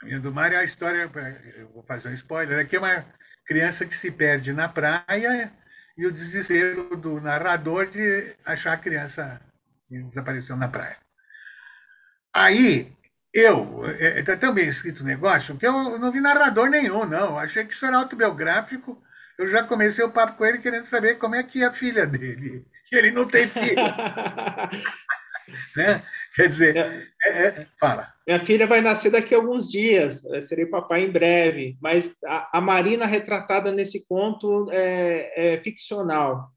A 0.00 0.04
Menina 0.06 0.22
do 0.22 0.32
Mar 0.32 0.50
é 0.50 0.56
a 0.56 0.64
história, 0.64 1.10
eu 1.56 1.68
vou 1.68 1.82
fazer 1.82 2.08
um 2.08 2.14
spoiler, 2.14 2.58
é 2.58 2.64
que 2.64 2.76
é 2.76 2.78
uma 2.78 3.04
criança 3.44 3.84
que 3.84 3.94
se 3.94 4.10
perde 4.10 4.50
na 4.54 4.66
praia 4.66 5.52
e 5.94 6.06
o 6.06 6.12
desespero 6.12 6.96
do 6.96 7.20
narrador 7.20 7.86
de 7.86 8.34
achar 8.46 8.72
a 8.72 8.78
criança 8.78 9.42
que 9.86 10.02
desapareceu 10.04 10.56
na 10.56 10.68
praia. 10.68 10.96
Aí, 12.32 12.96
eu, 13.32 13.82
está 14.18 14.32
é, 14.32 14.36
tão 14.36 14.52
bem 14.52 14.68
escrito 14.68 15.00
o 15.00 15.06
negócio 15.06 15.56
que 15.56 15.66
eu 15.66 15.98
não 15.98 16.12
vi 16.12 16.20
narrador 16.20 16.68
nenhum, 16.68 17.06
não. 17.06 17.38
Achei 17.38 17.64
que 17.64 17.72
isso 17.72 17.86
era 17.86 17.96
autobiográfico. 17.96 19.02
Eu 19.38 19.48
já 19.48 19.62
comecei 19.62 20.04
o 20.04 20.10
papo 20.10 20.36
com 20.36 20.44
ele 20.44 20.58
querendo 20.58 20.84
saber 20.84 21.16
como 21.16 21.34
é 21.34 21.42
que 21.42 21.62
é 21.62 21.66
a 21.66 21.72
filha 21.72 22.06
dele. 22.06 22.66
Ele 22.92 23.10
não 23.10 23.26
tem 23.26 23.48
filho. 23.48 23.76
né? 25.76 26.02
Quer 26.34 26.48
dizer, 26.48 26.76
é, 26.76 27.06
é, 27.24 27.46
é, 27.46 27.66
fala. 27.78 28.08
Minha 28.26 28.44
filha 28.44 28.66
vai 28.66 28.80
nascer 28.80 29.10
daqui 29.10 29.34
a 29.34 29.38
alguns 29.38 29.70
dias, 29.70 30.22
serei 30.42 30.66
papai 30.66 31.04
em 31.04 31.10
breve, 31.10 31.76
mas 31.80 32.14
a, 32.24 32.58
a 32.58 32.60
Marina 32.60 33.06
retratada 33.06 33.72
nesse 33.72 34.06
conto 34.06 34.68
é, 34.70 35.54
é 35.54 35.62
ficcional. 35.62 36.50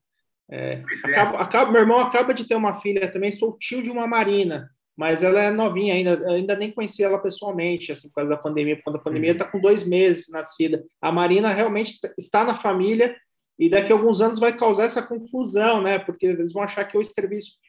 É, 0.49 0.83
acaba, 1.03 1.39
acaba, 1.39 1.71
meu 1.71 1.81
irmão 1.81 1.99
acaba 1.99 2.33
de 2.33 2.45
ter 2.45 2.55
uma 2.55 2.75
filha 2.75 3.11
também, 3.11 3.31
sou 3.31 3.57
tio 3.57 3.81
de 3.81 3.89
uma 3.89 4.05
Marina, 4.05 4.69
mas 4.95 5.23
ela 5.23 5.41
é 5.41 5.51
novinha 5.51 5.93
ainda, 5.93 6.29
ainda 6.29 6.55
nem 6.55 6.71
conheci 6.71 7.03
ela 7.03 7.19
pessoalmente, 7.19 7.91
assim, 7.91 8.07
por 8.07 8.15
causa 8.15 8.29
da 8.29 8.37
pandemia, 8.37 8.81
quando 8.81 8.95
a 8.95 9.01
pandemia 9.01 9.33
está 9.33 9.45
com 9.45 9.59
dois 9.59 9.85
meses 9.85 10.29
nascida. 10.29 10.83
A 11.01 11.11
Marina 11.11 11.51
realmente 11.53 11.99
está 12.17 12.45
na 12.45 12.55
família 12.55 13.15
e 13.59 13.69
daqui 13.69 13.91
a 13.91 13.95
alguns 13.95 14.21
anos 14.21 14.39
vai 14.39 14.55
causar 14.55 14.85
essa 14.85 15.05
conclusão, 15.05 15.81
né? 15.81 15.99
Porque 15.99 16.25
eles 16.27 16.53
vão 16.53 16.63
achar 16.63 16.85
que 16.85 16.95
eu 16.95 17.01
escrevi 17.01 17.37
isso 17.37 17.59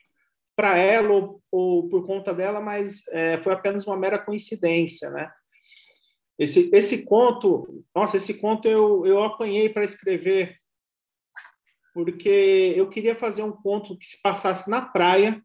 para 0.54 0.78
ela 0.78 1.12
ou, 1.12 1.42
ou, 1.50 1.88
por 1.88 2.06
conta 2.06 2.32
dela, 2.32 2.60
mas 2.60 3.02
é, 3.08 3.42
foi 3.42 3.52
apenas 3.52 3.86
uma 3.86 3.96
mera 3.96 4.18
coincidência, 4.18 5.10
né? 5.10 5.30
Esse, 6.38 6.70
esse 6.72 7.04
conto, 7.04 7.84
nossa, 7.94 8.18
esse 8.18 8.34
conto 8.34 8.68
eu, 8.68 9.06
eu 9.06 9.22
apanhei 9.22 9.68
para 9.68 9.84
escrever, 9.84 10.56
porque 11.94 12.74
eu 12.76 12.88
queria 12.88 13.16
fazer 13.16 13.42
um 13.42 13.52
conto 13.52 13.96
que 13.96 14.06
se 14.06 14.20
passasse 14.20 14.68
na 14.70 14.82
praia, 14.82 15.42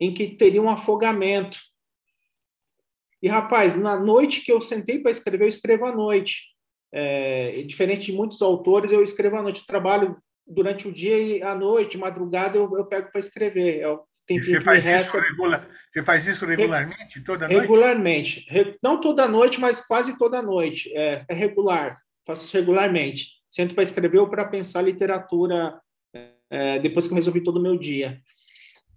em 0.00 0.12
que 0.12 0.28
teria 0.28 0.62
um 0.62 0.68
afogamento. 0.68 1.58
E, 3.22 3.28
rapaz, 3.28 3.76
na 3.76 3.98
noite 3.98 4.42
que 4.42 4.52
eu 4.52 4.60
sentei 4.60 4.98
para 4.98 5.10
escrever, 5.10 5.44
eu 5.44 5.48
escrevo 5.48 5.86
à 5.86 5.92
noite. 5.94 6.54
É, 6.92 7.62
diferente 7.62 8.06
de 8.06 8.12
muitos 8.12 8.40
autores, 8.42 8.92
eu 8.92 9.02
escrevo 9.02 9.36
à 9.36 9.42
noite. 9.42 9.60
Eu 9.60 9.66
trabalho 9.66 10.16
durante 10.46 10.86
o 10.86 10.92
dia 10.92 11.18
e 11.18 11.42
à 11.42 11.54
noite, 11.54 11.98
madrugada, 11.98 12.56
eu, 12.56 12.76
eu 12.76 12.84
pego 12.86 13.10
para 13.10 13.20
escrever. 13.20 13.80
É 13.80 13.88
o 13.88 14.04
você 14.28 14.60
faz, 14.60 14.82
resta... 14.82 15.20
regular... 15.20 15.68
você 15.92 16.02
faz 16.02 16.26
isso 16.26 16.44
regularmente, 16.44 17.20
toda 17.22 17.46
noite? 17.46 17.60
Regularmente. 17.60 18.46
Não 18.82 19.00
toda 19.00 19.28
noite, 19.28 19.60
mas 19.60 19.86
quase 19.86 20.18
toda 20.18 20.42
noite. 20.42 20.92
É, 20.96 21.24
é 21.28 21.34
regular. 21.34 21.98
Faço 22.26 22.44
isso 22.44 22.56
regularmente. 22.56 23.36
Sento 23.48 23.74
para 23.74 23.84
escrever 23.84 24.18
ou 24.18 24.28
para 24.28 24.48
pensar 24.48 24.82
literatura 24.82 25.80
é, 26.50 26.78
depois 26.80 27.06
que 27.06 27.12
eu 27.12 27.16
resolvi 27.16 27.40
todo 27.40 27.58
o 27.58 27.62
meu 27.62 27.78
dia. 27.78 28.20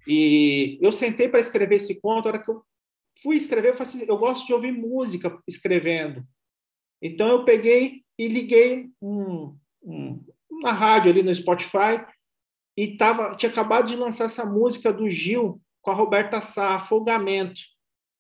E 0.08 0.78
eu 0.82 0.92
sentei 0.92 1.28
para 1.30 1.40
escrever 1.40 1.76
esse 1.76 2.00
conto, 2.00 2.28
a 2.28 2.30
hora 2.30 2.40
que 2.40 2.50
eu 2.50 2.64
fui 3.22 3.36
escrever, 3.36 3.70
eu, 3.70 3.82
assim, 3.82 4.06
eu 4.08 4.18
gosto 4.18 4.46
de 4.46 4.54
ouvir 4.54 4.72
música 4.72 5.38
escrevendo. 5.48 6.24
Então 7.02 7.28
eu 7.28 7.46
peguei 7.46 8.04
e 8.18 8.28
liguei 8.28 8.90
um, 9.02 9.56
um, 9.82 10.24
rádio 10.66 11.12
ali 11.12 11.24
no 11.24 11.34
Spotify 11.34 12.06
e 12.76 12.98
tava, 12.98 13.36
tinha 13.36 13.50
acabado 13.50 13.88
de 13.88 13.96
lançar 13.96 14.26
essa 14.26 14.46
música 14.46 14.92
do 14.92 15.10
Gil 15.10 15.62
com 15.82 15.92
a 15.92 15.94
Roberta 15.94 16.42
Sá, 16.42 16.76
Afogamento. 16.76 17.62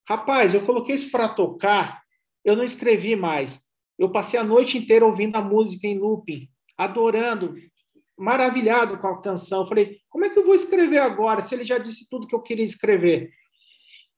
Rapaz, 0.07 0.53
eu 0.53 0.65
coloquei 0.65 0.95
isso 0.95 1.11
para 1.11 1.29
tocar, 1.29 2.01
eu 2.43 2.55
não 2.55 2.63
escrevi 2.63 3.15
mais. 3.15 3.65
Eu 3.97 4.11
passei 4.11 4.39
a 4.39 4.43
noite 4.43 4.77
inteira 4.77 5.05
ouvindo 5.05 5.35
a 5.35 5.41
música 5.41 5.85
em 5.85 5.99
looping, 5.99 6.49
adorando, 6.77 7.55
maravilhado 8.19 8.97
com 8.97 9.07
a 9.07 9.21
canção. 9.21 9.65
falei, 9.65 9.99
como 10.09 10.25
é 10.25 10.29
que 10.29 10.37
eu 10.37 10.45
vou 10.45 10.53
escrever 10.53 10.97
agora, 10.97 11.41
se 11.41 11.55
ele 11.55 11.63
já 11.63 11.77
disse 11.77 12.07
tudo 12.09 12.27
que 12.27 12.35
eu 12.35 12.41
queria 12.41 12.65
escrever? 12.65 13.31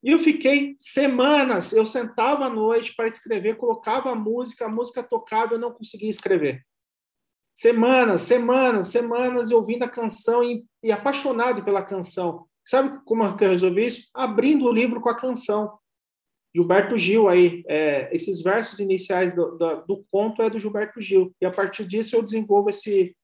E 0.03 0.09
eu 0.09 0.17
fiquei 0.17 0.75
semanas, 0.79 1.71
eu 1.71 1.85
sentava 1.85 2.45
à 2.45 2.49
noite 2.49 2.95
para 2.95 3.07
escrever, 3.07 3.57
colocava 3.57 4.11
a 4.11 4.15
música, 4.15 4.65
a 4.65 4.69
música 4.69 5.03
tocava, 5.03 5.53
eu 5.53 5.59
não 5.59 5.71
conseguia 5.71 6.09
escrever. 6.09 6.65
Semanas, 7.53 8.21
semanas, 8.21 8.87
semanas 8.87 9.51
ouvindo 9.51 9.83
a 9.83 9.89
canção 9.89 10.43
e, 10.43 10.65
e 10.81 10.91
apaixonado 10.91 11.63
pela 11.63 11.83
canção. 11.83 12.47
Sabe 12.65 12.99
como 13.05 13.23
eu 13.23 13.35
resolvi 13.37 13.85
isso? 13.85 14.09
Abrindo 14.13 14.65
o 14.65 14.73
livro 14.73 14.99
com 14.99 15.09
a 15.09 15.17
canção. 15.17 15.77
Gilberto 16.53 16.97
Gil 16.97 17.29
aí, 17.29 17.63
é, 17.67 18.13
esses 18.13 18.41
versos 18.41 18.79
iniciais 18.79 19.33
do, 19.33 19.57
do, 19.57 19.85
do, 19.85 20.05
conto 20.11 20.41
é 20.41 20.49
do 20.49 20.59
Gilberto 20.59 21.01
Gil. 21.01 21.33
E 21.39 21.45
a 21.45 21.51
partir 21.51 21.85
disso 21.85 22.15
eu 22.15 22.23
desenvolvo 22.23 22.69
esse, 22.69 23.15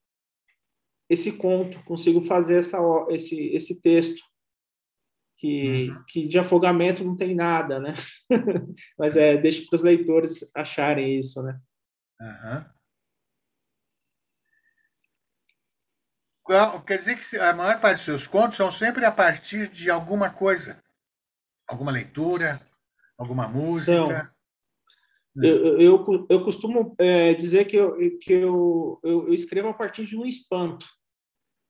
esse 1.10 1.38
conto, 1.38 1.84
consigo 1.84 2.22
fazer 2.22 2.60
essa, 2.60 2.78
esse, 3.10 3.48
esse 3.56 3.82
texto. 3.82 4.22
Que, 5.40 5.92
uhum. 5.92 6.04
que 6.08 6.28
de 6.28 6.40
afogamento 6.40 7.04
não 7.04 7.16
tem 7.16 7.36
nada, 7.36 7.80
né? 7.80 7.94
Mas 8.98 9.16
é, 9.16 9.38
deixa 9.38 9.64
para 9.70 9.76
os 9.76 9.84
leitores 9.84 10.50
acharem 10.56 11.20
isso, 11.20 11.44
né? 11.44 11.60
Uhum. 12.20 12.66
Quer 16.88 16.98
dizer 16.98 17.20
que 17.20 17.38
a 17.38 17.54
maior 17.54 17.80
parte 17.82 17.98
dos 17.98 18.06
seus 18.06 18.26
contos 18.26 18.58
são 18.58 18.72
sempre 18.72 19.04
a 19.06 19.12
partir 19.12 19.68
de 19.68 19.92
alguma 19.92 20.30
coisa, 20.30 20.82
alguma 21.68 21.92
leitura, 21.92 22.58
alguma 23.18 23.48
música. 23.48 24.34
Eu, 25.36 25.80
eu, 25.80 26.28
eu 26.30 26.44
costumo 26.44 26.96
é, 26.98 27.34
dizer 27.34 27.66
que, 27.66 27.76
eu, 27.76 27.96
que 28.20 28.34
eu, 28.34 29.00
eu, 29.04 29.34
escrevo 29.34 29.68
a 29.68 29.74
partir 29.74 30.06
de 30.06 30.18
um 30.18 30.26
espanto. 30.26 30.86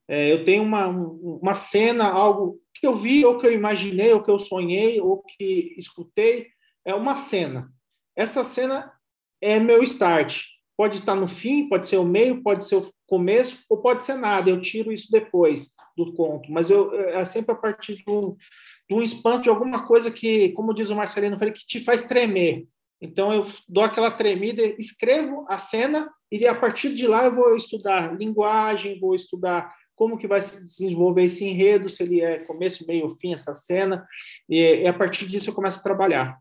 É, 0.08 0.32
eu 0.32 0.44
tenho 0.44 0.62
uma, 0.62 0.88
uma 0.88 1.54
cena, 1.54 2.08
algo 2.08 2.58
que 2.74 2.86
eu 2.86 2.96
vi, 2.96 3.24
ou 3.24 3.38
que 3.38 3.46
eu 3.46 3.52
imaginei, 3.52 4.12
ou 4.12 4.22
que 4.22 4.30
eu 4.30 4.38
sonhei, 4.38 5.00
ou 5.00 5.22
que 5.22 5.74
escutei, 5.76 6.48
é 6.84 6.94
uma 6.94 7.16
cena. 7.16 7.70
Essa 8.16 8.44
cena 8.44 8.92
é 9.40 9.60
meu 9.60 9.82
start. 9.82 10.44
Pode 10.76 10.98
estar 10.98 11.14
no 11.14 11.28
fim, 11.28 11.68
pode 11.68 11.86
ser 11.86 11.98
o 11.98 12.04
meio, 12.04 12.42
pode 12.42 12.64
ser 12.64 12.76
o 12.76 12.92
começo, 13.06 13.64
ou 13.68 13.78
pode 13.78 14.04
ser 14.04 14.14
nada, 14.14 14.48
eu 14.48 14.60
tiro 14.60 14.92
isso 14.92 15.10
depois 15.10 15.74
do 15.96 16.12
conto, 16.12 16.52
mas 16.52 16.70
eu, 16.70 16.94
é 16.94 17.24
sempre 17.24 17.52
a 17.52 17.56
partir 17.56 17.96
de 17.96 18.04
um, 18.08 19.02
espanto, 19.02 19.42
de 19.42 19.48
alguma 19.48 19.86
coisa 19.86 20.10
que, 20.10 20.50
como 20.50 20.72
diz 20.72 20.90
o 20.90 20.94
Marcelino 20.94 21.36
que 21.36 21.66
te 21.66 21.80
faz 21.80 22.02
tremer. 22.02 22.66
Então 23.00 23.32
eu 23.32 23.46
dou 23.68 23.82
aquela 23.82 24.10
tremida, 24.10 24.62
escrevo 24.78 25.44
a 25.48 25.58
cena 25.58 26.10
e 26.30 26.46
a 26.46 26.54
partir 26.54 26.94
de 26.94 27.06
lá 27.06 27.24
eu 27.24 27.34
vou 27.34 27.56
estudar 27.56 28.16
linguagem, 28.16 29.00
vou 29.00 29.14
estudar 29.14 29.72
como 29.98 30.16
que 30.16 30.28
vai 30.28 30.40
se 30.40 30.62
desenvolver 30.62 31.24
esse 31.24 31.44
enredo, 31.44 31.90
se 31.90 32.04
ele 32.04 32.20
é 32.20 32.38
começo, 32.38 32.86
meio, 32.86 33.10
fim, 33.10 33.32
essa 33.32 33.52
cena, 33.52 34.06
e, 34.48 34.60
e 34.60 34.86
a 34.86 34.92
partir 34.94 35.26
disso 35.26 35.50
eu 35.50 35.54
começo 35.54 35.80
a 35.80 35.82
trabalhar. 35.82 36.38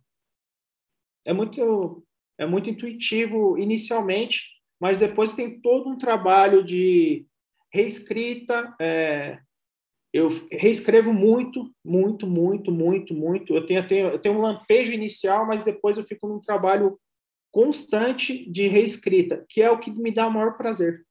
É 1.25 1.33
muito, 1.33 2.05
é 2.37 2.45
muito 2.45 2.69
intuitivo 2.69 3.57
inicialmente, 3.57 4.43
mas 4.79 4.99
depois 4.99 5.33
tem 5.33 5.59
todo 5.59 5.89
um 5.89 5.97
trabalho 5.97 6.63
de 6.63 7.25
reescrita, 7.73 8.75
é, 8.79 9.39
eu 10.13 10.29
reescrevo 10.51 11.11
muito, 11.11 11.73
muito, 11.83 12.27
muito, 12.27 12.71
muito, 12.71 13.13
muito. 13.13 13.55
Eu 13.55 13.65
tenho, 13.65 13.79
eu 13.79 13.87
tenho, 13.87 14.07
eu 14.09 14.19
tenho 14.19 14.35
um 14.35 14.41
lampejo 14.41 14.93
inicial, 14.93 15.47
mas 15.47 15.63
depois 15.63 15.97
eu 15.97 16.03
fico 16.03 16.27
num 16.27 16.39
trabalho 16.39 16.97
constante 17.51 18.49
de 18.51 18.67
reescrita, 18.67 19.43
que 19.49 19.63
é 19.63 19.71
o 19.71 19.79
que 19.79 19.91
me 19.91 20.11
dá 20.11 20.27
o 20.27 20.31
maior 20.31 20.57
prazer. 20.57 21.06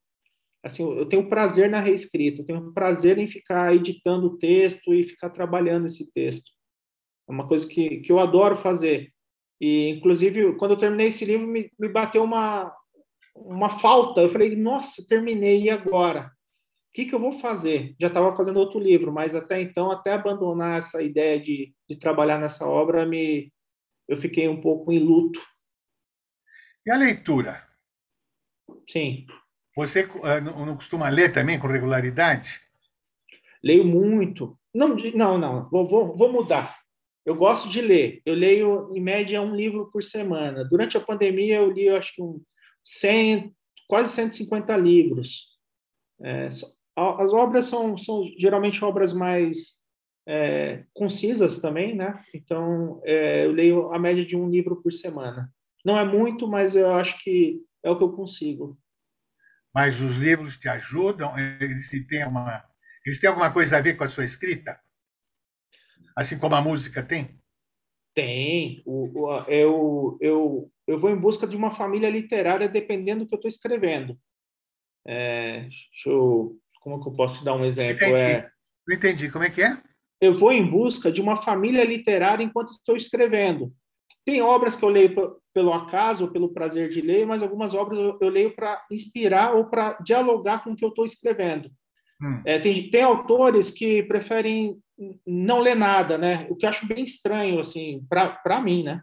Assim, 0.66 0.82
eu 0.82 1.06
tenho 1.06 1.28
prazer 1.28 1.70
na 1.70 1.80
reescrita, 1.80 2.42
eu 2.42 2.46
tenho 2.46 2.72
prazer 2.72 3.18
em 3.18 3.28
ficar 3.28 3.72
editando 3.72 4.26
o 4.26 4.36
texto 4.36 4.92
e 4.92 5.04
ficar 5.04 5.30
trabalhando 5.30 5.86
esse 5.86 6.12
texto. 6.12 6.50
É 7.28 7.32
uma 7.32 7.46
coisa 7.46 7.68
que, 7.68 8.00
que 8.00 8.10
eu 8.10 8.18
adoro 8.18 8.56
fazer. 8.56 9.12
E, 9.60 9.90
inclusive, 9.90 10.56
quando 10.56 10.72
eu 10.72 10.78
terminei 10.78 11.06
esse 11.06 11.24
livro, 11.24 11.46
me, 11.46 11.70
me 11.78 11.88
bateu 11.88 12.24
uma, 12.24 12.74
uma 13.34 13.70
falta. 13.70 14.20
Eu 14.20 14.28
falei, 14.28 14.56
nossa, 14.56 15.06
terminei, 15.06 15.62
e 15.62 15.70
agora? 15.70 16.32
O 16.88 16.92
que, 16.92 17.04
que 17.04 17.14
eu 17.14 17.20
vou 17.20 17.32
fazer? 17.32 17.94
Já 18.00 18.08
estava 18.08 18.34
fazendo 18.34 18.58
outro 18.58 18.80
livro, 18.80 19.12
mas 19.12 19.36
até 19.36 19.60
então, 19.60 19.90
até 19.90 20.14
abandonar 20.14 20.78
essa 20.78 21.00
ideia 21.00 21.38
de, 21.38 21.72
de 21.88 21.96
trabalhar 21.96 22.40
nessa 22.40 22.66
obra, 22.66 23.06
me, 23.06 23.52
eu 24.08 24.16
fiquei 24.16 24.48
um 24.48 24.60
pouco 24.60 24.90
em 24.90 24.98
luto. 24.98 25.40
E 26.84 26.90
a 26.90 26.96
leitura? 26.96 27.64
Sim. 28.88 29.26
Você 29.76 30.04
uh, 30.04 30.40
não 30.40 30.74
costuma 30.74 31.08
ler 31.10 31.32
também 31.32 31.58
com 31.58 31.66
regularidade? 31.66 32.60
Leio 33.62 33.84
muito. 33.84 34.58
Não, 34.74 34.96
não, 35.14 35.38
não. 35.38 35.68
Vou, 35.68 35.86
vou, 35.86 36.16
vou 36.16 36.32
mudar. 36.32 36.78
Eu 37.26 37.34
gosto 37.34 37.68
de 37.68 37.82
ler. 37.82 38.22
Eu 38.24 38.34
leio, 38.34 38.90
em 38.96 39.00
média, 39.00 39.42
um 39.42 39.54
livro 39.54 39.90
por 39.92 40.02
semana. 40.02 40.64
Durante 40.64 40.96
a 40.96 41.00
pandemia, 41.00 41.56
eu 41.56 41.70
li, 41.70 41.86
eu 41.86 41.96
acho 41.96 42.14
que 42.14 42.22
um 42.22 42.40
100, 42.82 43.54
quase 43.86 44.12
150 44.14 44.74
livros. 44.76 45.46
É, 46.22 46.46
as 46.46 47.32
obras 47.34 47.66
são, 47.66 47.98
são 47.98 48.24
geralmente 48.38 48.82
obras 48.82 49.12
mais 49.12 49.76
é, 50.26 50.84
concisas 50.94 51.58
também, 51.60 51.94
né? 51.94 52.24
Então, 52.32 53.00
é, 53.04 53.44
eu 53.44 53.52
leio 53.52 53.92
a 53.92 53.98
média 53.98 54.24
de 54.24 54.36
um 54.36 54.48
livro 54.48 54.76
por 54.76 54.92
semana. 54.92 55.52
Não 55.84 55.98
é 55.98 56.04
muito, 56.04 56.48
mas 56.48 56.74
eu 56.74 56.92
acho 56.92 57.22
que 57.22 57.60
é 57.82 57.90
o 57.90 57.98
que 57.98 58.04
eu 58.04 58.12
consigo. 58.12 58.78
Mas 59.76 60.00
os 60.00 60.16
livros 60.16 60.56
te 60.56 60.70
ajudam? 60.70 61.38
Eles 61.38 61.90
têm, 62.08 62.26
uma, 62.26 62.64
eles 63.04 63.20
têm 63.20 63.28
alguma 63.28 63.52
coisa 63.52 63.76
a 63.76 63.80
ver 63.82 63.94
com 63.94 64.04
a 64.04 64.08
sua 64.08 64.24
escrita? 64.24 64.80
Assim 66.16 66.38
como 66.38 66.54
a 66.54 66.62
música 66.62 67.02
tem? 67.02 67.38
Tem. 68.14 68.82
O, 68.86 69.26
o, 69.26 69.40
eu, 69.42 70.16
eu, 70.18 70.72
eu 70.86 70.96
vou 70.96 71.10
em 71.10 71.20
busca 71.20 71.46
de 71.46 71.58
uma 71.58 71.70
família 71.70 72.08
literária 72.08 72.66
dependendo 72.66 73.24
do 73.24 73.28
que 73.28 73.34
eu 73.34 73.36
estou 73.36 73.50
escrevendo. 73.50 74.18
É, 75.06 75.68
eu, 76.06 76.58
como 76.80 77.02
que 77.02 77.10
eu 77.10 77.12
posso 77.12 77.40
te 77.40 77.44
dar 77.44 77.52
um 77.52 77.66
exemplo? 77.66 78.02
Entendi. 78.02 78.18
É, 78.18 78.50
Não 78.88 78.96
entendi. 78.96 79.30
Como 79.30 79.44
é 79.44 79.50
que 79.50 79.60
é? 79.60 79.76
Eu 80.18 80.38
vou 80.38 80.52
em 80.52 80.66
busca 80.66 81.12
de 81.12 81.20
uma 81.20 81.36
família 81.36 81.84
literária 81.84 82.42
enquanto 82.42 82.72
estou 82.72 82.96
escrevendo. 82.96 83.70
Tem 84.24 84.40
obras 84.40 84.74
que 84.74 84.86
eu 84.86 84.88
leio 84.88 85.38
pelo 85.56 85.72
acaso 85.72 86.26
ou 86.26 86.30
pelo 86.30 86.50
prazer 86.50 86.90
de 86.90 87.00
ler, 87.00 87.26
mas 87.26 87.42
algumas 87.42 87.72
obras 87.72 87.98
eu, 87.98 88.18
eu 88.20 88.28
leio 88.28 88.54
para 88.54 88.84
inspirar 88.90 89.54
ou 89.54 89.64
para 89.64 89.94
dialogar 90.04 90.62
com 90.62 90.72
o 90.72 90.76
que 90.76 90.84
eu 90.84 90.90
estou 90.90 91.02
escrevendo. 91.02 91.70
Hum. 92.22 92.42
É, 92.44 92.58
tem, 92.58 92.90
tem 92.90 93.02
autores 93.02 93.70
que 93.70 94.02
preferem 94.02 94.76
não 95.26 95.60
ler 95.60 95.74
nada, 95.74 96.18
né? 96.18 96.46
O 96.50 96.56
que 96.56 96.66
eu 96.66 96.68
acho 96.68 96.86
bem 96.86 97.02
estranho, 97.02 97.58
assim, 97.58 98.04
para 98.06 98.60
mim, 98.60 98.82
né? 98.82 99.00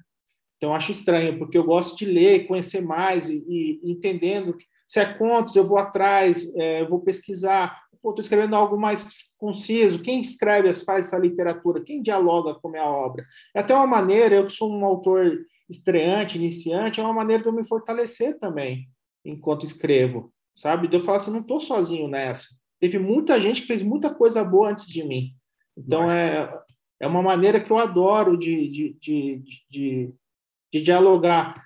Então, 0.58 0.70
eu 0.70 0.76
acho 0.76 0.91
estranho, 0.91 1.39
porque 1.39 1.58
eu 1.58 1.64
gosto 1.64 1.97
de 1.97 2.06
ler, 2.06 2.45
conhecer 2.45 2.82
mais 2.82 3.30
e, 3.30 3.43
e 3.49 3.91
entendendo 3.91 4.56
se 4.88 4.99
é 4.99 5.12
contos, 5.12 5.56
eu 5.56 5.66
vou 5.66 5.80
atrás, 5.80 6.56
é, 6.56 6.82
eu 6.82 6.88
vou 6.88 6.99
pesquisar. 6.99 7.82
Estou 7.93 8.20
escrevendo 8.20 8.56
algo 8.56 8.78
mais 8.78 9.34
conciso. 9.39 10.04
Quem 10.04 10.22
escreve, 10.22 10.72
faz 10.86 11.08
essa 11.08 11.18
literatura? 11.18 11.84
Quem 11.84 12.04
dialoga 12.04 12.54
com 12.54 12.68
a 12.68 12.72
minha 12.72 12.86
obra? 12.86 13.26
É 13.56 13.62
até 13.62 13.74
uma 13.74 13.88
maneira, 13.88 14.36
eu 14.36 14.45
que 14.45 14.54
sou 14.54 14.72
um 14.72 14.86
autor 14.86 15.39
estreante, 15.70 16.38
iniciante, 16.38 16.99
é 16.99 17.03
uma 17.03 17.14
maneira 17.14 17.41
de 17.43 17.49
eu 17.49 17.53
me 17.53 17.66
fortalecer 17.66 18.38
também 18.39 18.88
enquanto 19.26 19.66
escrevo, 19.66 20.34
sabe? 20.55 20.88
De 20.88 20.97
eu 20.97 21.01
falar 21.01 21.18
assim, 21.18 21.32
não 21.32 21.39
estou 21.39 21.61
sozinho 21.61 22.07
nessa. 22.07 22.47
Teve 22.80 22.99
muita 22.99 23.39
gente 23.39 23.61
que 23.61 23.68
fez 23.68 23.82
muita 23.82 24.14
coisa 24.14 24.43
boa 24.43 24.70
antes 24.70 24.88
de 24.88 25.03
mim. 25.03 25.34
Então, 25.78 26.11
é, 26.11 26.53
é 27.01 27.07
uma 27.07 27.22
maneira 27.22 27.59
que 27.59 27.72
eu 27.72 27.78
adoro 27.78 28.38
de, 28.38 28.68
de, 28.70 28.97
de, 28.99 29.43
de, 29.70 30.14
de 30.74 30.82
dialogar. 30.82 31.64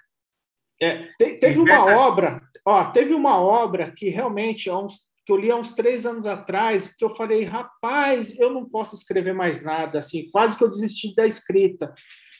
É, 0.79 1.07
te, 1.17 1.35
teve 1.35 1.59
uma 1.59 2.07
obra, 2.07 2.41
ó, 2.63 2.91
teve 2.91 3.13
uma 3.13 3.39
obra 3.39 3.91
que 3.91 4.09
realmente, 4.09 4.69
uns, 4.69 5.07
que 5.25 5.31
eu 5.31 5.37
li 5.37 5.49
há 5.49 5.55
uns 5.55 5.73
três 5.73 6.05
anos 6.05 6.27
atrás, 6.27 6.95
que 6.95 7.03
eu 7.03 7.15
falei, 7.15 7.43
rapaz, 7.43 8.39
eu 8.39 8.53
não 8.53 8.69
posso 8.69 8.95
escrever 8.95 9.33
mais 9.33 9.63
nada, 9.63 9.99
assim, 9.99 10.29
quase 10.29 10.55
que 10.57 10.63
eu 10.63 10.69
desisti 10.69 11.15
da 11.15 11.25
escrita, 11.25 11.93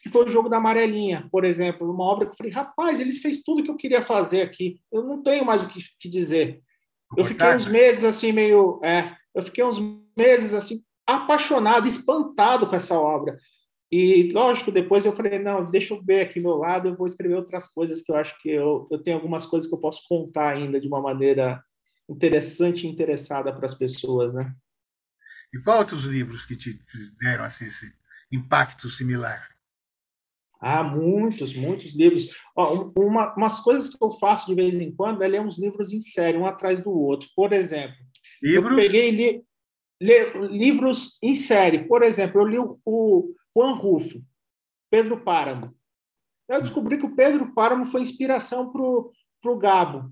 que 0.08 0.14
foi 0.14 0.26
o 0.26 0.30
Jogo 0.30 0.49
da 0.49 0.58
Amarelinha, 0.58 1.28
por 1.30 1.43
exemplo, 1.43 1.91
uma 1.91 2.05
obra 2.05 2.26
que 2.26 2.32
eu 2.32 2.38
falei, 2.38 2.51
rapaz, 2.51 2.99
eles 2.99 3.20
fez 3.20 3.41
tudo 3.41 3.64
que 3.64 3.70
eu 3.70 3.76
queria 3.76 4.01
fazer 4.01 4.41
aqui, 4.41 4.80
eu 4.91 5.03
não 5.03 5.22
tenho 5.22 5.45
mais 5.45 5.62
o 5.62 5.68
que, 5.68 5.82
que 5.99 6.10
dizer. 6.10 6.62
Eu 7.16 7.24
fiquei 7.26 7.45
uns 7.53 7.68
meses 7.68 8.03
assim 8.03 8.32
meio, 8.32 8.80
é, 8.84 9.16
eu 9.36 9.43
fiquei 9.43 9.64
uns 9.64 9.78
meses 10.18 10.53
assim 10.53 10.82
apaixonado, 11.05 11.88
espantado 11.88 12.68
com 12.68 12.76
essa 12.76 12.99
obra. 12.99 13.38
E, 13.91 14.30
lógico, 14.34 14.72
depois 14.72 15.05
eu 15.05 15.14
falei, 15.14 15.39
não, 15.39 15.70
deixa 15.70 15.93
eu 15.93 16.03
ver 16.03 16.22
aqui 16.22 16.39
meu 16.39 16.55
lado, 16.55 16.89
eu 16.89 16.95
vou 16.95 17.05
escrever 17.05 17.36
outras 17.36 17.68
coisas 17.68 18.01
que 18.01 18.12
eu 18.12 18.16
acho 18.16 18.38
que 18.41 18.49
eu, 18.49 18.88
eu 18.91 19.01
tenho 19.01 19.18
algumas 19.18 19.45
coisas 19.45 19.70
que 19.70 19.76
eu 19.76 19.80
posso 19.80 20.01
contar 20.08 20.49
ainda 20.49 20.80
de 20.80 20.88
uma 20.88 21.01
maneira 21.01 21.62
interessante 22.10 22.86
e 22.86 22.89
interessada 22.89 23.53
para 23.53 23.66
as 23.66 23.76
pessoas, 23.76 24.34
né? 24.34 24.53
E 25.53 25.60
quais 25.60 25.80
outros 25.80 26.03
livros 26.03 26.45
que 26.45 26.58
te 26.58 26.78
deram 27.22 27.45
assim, 27.45 27.66
esse 27.66 27.93
impacto 28.32 28.89
similar? 28.89 29.57
Ah, 30.60 30.84
muitos, 30.84 31.53
muitos 31.53 31.95
livros. 31.95 32.30
Ó, 32.55 32.91
uma, 32.97 33.34
umas 33.36 33.60
coisas 33.60 33.89
que 33.89 34.03
eu 34.03 34.12
faço 34.12 34.47
de 34.47 34.55
vez 34.55 34.80
em 34.80 34.91
quando 34.91 35.22
é 35.22 35.28
ler 35.28 35.41
uns 35.41 35.58
livros 35.58 35.93
em 35.93 36.01
série, 36.01 36.38
um 36.38 36.45
atrás 36.45 36.82
do 36.82 36.91
outro. 36.91 37.30
Por 37.36 37.53
exemplo, 37.53 37.95
livros? 38.41 38.72
eu 38.72 38.78
peguei 38.78 39.12
li, 39.12 39.43
livros 40.49 41.18
em 41.22 41.36
série. 41.36 41.88
Por 41.88 42.01
exemplo, 42.01 42.41
eu 42.41 42.47
li 42.47 42.60
o, 42.60 42.80
o 42.86 43.34
Juan 43.55 43.74
Rufo, 43.74 44.22
Pedro 44.89 45.24
Páramo. 45.24 45.76
Eu 46.49 46.62
descobri 46.62 46.97
que 46.97 47.05
o 47.05 47.16
Pedro 47.16 47.53
Páramo 47.53 47.86
foi 47.88 48.01
inspiração 48.01 48.72
para 48.72 49.51
o 49.51 49.58
Gabo. 49.58 50.12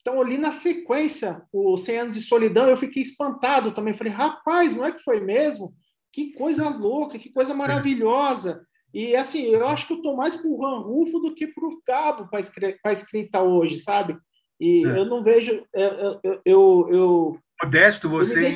Então, 0.00 0.16
eu 0.16 0.22
li 0.22 0.38
na 0.38 0.50
sequência 0.50 1.42
o 1.52 1.76
100 1.76 1.98
Anos 1.98 2.14
de 2.14 2.22
Solidão 2.22 2.66
eu 2.66 2.76
fiquei 2.76 3.02
espantado 3.02 3.72
também. 3.72 3.94
Falei, 3.94 4.12
rapaz, 4.12 4.74
não 4.74 4.84
é 4.84 4.92
que 4.92 5.02
foi 5.02 5.20
mesmo? 5.20 5.74
Que 6.12 6.32
coisa 6.32 6.68
louca, 6.68 7.18
que 7.18 7.30
coisa 7.30 7.54
maravilhosa. 7.54 8.66
E, 8.92 9.14
assim, 9.14 9.44
eu 9.44 9.66
acho 9.68 9.86
que 9.86 9.92
eu 9.92 9.98
estou 9.98 10.16
mais 10.16 10.36
para 10.36 10.48
o 10.48 10.56
Juan 10.56 10.80
Rufo 10.80 11.20
do 11.20 11.34
que 11.34 11.46
para 11.46 11.64
o 11.64 11.80
Gabo 11.86 12.28
para 12.28 12.40
a 12.84 12.92
escrita 12.92 13.40
hoje, 13.42 13.78
sabe? 13.78 14.16
E 14.58 14.86
é. 14.86 14.98
eu 14.98 15.04
não 15.04 15.22
vejo... 15.22 15.64
Eu, 15.72 15.90
eu, 16.22 16.40
eu, 16.44 16.88
eu 16.90 17.38
Modesto 17.62 18.08
você, 18.08 18.54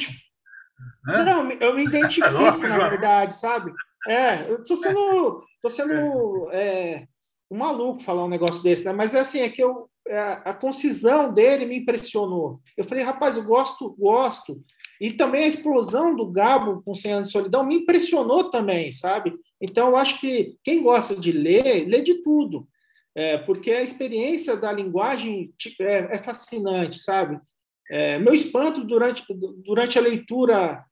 não, 1.07 1.51
eu 1.53 1.75
me 1.75 1.85
identifico, 1.87 2.59
na 2.59 2.89
verdade, 2.89 3.35
sabe? 3.35 3.73
É, 4.09 4.51
eu 4.51 4.63
tô 4.63 4.77
sendo, 4.77 5.45
tô 5.63 5.71
sendo 5.71 6.51
é, 6.53 7.07
um 7.51 7.59
maluco 7.59 8.03
falar 8.03 8.25
um 8.25 8.29
negócio 8.29 8.63
desse, 8.63 8.85
né? 8.85 8.93
Mas 8.93 9.15
é 9.15 9.21
assim, 9.21 9.41
é 9.41 9.49
que 9.49 9.63
eu, 9.63 9.89
é, 10.07 10.19
a 10.45 10.55
concisão 10.55 11.33
dele 11.33 11.67
me 11.67 11.79
impressionou. 11.79 12.61
Eu 12.77 12.85
falei, 12.85 13.03
rapaz, 13.03 13.37
eu 13.37 13.45
gosto, 13.45 13.95
gosto. 13.99 14.63
E 15.01 15.13
também 15.13 15.45
a 15.45 15.49
explosão 15.49 16.15
do 16.15 16.31
Gabo 16.31 16.83
com 16.83 16.95
100 16.95 17.13
anos 17.13 17.29
de 17.29 17.33
solidão 17.33 17.65
me 17.65 17.77
impressionou 17.77 18.51
também, 18.51 18.93
sabe? 18.93 19.35
Então, 19.61 19.89
eu 19.89 19.97
acho 19.97 20.21
que 20.21 20.57
quem 20.63 20.83
gosta 20.83 21.17
de 21.17 21.33
ler, 21.33 21.87
lê 21.87 22.01
de 22.01 22.23
tudo. 22.23 22.69
É, 23.17 23.39
porque 23.39 23.71
a 23.71 23.83
experiência 23.83 24.57
da 24.57 24.73
linguagem 24.73 25.53
é, 25.81 26.17
é 26.17 26.19
fascinante, 26.19 26.99
sabe? 26.99 27.39
É, 27.91 28.19
meu 28.19 28.35
espanto 28.35 28.83
durante, 28.83 29.23
durante 29.65 29.99
a 29.99 30.03
leitura, 30.03 30.85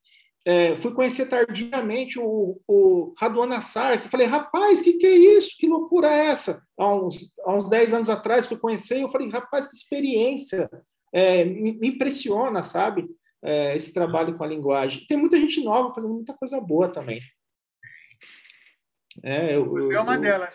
é, 0.45 0.77
fui 0.77 0.93
conhecer 0.93 1.27
tardiamente 1.27 2.19
o, 2.19 2.61
o 2.67 3.15
Raduan 3.17 3.55
Assar, 3.55 4.03
que 4.03 4.09
falei, 4.09 4.27
rapaz, 4.27 4.81
o 4.81 4.85
que, 4.85 4.95
que 4.95 5.07
é 5.07 5.17
isso? 5.17 5.57
Que 5.59 5.69
loucura 5.69 6.09
é 6.09 6.27
essa? 6.27 6.63
Há 6.77 6.95
uns, 6.95 7.33
há 7.45 7.55
uns 7.55 7.69
10 7.69 7.95
anos 7.95 8.11
atrás 8.11 8.47
fui 8.47 8.57
conhecer 8.57 8.99
e 8.99 9.03
eu 9.03 9.11
falei, 9.11 9.29
rapaz, 9.29 9.67
que 9.69 9.77
experiência, 9.77 10.69
é, 11.13 11.45
me, 11.45 11.73
me, 11.73 11.89
impressiona, 11.89 12.63
sabe? 12.63 13.07
É, 13.45 13.75
esse 13.75 13.93
trabalho 13.93 14.37
com 14.37 14.45
a 14.45 14.47
linguagem. 14.47 15.07
Tem 15.07 15.17
muita 15.17 15.37
gente 15.37 15.65
nova 15.65 15.93
fazendo 15.93 16.15
muita 16.15 16.35
coisa 16.35 16.61
boa 16.61 16.93
também. 16.93 17.21
É, 19.23 19.57
eu, 19.57 19.69
Você 19.71 19.95
é 19.95 20.01
uma 20.01 20.15
eu, 20.15 20.21
delas. 20.21 20.55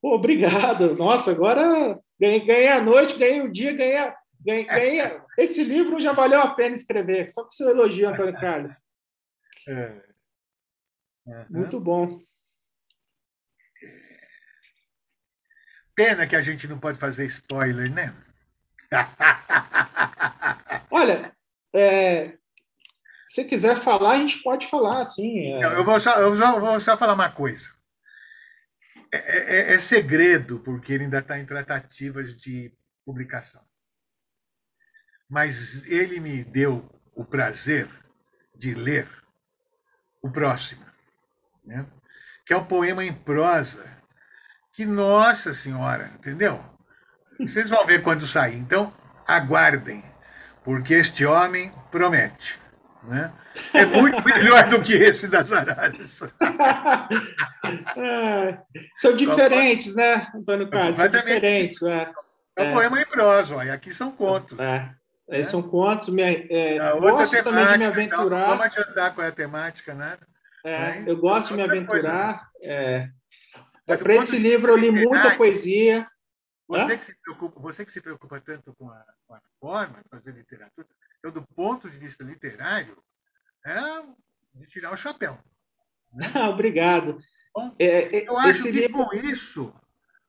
Pô, 0.00 0.14
obrigado. 0.14 0.94
Nossa, 0.94 1.30
agora 1.30 1.98
ganhei, 2.20 2.40
ganhei 2.40 2.68
a 2.68 2.82
noite, 2.82 3.18
ganhei 3.18 3.40
o 3.40 3.50
dia, 3.50 3.72
ganhei 3.72 3.96
a, 3.96 4.14
Ganhei, 4.46 4.64
ganhei, 4.64 5.20
esse 5.38 5.64
livro 5.64 6.00
já 6.00 6.12
valeu 6.12 6.40
a 6.40 6.54
pena 6.54 6.76
escrever, 6.76 7.28
só 7.28 7.44
com 7.44 7.50
seu 7.50 7.68
elogio, 7.68 8.08
Antônio 8.08 8.38
Carlos. 8.38 8.72
É. 9.66 10.02
Uhum. 11.26 11.46
Muito 11.50 11.80
bom. 11.80 12.22
Pena 15.96 16.28
que 16.28 16.36
a 16.36 16.42
gente 16.42 16.68
não 16.68 16.78
pode 16.78 16.98
fazer 16.98 17.26
spoiler, 17.26 17.92
né? 17.92 18.14
Olha, 20.92 21.34
é, 21.76 22.38
Se 23.26 23.44
quiser 23.44 23.78
falar, 23.78 24.12
a 24.12 24.18
gente 24.18 24.42
pode 24.42 24.66
falar, 24.66 25.04
sim. 25.04 25.52
É... 25.52 25.64
Eu, 25.64 25.84
vou 25.84 26.00
só, 26.00 26.18
eu 26.18 26.34
vou 26.60 26.80
só 26.80 26.96
falar 26.96 27.14
uma 27.14 27.30
coisa. 27.30 27.68
É, 29.12 29.72
é, 29.72 29.74
é 29.74 29.78
segredo, 29.78 30.60
porque 30.60 30.92
ele 30.92 31.04
ainda 31.04 31.18
está 31.18 31.38
em 31.38 31.46
tratativas 31.46 32.36
de 32.36 32.72
publicação. 33.04 33.62
Mas 35.28 35.86
ele 35.86 36.20
me 36.20 36.44
deu 36.44 36.88
o 37.14 37.24
prazer 37.24 37.88
de 38.54 38.74
ler 38.74 39.08
o 40.22 40.30
próximo, 40.30 40.84
né? 41.64 41.86
que 42.44 42.52
é 42.52 42.56
um 42.56 42.64
poema 42.64 43.04
em 43.04 43.12
prosa, 43.12 43.84
que, 44.72 44.84
nossa 44.84 45.52
senhora, 45.52 46.12
entendeu? 46.14 46.62
Vocês 47.38 47.68
vão 47.68 47.84
ver 47.84 48.02
quando 48.02 48.26
sair. 48.26 48.56
Então, 48.56 48.92
aguardem, 49.26 50.04
porque 50.66 50.94
este 50.94 51.24
homem 51.24 51.72
promete. 51.92 52.58
Né? 53.04 53.32
É 53.72 53.86
muito 53.86 54.20
melhor 54.26 54.68
do 54.68 54.82
que 54.82 54.94
esse 54.94 55.28
das 55.28 55.52
araras. 55.52 56.20
é, 57.96 58.58
são 58.98 59.14
diferentes, 59.14 59.94
né, 59.94 60.26
Antônio 60.34 60.68
Carlos? 60.68 60.98
São 60.98 61.08
diferentes. 61.08 61.80
É, 61.82 62.10
é 62.56 62.62
um 62.64 62.72
poema 62.72 63.00
em 63.00 63.06
prosa, 63.06 63.64
e 63.64 63.70
aqui 63.70 63.94
são 63.94 64.10
contos. 64.10 64.58
É. 64.58 64.90
É. 65.28 65.42
São 65.44 65.62
contos. 65.62 66.08
Me, 66.08 66.22
é, 66.50 66.78
gosto 66.78 67.30
temática, 67.30 67.42
também 67.44 67.66
de 67.66 67.78
me 67.78 67.84
aventurar. 67.84 68.40
Não, 68.40 68.58
vamos 68.58 68.66
adiantar 68.66 69.14
qual 69.14 69.24
é 69.24 69.30
a 69.30 69.32
temática, 69.32 69.94
né? 69.94 70.18
É, 70.64 71.02
eu 71.06 71.16
gosto 71.16 71.48
de 71.48 71.54
me 71.54 71.62
aventurar. 71.62 72.48
É, 72.60 73.08
Para 73.86 74.14
esse 74.14 74.36
livro 74.36 74.72
eu 74.72 74.76
li 74.76 74.90
muita 74.90 75.30
poesia. 75.36 76.06
Você 76.68 76.98
que, 76.98 77.04
se 77.04 77.16
preocupa, 77.20 77.60
você 77.60 77.84
que 77.84 77.92
se 77.92 78.00
preocupa 78.00 78.40
tanto 78.40 78.74
com 78.74 78.90
a, 78.90 79.04
com 79.26 79.34
a 79.34 79.40
forma 79.60 80.02
de 80.02 80.08
fazer 80.08 80.32
literatura, 80.32 80.88
eu, 81.22 81.30
do 81.30 81.42
ponto 81.54 81.88
de 81.88 81.98
vista 81.98 82.24
literário, 82.24 83.00
é 83.64 84.02
de 84.54 84.68
tirar 84.68 84.92
o 84.92 84.96
chapéu. 84.96 85.38
Né? 86.12 86.26
Obrigado. 86.50 87.18
Bom, 87.54 87.74
é, 87.78 88.18
é, 88.18 88.28
eu 88.28 88.36
acho 88.38 88.64
que 88.64 88.70
livro... 88.72 89.04
com 89.04 89.14
isso 89.14 89.74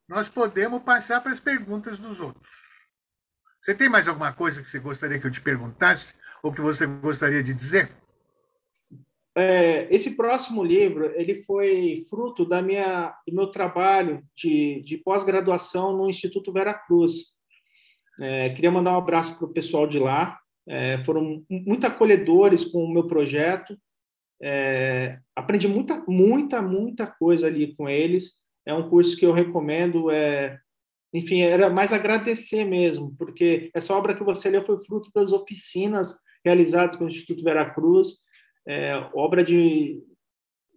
nós 0.08 0.28
podemos 0.28 0.82
passar 0.82 1.20
para 1.20 1.32
as 1.32 1.40
perguntas 1.40 1.98
dos 1.98 2.20
outros. 2.20 2.48
Você 3.60 3.74
tem 3.74 3.88
mais 3.88 4.08
alguma 4.08 4.32
coisa 4.32 4.62
que 4.62 4.70
você 4.70 4.78
gostaria 4.78 5.18
que 5.18 5.26
eu 5.26 5.30
te 5.30 5.40
perguntasse 5.40 6.14
ou 6.42 6.52
que 6.52 6.60
você 6.60 6.86
gostaria 6.86 7.42
de 7.42 7.52
dizer? 7.52 7.90
É, 9.38 9.86
esse 9.94 10.16
próximo 10.16 10.64
livro 10.64 11.12
ele 11.14 11.44
foi 11.44 12.02
fruto 12.10 12.44
da 12.44 12.60
minha, 12.60 13.14
do 13.24 13.32
meu 13.32 13.46
trabalho 13.46 14.20
de, 14.34 14.82
de 14.82 14.96
pós-graduação 14.96 15.96
no 15.96 16.08
Instituto 16.08 16.52
Vera 16.52 16.74
Cruz. 16.74 17.26
É, 18.20 18.50
queria 18.50 18.72
mandar 18.72 18.94
um 18.94 18.98
abraço 18.98 19.36
para 19.36 19.46
o 19.46 19.52
pessoal 19.52 19.86
de 19.86 20.00
lá. 20.00 20.36
É, 20.66 20.98
foram 21.04 21.44
muito 21.48 21.86
acolhedores 21.86 22.64
com 22.64 22.82
o 22.84 22.92
meu 22.92 23.06
projeto. 23.06 23.78
É, 24.42 25.20
aprendi 25.36 25.68
muita, 25.68 26.02
muita, 26.08 26.60
muita 26.60 27.06
coisa 27.06 27.46
ali 27.46 27.76
com 27.76 27.88
eles. 27.88 28.42
É 28.66 28.74
um 28.74 28.88
curso 28.90 29.16
que 29.16 29.24
eu 29.24 29.32
recomendo. 29.32 30.10
É, 30.10 30.58
enfim, 31.14 31.42
era 31.42 31.70
mais 31.70 31.92
agradecer 31.92 32.64
mesmo, 32.64 33.14
porque 33.16 33.70
essa 33.72 33.94
obra 33.94 34.16
que 34.16 34.24
você 34.24 34.50
leu 34.50 34.64
foi 34.64 34.78
fruto 34.84 35.10
das 35.14 35.32
oficinas 35.32 36.18
realizadas 36.44 36.96
pelo 36.96 37.08
Instituto 37.08 37.44
Vera 37.44 37.70
Cruz 37.70 38.26
é, 38.66 38.94
obra 39.14 39.44
de, 39.44 40.02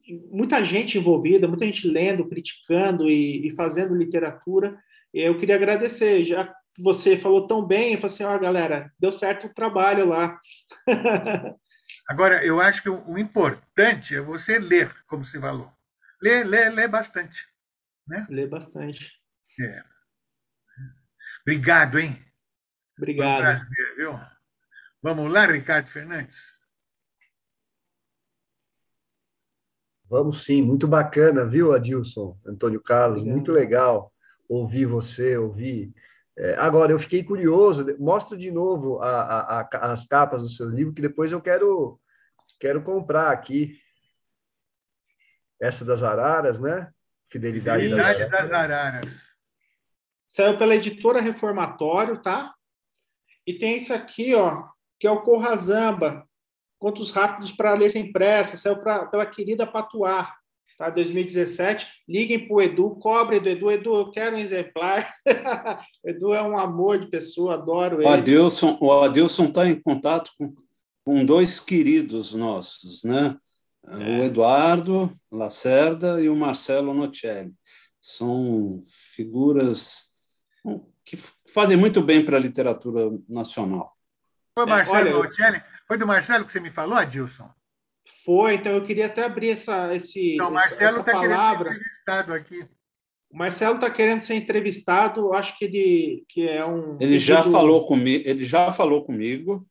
de, 0.06 0.28
muita 0.32 0.64
gente 0.64 0.98
envolvida, 0.98 1.48
muita 1.48 1.66
gente 1.66 1.88
lendo, 1.88 2.28
criticando 2.28 3.10
e, 3.10 3.48
e, 3.48 3.52
fazendo 3.52 3.96
literatura. 3.96 4.78
Eu 5.14 5.38
queria 5.38 5.56
agradecer, 5.56 6.26
já 6.26 6.48
que 6.48 6.82
você 6.82 7.18
falou 7.18 7.48
tão 7.48 7.66
bem, 7.66 7.94
eu 7.94 8.00
falei 8.00 8.14
assim, 8.14 8.24
ó, 8.24 8.38
galera, 8.38 8.92
deu 9.00 9.12
certo 9.12 9.48
o 9.48 9.54
trabalho 9.54 10.08
lá. 10.08 10.40
Agora, 12.08 12.44
eu 12.46 12.60
acho 12.60 12.82
que 12.82 12.90
o, 12.90 13.18
importante 13.18 14.16
é 14.16 14.22
você 14.22 14.58
ler, 14.60 14.94
como 15.08 15.26
você 15.26 15.40
falou. 15.40 15.72
Lê, 16.22 16.44
lê, 16.44 16.70
lê 16.70 16.88
bastante. 16.88 17.46
Né? 18.08 18.26
Lê 18.30 18.48
bastante. 18.48 19.12
É. 19.60 19.84
Obrigado, 21.42 22.00
hein? 22.00 22.18
Obrigado. 22.98 23.40
Um 23.40 23.42
prazer, 23.42 23.96
viu? 23.96 24.20
Vamos 25.02 25.32
lá, 25.32 25.46
Ricardo 25.46 25.88
Fernandes. 25.88 26.61
Vamos 30.12 30.44
sim, 30.44 30.62
muito 30.62 30.90
bacana, 30.90 31.46
viu, 31.46 31.74
Adilson, 31.74 32.38
Antônio 32.46 32.82
Carlos, 32.82 33.24
muito 33.24 33.50
legal 33.50 34.12
ouvir 34.46 34.86
você, 34.86 35.38
ouvir. 35.38 35.90
É, 36.38 36.54
agora, 36.56 36.92
eu 36.92 37.00
fiquei 37.00 37.24
curioso, 37.24 37.96
mostra 37.98 38.38
de 38.38 38.52
novo 38.52 39.00
a, 39.00 39.22
a, 39.22 39.62
a, 39.62 39.94
as 39.94 40.06
capas 40.06 40.42
do 40.42 40.50
seu 40.50 40.68
livro, 40.70 40.94
que 40.94 41.02
depois 41.02 41.32
eu 41.32 41.40
quero, 41.40 41.98
quero 42.60 42.84
comprar 42.84 43.32
aqui. 43.32 43.80
Essa 45.62 45.86
das 45.86 46.04
Araras, 46.04 46.60
né? 46.60 46.92
Fidelidade, 47.30 47.84
Fidelidade 47.84 48.20
das, 48.20 48.30
das 48.32 48.52
Araras. 48.52 49.16
Saiu 50.28 50.58
pela 50.58 50.76
editora 50.76 51.22
Reformatório, 51.22 52.22
tá? 52.22 52.54
E 53.48 53.54
tem 53.54 53.78
esse 53.78 53.94
aqui, 53.94 54.36
ó, 54.36 54.68
que 55.00 55.08
é 55.08 55.12
o 55.12 55.22
Corrazamba, 55.22 56.28
Contos 56.82 57.12
Rápidos 57.12 57.52
para 57.52 57.76
Ler 57.76 57.92
Sem 57.92 58.12
Pressa, 58.12 58.58
saiu 58.58 58.78
pra, 58.78 59.06
pela 59.06 59.24
querida 59.24 59.68
Patuar, 59.68 60.36
tá? 60.80 60.90
2017. 60.90 61.88
Liguem 62.10 62.48
para 62.48 62.56
o 62.56 62.60
Edu, 62.60 62.90
cobre 62.96 63.40
do 63.40 63.48
Edu. 63.48 63.70
Edu, 63.70 63.96
eu 63.98 64.10
quero 64.10 64.36
um 64.36 64.40
exemplar. 64.40 65.14
Edu 66.04 66.34
é 66.34 66.42
um 66.42 66.58
amor 66.58 66.98
de 66.98 67.06
pessoa, 67.06 67.54
adoro 67.54 68.02
ele. 68.02 68.10
O 68.10 68.12
Adilson 68.12 68.80
o 68.82 68.92
Adilson 68.92 69.46
está 69.46 69.70
em 69.70 69.80
contato 69.80 70.32
com, 70.36 70.56
com 71.06 71.24
dois 71.24 71.60
queridos 71.60 72.34
nossos, 72.34 73.04
né? 73.04 73.38
É. 73.88 74.20
O 74.20 74.24
Eduardo 74.24 75.12
Lacerda 75.32 76.20
e 76.20 76.30
o 76.30 76.36
Marcelo 76.36 76.96
Nocelli. 76.96 77.54
São 78.00 78.82
figuras 78.88 80.16
que 81.06 81.16
fazem 81.48 81.78
muito 81.78 82.02
bem 82.02 82.26
para 82.26 82.38
a 82.38 82.40
literatura 82.40 83.12
nacional. 83.30 83.96
O 84.58 84.66
Marcelo 84.66 84.98
é, 84.98 85.14
olha, 85.14 85.24
Nocelli 85.24 85.71
foi 85.92 85.98
do 85.98 86.08
Marcelo 86.08 86.46
que 86.46 86.54
você 86.54 86.62
me 86.62 86.72
falou, 86.72 86.98
Adilson? 86.98 87.50
Foi, 88.24 88.56
então 88.56 88.72
eu 88.72 88.82
queria 88.82 89.08
até 89.08 89.26
abrir 89.26 89.50
essa, 89.50 89.94
esse, 89.94 90.36
então, 90.36 90.50
Marcelo 90.50 91.00
essa 91.00 91.04
tá 91.04 91.12
palavra. 91.12 91.72
Querendo 91.72 91.84
ser 91.84 91.90
entrevistado 92.02 92.34
aqui. 92.34 92.66
O 93.30 93.38
Marcelo 93.38 93.76
está 93.76 93.92
querendo 93.92 94.20
ser 94.22 94.36
entrevistado, 94.36 95.34
acho 95.34 95.58
que 95.58 95.66
ele 95.66 96.24
que 96.30 96.48
é 96.48 96.66
um. 96.66 96.98
Ele 96.98 97.20
já 97.20 97.44
falou 97.44 97.86
comigo, 97.86 98.24
ele 98.26 98.46
já 98.46 98.72
falou 98.72 99.04
comigo. 99.04 99.68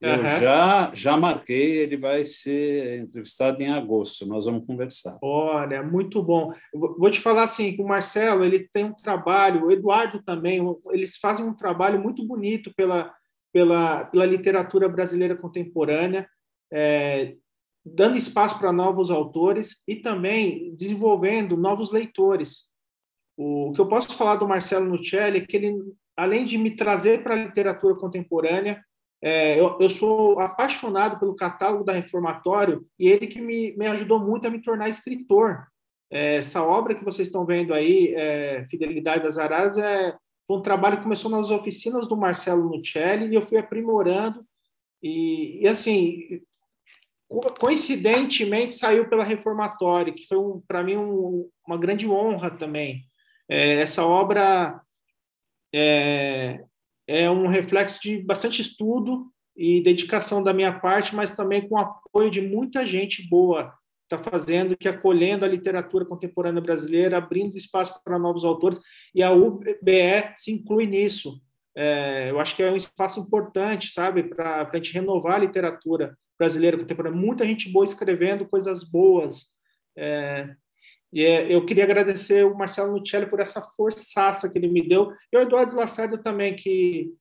Eu 0.00 0.18
uhum. 0.18 0.40
já, 0.40 0.92
já 0.94 1.16
marquei, 1.16 1.78
ele 1.78 1.96
vai 1.96 2.24
ser 2.24 3.00
entrevistado 3.00 3.60
em 3.60 3.68
agosto, 3.68 4.24
nós 4.24 4.46
vamos 4.46 4.64
conversar. 4.64 5.18
Olha, 5.20 5.82
muito 5.82 6.22
bom. 6.22 6.52
Vou 6.72 7.10
te 7.10 7.20
falar 7.20 7.42
assim, 7.42 7.74
que 7.74 7.82
o 7.82 7.88
Marcelo, 7.88 8.44
ele 8.44 8.68
tem 8.72 8.84
um 8.84 8.94
trabalho, 8.94 9.64
o 9.64 9.72
Eduardo 9.72 10.22
também, 10.22 10.60
eles 10.92 11.16
fazem 11.16 11.44
um 11.44 11.56
trabalho 11.56 12.00
muito 12.00 12.24
bonito 12.24 12.72
pela, 12.76 13.12
pela, 13.52 14.04
pela 14.04 14.26
literatura 14.26 14.88
brasileira 14.88 15.36
contemporânea, 15.36 16.28
é, 16.72 17.34
dando 17.84 18.16
espaço 18.16 18.58
para 18.58 18.72
novos 18.72 19.10
autores 19.10 19.82
e 19.86 19.96
também 19.96 20.74
desenvolvendo 20.74 21.56
novos 21.56 21.92
leitores. 21.92 22.68
O, 23.36 23.72
que 23.72 23.80
eu 23.80 23.88
posso 23.88 24.16
falar 24.16 24.36
do 24.36 24.48
Marcelo 24.48 24.86
Nuccelli 24.86 25.38
é 25.38 25.46
que 25.46 25.56
ele, 25.56 25.76
além 26.16 26.44
de 26.44 26.58
me 26.58 26.74
trazer 26.74 27.22
para 27.22 27.34
a 27.34 27.44
literatura 27.44 27.94
contemporânea, 27.94 28.82
é, 29.22 29.58
eu, 29.58 29.78
eu, 29.80 29.88
sou 29.88 30.38
apaixonado 30.40 31.18
pelo 31.18 31.36
catálogo 31.36 31.84
da 31.84 31.92
Reformatório 31.92 32.86
e 32.98 33.08
ele 33.08 33.26
que 33.26 33.40
me, 33.40 33.74
me 33.76 33.86
ajudou 33.86 34.20
muito 34.20 34.46
a 34.46 34.50
me 34.50 34.60
tornar 34.60 34.88
escritor. 34.88 35.66
É, 36.10 36.36
essa 36.36 36.62
obra 36.62 36.94
que 36.94 37.04
vocês 37.04 37.28
estão 37.28 37.44
vendo 37.44 37.72
aí, 37.72 38.14
é, 38.14 38.64
Fidelidade 38.66 39.24
das 39.24 39.38
Araras, 39.38 39.76
é, 39.78 40.14
foi 40.46 40.56
um 40.56 40.62
trabalho 40.62 40.98
que 40.98 41.02
começou 41.02 41.30
nas 41.30 41.50
oficinas 41.50 42.06
do 42.06 42.16
Marcelo 42.16 42.68
Nuccelli 42.70 43.26
e 43.26 43.34
eu 43.34 43.42
fui 43.42 43.58
aprimorando. 43.58 44.46
E, 45.02 45.60
e 45.62 45.66
assim, 45.66 46.40
coincidentemente, 47.58 48.74
saiu 48.74 49.08
pela 49.08 49.24
Reformatória, 49.24 50.12
que 50.12 50.26
foi, 50.26 50.38
um, 50.38 50.62
para 50.66 50.84
mim, 50.84 50.96
um, 50.96 51.48
uma 51.66 51.76
grande 51.76 52.08
honra 52.08 52.50
também. 52.50 53.04
É, 53.48 53.80
essa 53.80 54.04
obra 54.04 54.80
é, 55.74 56.64
é 57.06 57.30
um 57.30 57.48
reflexo 57.48 58.00
de 58.00 58.18
bastante 58.18 58.62
estudo 58.62 59.30
e 59.56 59.82
dedicação 59.82 60.44
da 60.44 60.52
minha 60.52 60.78
parte, 60.78 61.14
mas 61.14 61.34
também 61.34 61.68
com 61.68 61.76
apoio 61.76 62.30
de 62.30 62.40
muita 62.40 62.84
gente 62.86 63.26
boa 63.28 63.74
está 64.06 64.18
fazendo, 64.18 64.76
que 64.76 64.88
é 64.88 64.90
acolhendo 64.90 65.44
a 65.44 65.48
literatura 65.48 66.04
contemporânea 66.04 66.62
brasileira, 66.62 67.18
abrindo 67.18 67.56
espaço 67.56 68.00
para 68.04 68.18
novos 68.18 68.44
autores, 68.44 68.80
e 69.14 69.22
a 69.22 69.32
UBE 69.32 70.32
se 70.36 70.52
inclui 70.52 70.86
nisso. 70.86 71.40
É, 71.76 72.30
eu 72.30 72.40
acho 72.40 72.56
que 72.56 72.62
é 72.62 72.70
um 72.70 72.76
espaço 72.76 73.20
importante, 73.20 73.92
sabe, 73.92 74.22
para 74.24 74.68
a 74.72 74.76
gente 74.76 74.92
renovar 74.92 75.34
a 75.34 75.40
literatura 75.40 76.16
brasileira 76.38 76.78
contemporânea. 76.78 77.20
Muita 77.20 77.44
gente 77.44 77.68
boa 77.70 77.84
escrevendo 77.84 78.46
coisas 78.46 78.82
boas. 78.84 79.52
É, 79.96 80.54
e 81.12 81.24
é, 81.24 81.52
eu 81.54 81.64
queria 81.66 81.84
agradecer 81.84 82.44
o 82.44 82.56
Marcelo 82.56 82.92
Nuccelli 82.92 83.26
por 83.26 83.40
essa 83.40 83.60
forçaça 83.60 84.50
que 84.50 84.58
ele 84.58 84.68
me 84.68 84.88
deu, 84.88 85.12
e 85.32 85.36
o 85.36 85.40
Eduardo 85.40 85.76
Lacerda 85.76 86.16
também, 86.16 86.54
que 86.54 87.12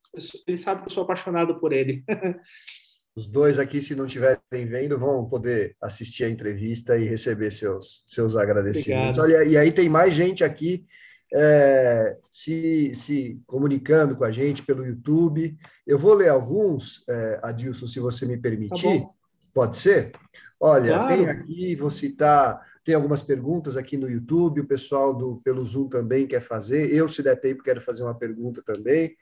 ele 0.47 0.57
sabe 0.57 0.81
que 0.81 0.87
eu 0.87 0.93
sou 0.93 1.03
apaixonado 1.03 1.59
por 1.59 1.73
ele. 1.73 2.03
Os 3.15 3.27
dois 3.27 3.57
aqui, 3.57 3.81
se 3.81 3.95
não 3.95 4.05
estiverem 4.05 4.39
vendo, 4.51 4.99
vão 4.99 5.25
poder 5.25 5.75
assistir 5.81 6.25
a 6.25 6.29
entrevista 6.29 6.97
e 6.97 7.07
receber 7.07 7.49
seus, 7.49 8.03
seus 8.05 8.35
agradecimentos. 8.35 9.17
Obrigado. 9.17 9.41
Olha, 9.41 9.49
e 9.49 9.57
aí 9.57 9.71
tem 9.71 9.87
mais 9.87 10.13
gente 10.13 10.43
aqui 10.43 10.85
é, 11.33 12.17
se, 12.29 12.93
se 12.93 13.41
comunicando 13.47 14.15
com 14.15 14.23
a 14.23 14.31
gente 14.31 14.63
pelo 14.63 14.85
YouTube. 14.85 15.57
Eu 15.87 15.97
vou 15.97 16.13
ler 16.13 16.29
alguns, 16.29 17.03
é, 17.07 17.39
Adilson, 17.41 17.87
se 17.87 17.99
você 17.99 18.25
me 18.25 18.37
permitir. 18.37 19.01
Tá 19.01 19.07
Pode 19.53 19.77
ser? 19.77 20.11
Olha, 20.59 20.95
claro. 20.95 21.15
tem 21.15 21.29
aqui, 21.29 21.75
vou 21.77 21.89
citar, 21.89 22.61
tem 22.83 22.93
algumas 22.93 23.23
perguntas 23.23 23.77
aqui 23.77 23.95
no 23.95 24.09
YouTube, 24.09 24.59
o 24.59 24.67
pessoal 24.67 25.13
do 25.13 25.41
pelo 25.43 25.65
Zoom 25.65 25.87
também 25.87 26.27
quer 26.27 26.41
fazer. 26.41 26.93
Eu, 26.93 27.07
se 27.07 27.23
der 27.23 27.39
tempo, 27.39 27.63
quero 27.63 27.79
fazer 27.79 28.03
uma 28.03 28.13
pergunta 28.13 28.61
também. 28.61 29.15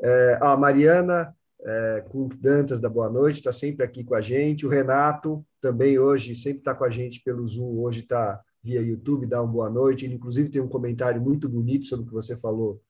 É, 0.00 0.38
a 0.40 0.54
Mariana 0.56 1.34
é, 1.64 2.04
com 2.08 2.28
Dantas 2.28 2.80
da 2.80 2.88
Boa 2.88 3.08
Noite, 3.08 3.36
está 3.36 3.52
sempre 3.52 3.84
aqui 3.84 4.02
com 4.04 4.14
a 4.14 4.20
gente. 4.20 4.66
O 4.66 4.68
Renato 4.68 5.44
também 5.60 5.98
hoje 5.98 6.34
sempre 6.34 6.58
está 6.58 6.74
com 6.74 6.84
a 6.84 6.90
gente 6.90 7.22
pelo 7.22 7.46
Zoom, 7.46 7.78
hoje 7.80 8.00
está 8.00 8.40
via 8.62 8.80
YouTube, 8.80 9.26
dá 9.26 9.42
uma 9.42 9.52
boa 9.52 9.70
noite. 9.70 10.04
Ele, 10.04 10.14
inclusive, 10.14 10.48
tem 10.48 10.60
um 10.60 10.68
comentário 10.68 11.20
muito 11.20 11.48
bonito 11.48 11.86
sobre 11.86 12.04
o 12.04 12.08
que 12.08 12.14
você 12.14 12.36
falou 12.36 12.80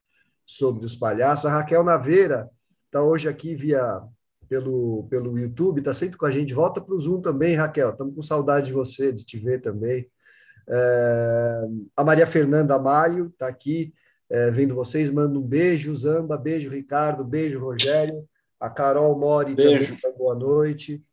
sobre 0.44 0.84
os 0.84 0.94
palhaços. 0.94 1.46
A 1.46 1.50
Raquel 1.50 1.82
Naveira 1.82 2.48
está 2.86 3.02
hoje 3.02 3.28
aqui 3.28 3.54
via 3.54 4.02
pelo, 4.48 5.06
pelo 5.08 5.38
YouTube, 5.38 5.78
está 5.78 5.92
sempre 5.92 6.18
com 6.18 6.26
a 6.26 6.30
gente. 6.30 6.52
Volta 6.52 6.80
para 6.80 6.94
o 6.94 6.98
Zoom 6.98 7.22
também, 7.22 7.54
Raquel. 7.54 7.90
Estamos 7.90 8.14
com 8.14 8.22
saudade 8.22 8.66
de 8.66 8.72
você, 8.72 9.12
de 9.12 9.24
te 9.24 9.38
ver 9.38 9.62
também. 9.62 10.06
É, 10.68 11.62
a 11.96 12.04
Maria 12.04 12.26
Fernanda 12.26 12.78
Maio 12.78 13.28
está 13.28 13.48
aqui 13.48 13.94
é, 14.28 14.50
vendo 14.50 14.74
vocês. 14.74 15.10
Manda 15.10 15.38
um 15.38 15.42
beijo, 15.42 15.94
Zamba. 15.94 16.36
Beijo, 16.36 16.68
Ricardo. 16.68 17.24
Beijo, 17.24 17.58
Rogério. 17.60 18.28
A 18.62 18.70
Carol 18.70 19.18
Mori 19.18 19.56
Beijo. 19.56 19.96
também, 20.00 20.16
boa 20.16 20.36
noite. 20.36 21.04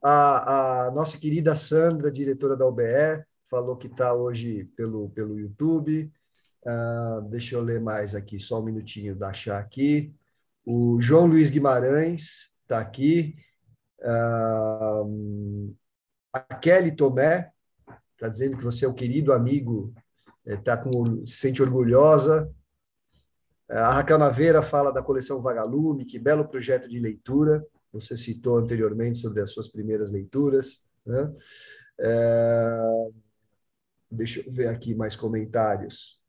A, 0.00 0.84
a, 0.86 0.90
nossa 0.92 1.18
querida 1.18 1.56
Sandra, 1.56 2.12
diretora 2.12 2.56
da 2.56 2.64
UBE, 2.64 3.24
falou 3.50 3.76
que 3.76 3.88
está 3.88 4.14
hoje 4.14 4.70
pelo, 4.76 5.10
pelo 5.10 5.36
YouTube. 5.36 6.12
Uh, 6.64 7.22
deixa 7.22 7.56
eu 7.56 7.60
ler 7.60 7.80
mais 7.80 8.14
aqui, 8.14 8.38
só 8.38 8.60
um 8.60 8.62
minutinho 8.62 9.16
da 9.16 9.30
achar 9.30 9.58
aqui. 9.58 10.14
O 10.64 11.00
João 11.00 11.26
Luiz 11.26 11.50
Guimarães 11.50 12.52
está 12.62 12.78
aqui. 12.78 13.34
Uh, 13.98 15.74
a 16.32 16.38
Kelly 16.54 16.94
Tomé 16.94 17.50
está 18.12 18.28
dizendo 18.28 18.56
que 18.56 18.62
você 18.62 18.84
é 18.84 18.88
o 18.88 18.94
querido 18.94 19.32
amigo, 19.32 19.92
está 20.44 20.74
eh, 20.74 20.76
com, 20.76 21.26
se 21.26 21.36
sente 21.36 21.60
orgulhosa 21.60 22.48
a 23.68 23.92
Raquel 23.92 24.18
Naveira 24.18 24.62
fala 24.62 24.92
da 24.92 25.02
coleção 25.02 25.42
Vagalume, 25.42 26.04
que 26.04 26.18
belo 26.18 26.48
projeto 26.48 26.88
de 26.88 26.98
leitura. 26.98 27.64
Você 27.92 28.16
citou 28.16 28.58
anteriormente 28.58 29.18
sobre 29.18 29.40
as 29.40 29.50
suas 29.50 29.68
primeiras 29.68 30.10
leituras. 30.10 30.84
Né? 31.04 31.32
É... 32.00 33.08
Deixa 34.10 34.40
eu 34.40 34.52
ver 34.52 34.68
aqui 34.68 34.94
mais 34.94 35.16
comentários. 35.16 36.20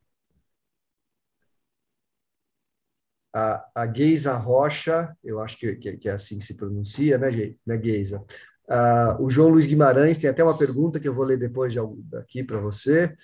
A, 3.34 3.70
a 3.76 3.94
Geisa 3.94 4.34
Rocha, 4.34 5.16
eu 5.24 5.40
acho 5.40 5.58
que, 5.58 5.76
que, 5.76 5.98
que, 5.98 6.10
é 6.10 6.14
assim 6.14 6.40
que 6.40 6.46
se 6.46 6.56
pronuncia, 6.56 7.20
né, 7.20 7.30
né 7.66 7.80
Geisa? 7.80 8.26
Uh, 8.68 9.24
o 9.24 9.30
João 9.30 9.50
Luiz 9.50 9.66
Guimarães 9.66 10.18
tem 10.18 10.30
até 10.30 10.44
uma 10.44 10.58
pergunta 10.58 11.00
que 11.00 11.08
eu 11.08 11.14
vou 11.14 11.24
ler 11.24 11.38
depois 11.38 11.72
de, 11.72 11.80
aqui 12.18 12.44
para 12.44 12.60
você. 12.60 13.16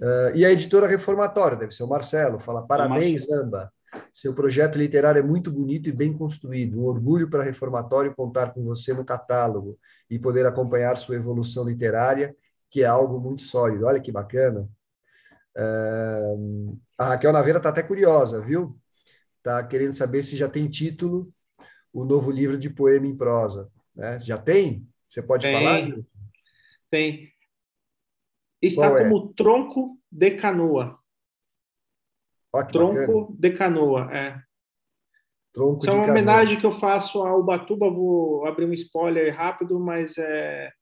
Uh, 0.00 0.36
e 0.36 0.44
a 0.44 0.50
editora 0.50 0.86
Reformatória, 0.86 1.56
deve 1.56 1.72
ser 1.72 1.84
o 1.84 1.88
Marcelo, 1.88 2.38
fala: 2.38 2.66
parabéns, 2.66 3.28
Amba. 3.30 3.72
Seu 4.12 4.34
projeto 4.34 4.76
literário 4.76 5.20
é 5.20 5.22
muito 5.22 5.52
bonito 5.52 5.88
e 5.88 5.92
bem 5.92 6.12
construído. 6.12 6.80
Um 6.80 6.84
orgulho 6.84 7.30
para 7.30 7.42
a 7.42 7.44
Reformatório 7.44 8.14
contar 8.14 8.52
com 8.52 8.64
você 8.64 8.92
no 8.92 9.04
catálogo 9.04 9.78
e 10.10 10.18
poder 10.18 10.46
acompanhar 10.46 10.96
sua 10.96 11.14
evolução 11.14 11.64
literária, 11.64 12.34
que 12.68 12.82
é 12.82 12.86
algo 12.86 13.20
muito 13.20 13.42
sólido. 13.42 13.86
Olha 13.86 14.00
que 14.00 14.10
bacana. 14.10 14.68
Uh, 15.56 16.76
a 16.98 17.10
Raquel 17.10 17.32
Naveira 17.32 17.58
está 17.58 17.68
até 17.68 17.82
curiosa, 17.82 18.40
viu? 18.40 18.76
Está 19.38 19.62
querendo 19.62 19.92
saber 19.92 20.24
se 20.24 20.36
já 20.36 20.48
tem 20.48 20.68
título 20.68 21.32
o 21.92 22.04
novo 22.04 22.30
livro 22.30 22.58
de 22.58 22.68
poema 22.68 23.06
em 23.06 23.16
prosa. 23.16 23.70
Né? 23.94 24.18
Já 24.20 24.36
tem? 24.36 24.88
Você 25.08 25.22
pode 25.22 25.46
tem, 25.46 25.54
falar? 25.54 25.88
Tem 26.90 27.33
está 28.66 28.90
Qual 28.90 29.02
como 29.02 29.30
é? 29.30 29.34
tronco 29.36 29.98
de 30.10 30.30
canoa. 30.32 30.98
tronco 32.70 32.94
bacana. 32.94 33.36
de 33.38 33.50
canoa, 33.50 34.10
é. 34.12 34.40
Tronco 35.52 35.78
Isso 35.78 35.90
é 35.90 35.92
uma 35.92 36.04
homenagem 36.04 36.58
que 36.58 36.66
eu 36.66 36.72
faço 36.72 37.22
ao 37.22 37.40
Ubatuba, 37.40 37.88
vou 37.88 38.44
abrir 38.44 38.66
um 38.66 38.72
spoiler 38.72 39.34
rápido, 39.34 39.78
mas 39.78 40.18
é, 40.18 40.72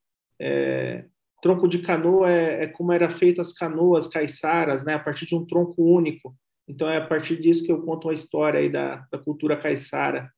é 0.40 1.04
tronco 1.42 1.68
de 1.68 1.80
canoa 1.80 2.30
é, 2.30 2.64
é, 2.64 2.66
como 2.68 2.92
era 2.92 3.10
feita 3.10 3.42
as 3.42 3.52
canoas 3.52 4.06
caiçaras, 4.06 4.84
né, 4.84 4.94
a 4.94 4.98
partir 4.98 5.26
de 5.26 5.34
um 5.34 5.44
tronco 5.44 5.82
único. 5.82 6.34
Então 6.66 6.88
é 6.88 6.96
a 6.96 7.06
partir 7.06 7.38
disso 7.38 7.64
que 7.64 7.72
eu 7.72 7.82
conto 7.82 8.08
a 8.08 8.14
história 8.14 8.60
aí 8.60 8.70
da, 8.70 9.06
da 9.10 9.18
cultura 9.18 9.58
caiçara. 9.58 10.32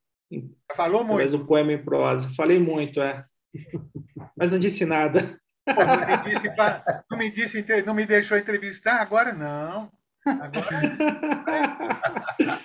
Falou 0.75 1.05
muito. 1.05 1.31
do 1.39 1.47
poema 1.47 1.73
em 1.73 1.85
prosa. 1.85 2.29
Falei 2.35 2.59
muito, 2.59 3.01
é. 3.01 3.25
Mas 4.37 4.51
não 4.51 4.59
disse 4.59 4.85
nada 4.85 5.37
não, 5.67 6.25
me 6.25 6.31
disse, 6.31 6.55
não, 7.11 7.19
me 7.19 7.31
disse, 7.31 7.83
não 7.83 7.95
me 7.95 8.07
deixou 8.07 8.37
entrevistar, 8.37 9.01
agora 9.01 9.33
não. 9.33 9.91
Agora, 10.27 10.69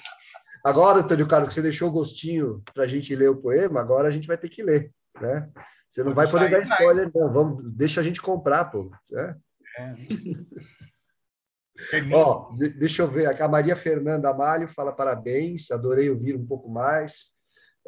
agora 0.64 1.00
Antônio 1.00 1.28
Carlos, 1.28 1.50
que 1.50 1.56
você 1.56 1.62
deixou 1.62 1.90
o 1.90 1.94
gostinho 1.94 2.62
para 2.74 2.84
a 2.84 2.88
gente 2.88 3.16
ler 3.16 3.30
o 3.30 3.38
poema, 3.38 3.80
agora 3.80 4.08
a 4.08 4.12
gente 4.12 4.28
vai 4.28 4.38
ter 4.38 4.50
que 4.50 4.64
ler, 4.64 4.92
né? 5.20 5.50
Você 5.90 6.04
não 6.04 6.14
vai 6.14 6.30
poder 6.30 6.52
dar 6.52 6.62
spoiler, 6.62 7.10
não. 7.14 7.34
Vamos, 7.34 7.64
deixa 7.74 8.00
a 8.00 8.04
gente 8.04 8.22
comprar, 8.22 8.66
pô. 8.66 8.92
Né? 9.10 9.36
É. 9.78 9.96
Ó, 12.14 12.52
deixa 12.78 13.02
eu 13.02 13.08
ver. 13.08 13.42
A 13.42 13.48
Maria 13.48 13.76
Fernanda 13.76 14.30
Amalho 14.30 14.68
fala 14.68 14.94
parabéns, 14.94 15.72
adorei 15.72 16.10
ouvir 16.10 16.36
um 16.36 16.46
pouco 16.46 16.70
mais. 16.70 17.32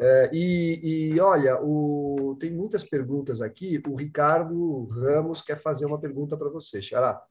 É, 0.04 0.32
e, 0.34 0.80
e, 1.14 1.20
olha, 1.20 1.62
o, 1.62 2.36
tem 2.40 2.50
muitas 2.50 2.84
perguntas 2.84 3.40
aqui. 3.40 3.80
O 3.88 3.96
Ricardo 3.96 4.86
Ramos 4.86 5.44
quer 5.44 5.62
fazer 5.62 5.86
uma 5.86 6.00
pergunta 6.00 6.36
para 6.36 6.50
você, 6.50 6.82
Xará. 6.82 7.24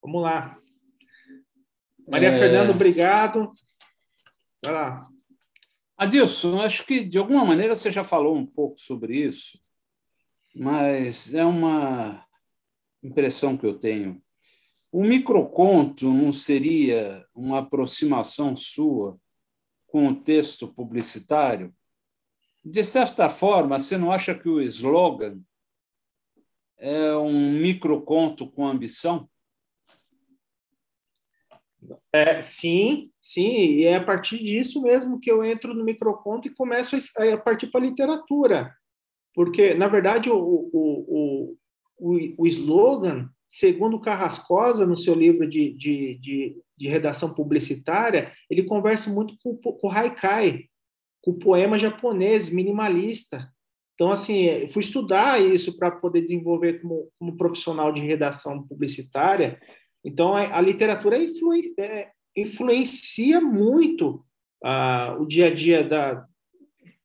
Vamos 0.00 0.22
lá. 0.22 0.56
Maria 2.06 2.28
é... 2.28 2.38
Fernanda, 2.38 2.70
obrigado. 2.70 3.52
Vai 4.64 4.72
lá. 4.72 4.98
Adilson, 5.98 6.60
acho 6.60 6.86
que 6.86 7.04
de 7.04 7.18
alguma 7.18 7.44
maneira 7.44 7.74
você 7.74 7.90
já 7.90 8.04
falou 8.04 8.36
um 8.36 8.46
pouco 8.46 8.78
sobre 8.78 9.16
isso, 9.16 9.58
mas 10.54 11.34
é 11.34 11.44
uma 11.44 12.24
impressão 13.02 13.56
que 13.56 13.66
eu 13.66 13.76
tenho. 13.76 14.22
O 14.92 15.02
microconto 15.02 16.12
não 16.12 16.30
seria 16.30 17.26
uma 17.34 17.58
aproximação 17.58 18.56
sua 18.56 19.18
com 19.96 20.08
o 20.08 20.14
texto 20.14 20.68
publicitário, 20.68 21.74
de 22.62 22.84
certa 22.84 23.30
forma, 23.30 23.78
você 23.78 23.96
não 23.96 24.12
acha 24.12 24.34
que 24.34 24.46
o 24.46 24.60
slogan 24.60 25.40
é 26.78 27.16
um 27.16 27.52
microconto 27.52 28.46
com 28.46 28.66
ambição? 28.66 29.26
É, 32.12 32.42
sim, 32.42 33.10
sim, 33.18 33.56
e 33.56 33.84
é 33.86 33.96
a 33.96 34.04
partir 34.04 34.44
disso 34.44 34.82
mesmo 34.82 35.18
que 35.18 35.30
eu 35.30 35.42
entro 35.42 35.72
no 35.72 35.82
microconto 35.82 36.46
e 36.46 36.54
começo 36.54 36.94
a 37.16 37.38
partir 37.38 37.68
para 37.68 37.80
a 37.80 37.88
literatura. 37.88 38.76
Porque, 39.32 39.72
na 39.72 39.88
verdade, 39.88 40.28
o, 40.28 40.36
o, 40.36 41.56
o, 41.98 42.36
o, 42.36 42.46
slogan, 42.46 43.30
segundo 43.48 44.00
Carrascosa, 44.00 44.86
no 44.86 44.96
seu 44.96 45.14
livro 45.14 45.48
de, 45.48 45.72
de, 45.72 46.18
de 46.18 46.56
de 46.76 46.88
redação 46.88 47.32
publicitária, 47.32 48.32
ele 48.50 48.64
conversa 48.64 49.10
muito 49.10 49.34
com, 49.42 49.56
com 49.56 49.88
o 49.88 49.90
haikai, 49.90 50.64
com 51.22 51.30
o 51.30 51.38
poema 51.38 51.78
japonês 51.78 52.50
minimalista. 52.50 53.50
Então, 53.94 54.10
assim, 54.10 54.68
fui 54.68 54.82
estudar 54.82 55.42
isso 55.42 55.78
para 55.78 55.90
poder 55.90 56.20
desenvolver 56.20 56.82
como, 56.82 57.08
como, 57.18 57.36
profissional 57.36 57.90
de 57.92 58.02
redação 58.02 58.62
publicitária. 58.66 59.58
Então, 60.04 60.36
a, 60.36 60.58
a 60.58 60.60
literatura 60.60 61.18
influen, 61.18 61.62
é, 61.80 62.10
influencia 62.36 63.40
muito 63.40 64.22
uh, 64.62 65.20
o 65.20 65.26
dia 65.26 65.46
a 65.46 65.54
dia 65.54 65.82
da, 65.82 66.26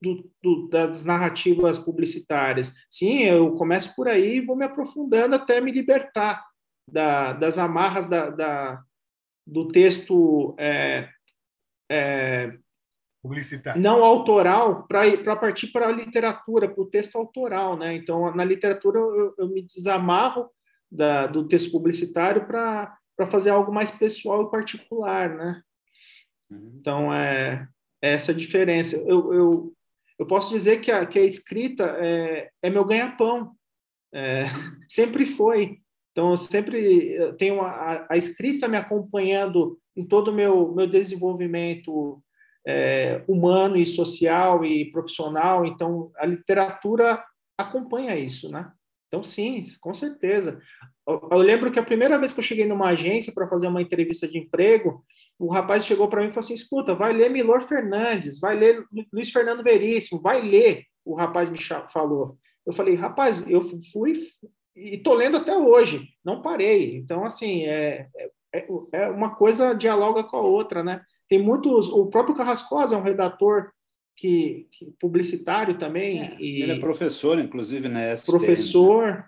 do, 0.01 0.31
do, 0.41 0.67
das 0.67 1.05
narrativas 1.05 1.77
publicitárias. 1.77 2.73
Sim, 2.89 3.19
eu 3.23 3.53
começo 3.53 3.95
por 3.95 4.07
aí 4.07 4.37
e 4.37 4.45
vou 4.45 4.55
me 4.55 4.65
aprofundando 4.65 5.35
até 5.35 5.61
me 5.61 5.71
libertar 5.71 6.43
da, 6.87 7.33
das 7.33 7.57
amarras 7.57 8.09
da, 8.09 8.29
da, 8.29 8.81
do 9.45 9.67
texto 9.67 10.55
é, 10.57 11.07
é, 11.89 12.57
não 13.75 14.03
autoral 14.03 14.87
para 14.87 15.35
partir 15.35 15.67
para 15.67 15.87
a 15.87 15.91
literatura, 15.91 16.67
para 16.67 16.81
o 16.81 16.89
texto 16.89 17.17
autoral. 17.17 17.77
Né? 17.77 17.93
Então, 17.93 18.33
na 18.35 18.43
literatura, 18.43 18.97
eu, 18.97 19.35
eu 19.37 19.47
me 19.47 19.61
desamarro 19.61 20.49
da, 20.91 21.27
do 21.27 21.47
texto 21.47 21.71
publicitário 21.71 22.47
para 22.47 22.97
fazer 23.29 23.51
algo 23.51 23.71
mais 23.71 23.91
pessoal 23.91 24.47
e 24.47 24.51
particular. 24.51 25.29
Né? 25.29 25.61
Uhum. 26.49 26.77
Então, 26.79 27.13
é, 27.13 27.67
é 28.01 28.13
essa 28.13 28.33
diferença. 28.33 28.97
Eu, 28.97 29.33
eu, 29.33 29.73
eu 30.21 30.27
posso 30.27 30.51
dizer 30.51 30.81
que 30.81 30.91
a, 30.91 31.03
que 31.03 31.17
a 31.17 31.25
escrita 31.25 31.97
é, 31.99 32.51
é 32.61 32.69
meu 32.69 32.85
ganha-pão. 32.85 33.53
É, 34.13 34.45
sempre 34.87 35.25
foi. 35.25 35.79
Então, 36.11 36.29
eu 36.29 36.37
sempre 36.37 37.33
tenho 37.39 37.59
a, 37.59 38.05
a, 38.07 38.17
escrita 38.17 38.67
me 38.67 38.77
acompanhando 38.77 39.79
em 39.95 40.05
todo 40.05 40.27
o 40.27 40.33
meu, 40.33 40.75
meu 40.75 40.85
desenvolvimento 40.85 42.21
é, 42.67 43.23
humano 43.27 43.75
e 43.75 43.83
social 43.83 44.63
e 44.63 44.91
profissional. 44.91 45.65
Então, 45.65 46.11
a 46.15 46.27
literatura 46.27 47.25
acompanha 47.57 48.15
isso, 48.15 48.51
né? 48.51 48.71
Então, 49.07 49.23
sim, 49.23 49.65
com 49.79 49.91
certeza. 49.91 50.61
Eu, 51.07 51.29
eu 51.31 51.37
lembro 51.39 51.71
que 51.71 51.79
a 51.79 51.83
primeira 51.83 52.19
vez 52.19 52.31
que 52.31 52.39
eu 52.39 52.43
cheguei 52.43 52.67
numa 52.67 52.89
agência 52.89 53.33
para 53.33 53.49
fazer 53.49 53.65
uma 53.65 53.81
entrevista 53.81 54.27
de 54.27 54.37
emprego, 54.37 55.03
o 55.41 55.51
rapaz 55.51 55.85
chegou 55.85 56.07
para 56.07 56.21
mim 56.21 56.27
e 56.27 56.29
falou 56.29 56.41
assim: 56.41 56.53
escuta, 56.53 56.93
vai 56.93 57.11
ler 57.13 57.29
Milor 57.29 57.61
Fernandes, 57.61 58.39
vai 58.39 58.55
ler 58.55 58.85
Luiz 59.11 59.31
Fernando 59.31 59.63
Veríssimo, 59.63 60.21
vai 60.21 60.39
ler. 60.41 60.85
O 61.03 61.15
rapaz 61.15 61.49
me 61.49 61.57
falou. 61.89 62.37
Eu 62.65 62.71
falei, 62.71 62.93
rapaz, 62.93 63.49
eu 63.49 63.59
fui 63.63 64.13
e 64.75 64.97
estou 64.97 65.15
lendo 65.15 65.37
até 65.37 65.57
hoje, 65.57 66.07
não 66.23 66.43
parei. 66.43 66.95
Então, 66.95 67.25
assim, 67.25 67.65
é, 67.65 68.07
é, 68.53 68.67
é, 68.93 69.07
uma 69.09 69.35
coisa 69.35 69.73
dialoga 69.73 70.23
com 70.23 70.37
a 70.37 70.41
outra, 70.41 70.83
né? 70.83 71.01
Tem 71.27 71.41
muitos. 71.41 71.89
O 71.89 72.05
próprio 72.05 72.35
Carrascosa 72.35 72.95
é 72.95 72.99
um 72.99 73.03
redator 73.03 73.71
que, 74.15 74.67
que 74.71 74.93
publicitário 74.99 75.79
também. 75.79 76.21
É, 76.21 76.37
e, 76.39 76.61
ele 76.61 76.73
é 76.73 76.79
professor, 76.79 77.39
inclusive, 77.39 77.89
né? 77.89 78.13
Professor. 78.25 79.25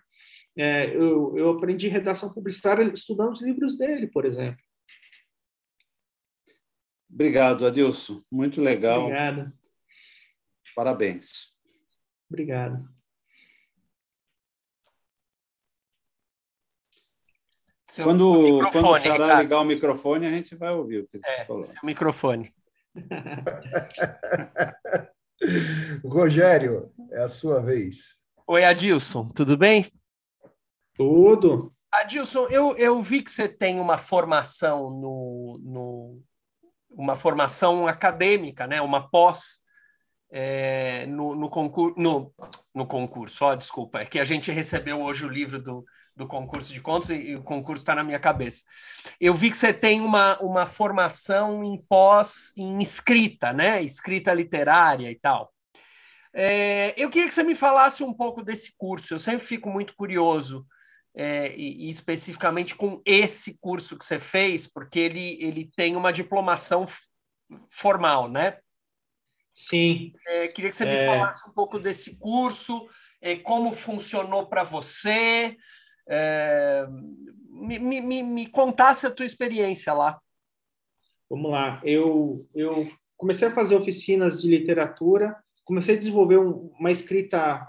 É, 0.55 0.95
eu, 0.95 1.35
eu 1.35 1.49
aprendi 1.49 1.87
redação 1.87 2.31
publicitária 2.31 2.83
estudando 2.93 3.31
os 3.31 3.41
livros 3.41 3.75
dele, 3.75 4.05
por 4.05 4.23
exemplo. 4.23 4.59
Obrigado, 7.13 7.67
Adilson. 7.67 8.23
Muito 8.31 8.59
legal. 8.59 9.03
Obrigado. 9.03 9.53
Parabéns. 10.75 11.55
Obrigado. 12.27 12.91
Seu 17.85 18.05
quando, 18.05 18.71
quando 18.71 18.87
o 18.87 18.99
Xará 18.99 19.39
ligar 19.39 19.59
o 19.59 19.65
microfone, 19.65 20.25
a 20.25 20.31
gente 20.31 20.55
vai 20.55 20.73
ouvir 20.73 21.01
o 21.01 21.07
que 21.07 21.17
ele 21.17 21.23
é, 21.27 21.45
falou. 21.45 21.63
Seu 21.63 21.79
microfone. 21.83 22.51
Rogério, 26.03 26.91
é 27.11 27.21
a 27.21 27.29
sua 27.29 27.61
vez. 27.61 28.19
Oi, 28.47 28.65
Adilson, 28.65 29.27
tudo 29.27 29.55
bem? 29.55 29.85
Tudo. 30.95 31.71
Adilson, 31.91 32.47
eu, 32.47 32.75
eu 32.77 32.99
vi 33.03 33.21
que 33.21 33.29
você 33.29 33.47
tem 33.47 33.79
uma 33.79 33.99
formação 33.99 34.89
no, 34.89 35.59
no 35.63 36.23
uma 36.93 37.15
formação 37.15 37.87
acadêmica, 37.87 38.67
né? 38.67 38.81
uma 38.81 39.09
pós 39.09 39.63
é, 40.31 41.05
no, 41.05 41.35
no, 41.35 41.49
concurso, 41.49 41.99
no, 41.99 42.33
no 42.73 42.87
concurso, 42.87 43.45
ó, 43.45 43.55
desculpa, 43.55 43.99
é 43.99 44.05
que 44.05 44.19
a 44.19 44.23
gente 44.23 44.51
recebeu 44.51 45.01
hoje 45.01 45.25
o 45.25 45.29
livro 45.29 45.61
do, 45.61 45.85
do 46.15 46.27
concurso 46.27 46.73
de 46.73 46.81
contos 46.81 47.09
e, 47.11 47.15
e 47.15 47.35
o 47.35 47.43
concurso 47.43 47.83
está 47.83 47.93
na 47.93 48.03
minha 48.03 48.19
cabeça. 48.19 48.63
Eu 49.19 49.33
vi 49.33 49.51
que 49.51 49.57
você 49.57 49.71
tem 49.71 50.01
uma, 50.01 50.37
uma 50.39 50.65
formação 50.65 51.63
em 51.63 51.77
pós 51.77 52.51
em 52.57 52.79
escrita, 52.79 53.53
né? 53.53 53.81
Escrita 53.83 54.33
literária 54.33 55.11
e 55.11 55.15
tal. 55.15 55.53
É, 56.33 56.95
eu 56.97 57.11
queria 57.11 57.27
que 57.27 57.33
você 57.33 57.43
me 57.43 57.53
falasse 57.53 58.03
um 58.03 58.13
pouco 58.13 58.43
desse 58.43 58.73
curso. 58.75 59.13
Eu 59.13 59.19
sempre 59.19 59.45
fico 59.45 59.69
muito 59.69 59.95
curioso, 59.95 60.65
é, 61.15 61.55
e, 61.55 61.85
e, 61.85 61.89
especificamente 61.89 62.75
com 62.75 63.01
esse 63.05 63.57
curso 63.59 63.97
que 63.97 64.05
você 64.05 64.17
fez, 64.17 64.65
porque 64.67 64.99
ele, 64.99 65.37
ele 65.43 65.71
tem 65.75 65.95
uma 65.95 66.11
diplomação 66.11 66.85
formal, 67.69 68.27
né? 68.27 68.57
Sim. 69.53 70.13
É, 70.27 70.47
queria 70.47 70.69
que 70.69 70.75
você 70.75 70.85
me 70.85 70.95
é. 70.95 71.05
falasse 71.05 71.47
um 71.47 71.53
pouco 71.53 71.77
desse 71.77 72.17
curso, 72.17 72.87
é, 73.21 73.35
como 73.35 73.73
funcionou 73.73 74.47
para 74.47 74.63
você, 74.63 75.55
é, 76.07 76.85
me, 77.49 77.79
me, 77.79 78.23
me 78.23 78.47
contasse 78.47 79.05
a 79.05 79.11
tua 79.11 79.25
experiência 79.25 79.93
lá. 79.93 80.19
Vamos 81.29 81.51
lá. 81.51 81.81
Eu, 81.83 82.47
eu 82.53 82.87
comecei 83.15 83.47
a 83.47 83.53
fazer 83.53 83.75
oficinas 83.75 84.41
de 84.41 84.47
literatura, 84.47 85.35
comecei 85.63 85.95
a 85.95 85.97
desenvolver 85.97 86.37
um, 86.37 86.71
uma 86.77 86.91
escrita, 86.91 87.67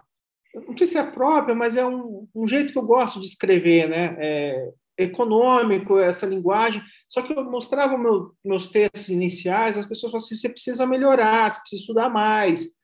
não 0.55 0.77
sei 0.77 0.87
se 0.87 0.99
é 0.99 1.03
própria, 1.03 1.55
mas 1.55 1.77
é 1.77 1.85
um, 1.85 2.29
um 2.35 2.47
jeito 2.47 2.73
que 2.73 2.79
eu 2.79 2.83
gosto 2.83 3.21
de 3.21 3.27
escrever, 3.27 3.89
né? 3.89 4.17
É, 4.19 4.69
econômico, 4.97 5.99
essa 5.99 6.27
linguagem. 6.27 6.83
Só 7.09 7.23
que 7.23 7.33
eu 7.33 7.45
mostrava 7.45 7.99
meu, 7.99 8.33
meus 8.45 8.69
textos 8.69 9.09
iniciais, 9.09 9.77
as 9.77 9.87
pessoas 9.87 10.13
falavam 10.13 10.27
assim: 10.27 10.37
você 10.37 10.49
precisa 10.49 10.87
melhorar, 10.87 11.51
você 11.51 11.61
precisa 11.61 11.83
estudar 11.83 12.09
mais. 12.09 12.77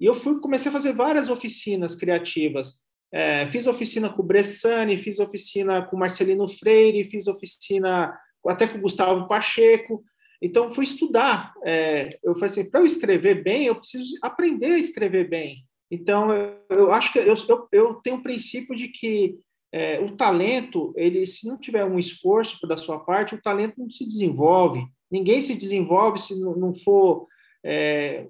E 0.00 0.04
eu 0.06 0.14
fui 0.14 0.40
comecei 0.40 0.68
a 0.68 0.72
fazer 0.72 0.92
várias 0.92 1.28
oficinas 1.28 1.94
criativas. 1.94 2.82
É, 3.12 3.46
fiz 3.50 3.66
oficina 3.66 4.10
com 4.10 4.22
o 4.22 4.24
Bressani, 4.26 4.98
fiz 4.98 5.20
oficina 5.20 5.82
com 5.82 5.96
o 5.96 5.98
Marcelino 5.98 6.48
Freire, 6.48 7.08
fiz 7.08 7.28
oficina 7.28 8.12
até 8.46 8.66
com 8.66 8.78
o 8.78 8.82
Gustavo 8.82 9.28
Pacheco. 9.28 10.04
Então, 10.42 10.72
fui 10.72 10.84
estudar. 10.84 11.54
É, 11.64 12.18
eu 12.22 12.34
falei 12.34 12.50
assim, 12.50 12.68
para 12.68 12.80
eu 12.80 12.86
escrever 12.86 13.42
bem, 13.42 13.66
eu 13.66 13.76
preciso 13.76 14.18
aprender 14.20 14.74
a 14.74 14.78
escrever 14.78 15.28
bem. 15.28 15.64
Então, 15.90 16.32
eu, 16.32 16.56
eu 16.70 16.92
acho 16.92 17.12
que 17.12 17.18
eu, 17.18 17.34
eu, 17.48 17.68
eu, 17.70 17.94
tenho 18.02 18.16
o 18.16 18.18
um 18.18 18.22
princípio 18.22 18.76
de 18.76 18.88
que 18.88 19.38
é, 19.72 20.00
o 20.00 20.16
talento, 20.16 20.92
ele, 20.96 21.26
se 21.26 21.46
não 21.46 21.58
tiver 21.58 21.84
um 21.84 21.98
esforço 21.98 22.66
da 22.66 22.76
sua 22.76 22.98
parte, 23.00 23.34
o 23.34 23.42
talento 23.42 23.74
não 23.78 23.90
se 23.90 24.04
desenvolve. 24.06 24.84
Ninguém 25.10 25.42
se 25.42 25.54
desenvolve 25.54 26.20
se 26.20 26.38
não, 26.40 26.56
não 26.56 26.74
for 26.74 27.26
é, 27.64 28.26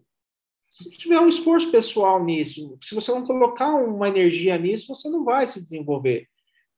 se 0.74 0.90
tiver 0.90 1.20
um 1.20 1.28
esforço 1.28 1.70
pessoal 1.70 2.24
nisso, 2.24 2.74
se 2.82 2.96
você 2.96 3.12
não 3.12 3.24
colocar 3.24 3.76
uma 3.76 4.08
energia 4.08 4.58
nisso, 4.58 4.92
você 4.92 5.08
não 5.08 5.24
vai 5.24 5.46
se 5.46 5.62
desenvolver. 5.62 6.26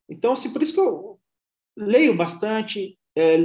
Então, 0.06 0.32
assim, 0.32 0.52
por 0.52 0.60
isso 0.60 0.74
que 0.74 0.80
eu 0.80 1.18
leio 1.74 2.14
bastante, 2.14 2.98
é, 3.16 3.38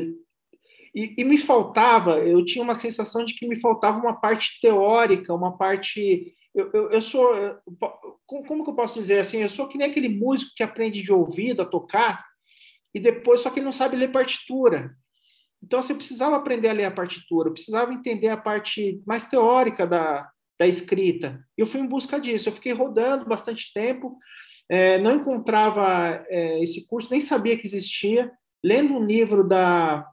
e, 0.94 1.16
e, 1.18 1.24
me 1.24 1.38
faltava, 1.38 2.20
eu 2.20 2.44
tinha 2.44 2.62
uma 2.62 2.76
sensação 2.76 3.24
de 3.24 3.34
que 3.34 3.48
me 3.48 3.56
faltava 3.56 3.98
uma 3.98 4.20
parte 4.20 4.60
teórica, 4.62 5.34
uma 5.34 5.58
parte. 5.58 6.36
Eu, 6.54 6.70
eu, 6.74 6.92
eu 6.92 7.02
sou. 7.02 7.34
Como 8.26 8.64
que 8.64 8.70
eu 8.70 8.76
posso 8.76 9.00
dizer 9.00 9.20
assim? 9.20 9.42
Eu 9.42 9.50
sou 9.50 9.68
que 9.68 9.78
nem 9.78 9.90
aquele 9.90 10.10
músico 10.10 10.52
que 10.56 10.64
aprende 10.64 11.02
de 11.02 11.12
ouvido 11.12 11.62
a 11.62 11.66
tocar, 11.66 12.26
e 12.94 13.00
depois 13.00 13.42
só 13.42 13.50
que 13.50 13.60
ele 13.60 13.66
não 13.66 13.72
sabe 13.72 13.96
ler 13.96 14.12
partitura. 14.12 14.96
Então, 15.64 15.80
assim, 15.80 15.94
eu 15.94 15.98
precisava 15.98 16.36
aprender 16.36 16.70
a 16.70 16.74
ler 16.74 16.86
a 16.86 16.92
partitura, 16.92 17.52
precisava 17.52 17.94
entender 17.94 18.30
a 18.30 18.38
parte 18.38 19.02
mais 19.06 19.26
teórica 19.26 19.86
da, 19.86 20.30
da 20.60 20.68
escrita. 20.68 21.44
Eu 21.58 21.68
fui 21.68 21.80
em 21.80 21.88
busca 21.88 22.20
disso. 22.20 22.50
Eu 22.50 22.54
fiquei 22.54 22.74
rodando 22.74 23.26
bastante 23.26 23.72
tempo, 23.74 24.18
é, 24.70 24.98
não 25.00 25.16
encontrava 25.16 26.26
é, 26.30 26.62
esse 26.64 26.88
curso, 26.88 27.12
nem 27.12 27.22
sabia 27.22 27.58
que 27.58 27.68
existia. 27.68 28.32
Lendo 28.64 28.94
um 28.94 29.06
livro 29.06 29.48
da, 29.48 30.08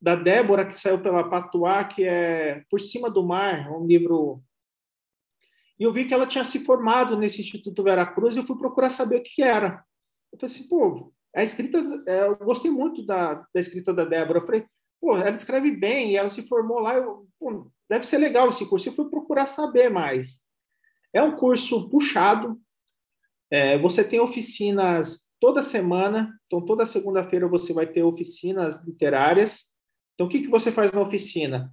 da 0.00 0.16
Débora, 0.16 0.66
que 0.66 0.78
saiu 0.78 1.00
pela 1.00 1.28
Patuá, 1.28 1.84
que 1.84 2.04
é 2.04 2.62
Por 2.70 2.80
Cima 2.80 3.10
do 3.10 3.22
Mar, 3.24 3.70
um 3.70 3.86
livro. 3.86 4.42
E 5.82 5.84
eu 5.84 5.92
vi 5.92 6.04
que 6.04 6.14
ela 6.14 6.28
tinha 6.28 6.44
se 6.44 6.60
formado 6.60 7.16
nesse 7.16 7.40
Instituto 7.40 7.82
Veracruz 7.82 8.36
e 8.36 8.38
eu 8.38 8.46
fui 8.46 8.56
procurar 8.56 8.88
saber 8.88 9.16
o 9.16 9.22
que 9.24 9.42
era. 9.42 9.84
Eu 10.32 10.38
falei 10.38 10.54
assim, 10.54 10.68
pô, 10.68 11.12
a 11.34 11.42
escrita, 11.42 11.78
é, 12.06 12.22
eu 12.22 12.36
gostei 12.36 12.70
muito 12.70 13.04
da, 13.04 13.44
da 13.52 13.60
escrita 13.60 13.92
da 13.92 14.04
Débora. 14.04 14.38
Eu 14.38 14.46
falei, 14.46 14.64
pô, 15.00 15.16
ela 15.16 15.30
escreve 15.30 15.72
bem 15.72 16.12
e 16.12 16.16
ela 16.16 16.28
se 16.28 16.46
formou 16.46 16.78
lá. 16.78 16.94
Eu, 16.94 17.26
pô, 17.36 17.68
deve 17.90 18.06
ser 18.06 18.18
legal 18.18 18.48
esse 18.48 18.64
curso. 18.68 18.88
Eu 18.88 18.92
fui 18.92 19.10
procurar 19.10 19.46
saber 19.46 19.90
mais. 19.90 20.42
É 21.12 21.20
um 21.20 21.34
curso 21.34 21.88
puxado. 21.88 22.60
É, 23.50 23.76
você 23.76 24.04
tem 24.04 24.20
oficinas 24.20 25.32
toda 25.40 25.64
semana. 25.64 26.32
Então, 26.46 26.64
toda 26.64 26.86
segunda-feira 26.86 27.48
você 27.48 27.72
vai 27.72 27.88
ter 27.88 28.04
oficinas 28.04 28.86
literárias. 28.86 29.62
Então, 30.14 30.28
o 30.28 30.30
que, 30.30 30.42
que 30.42 30.48
você 30.48 30.70
faz 30.70 30.92
na 30.92 31.00
oficina? 31.00 31.72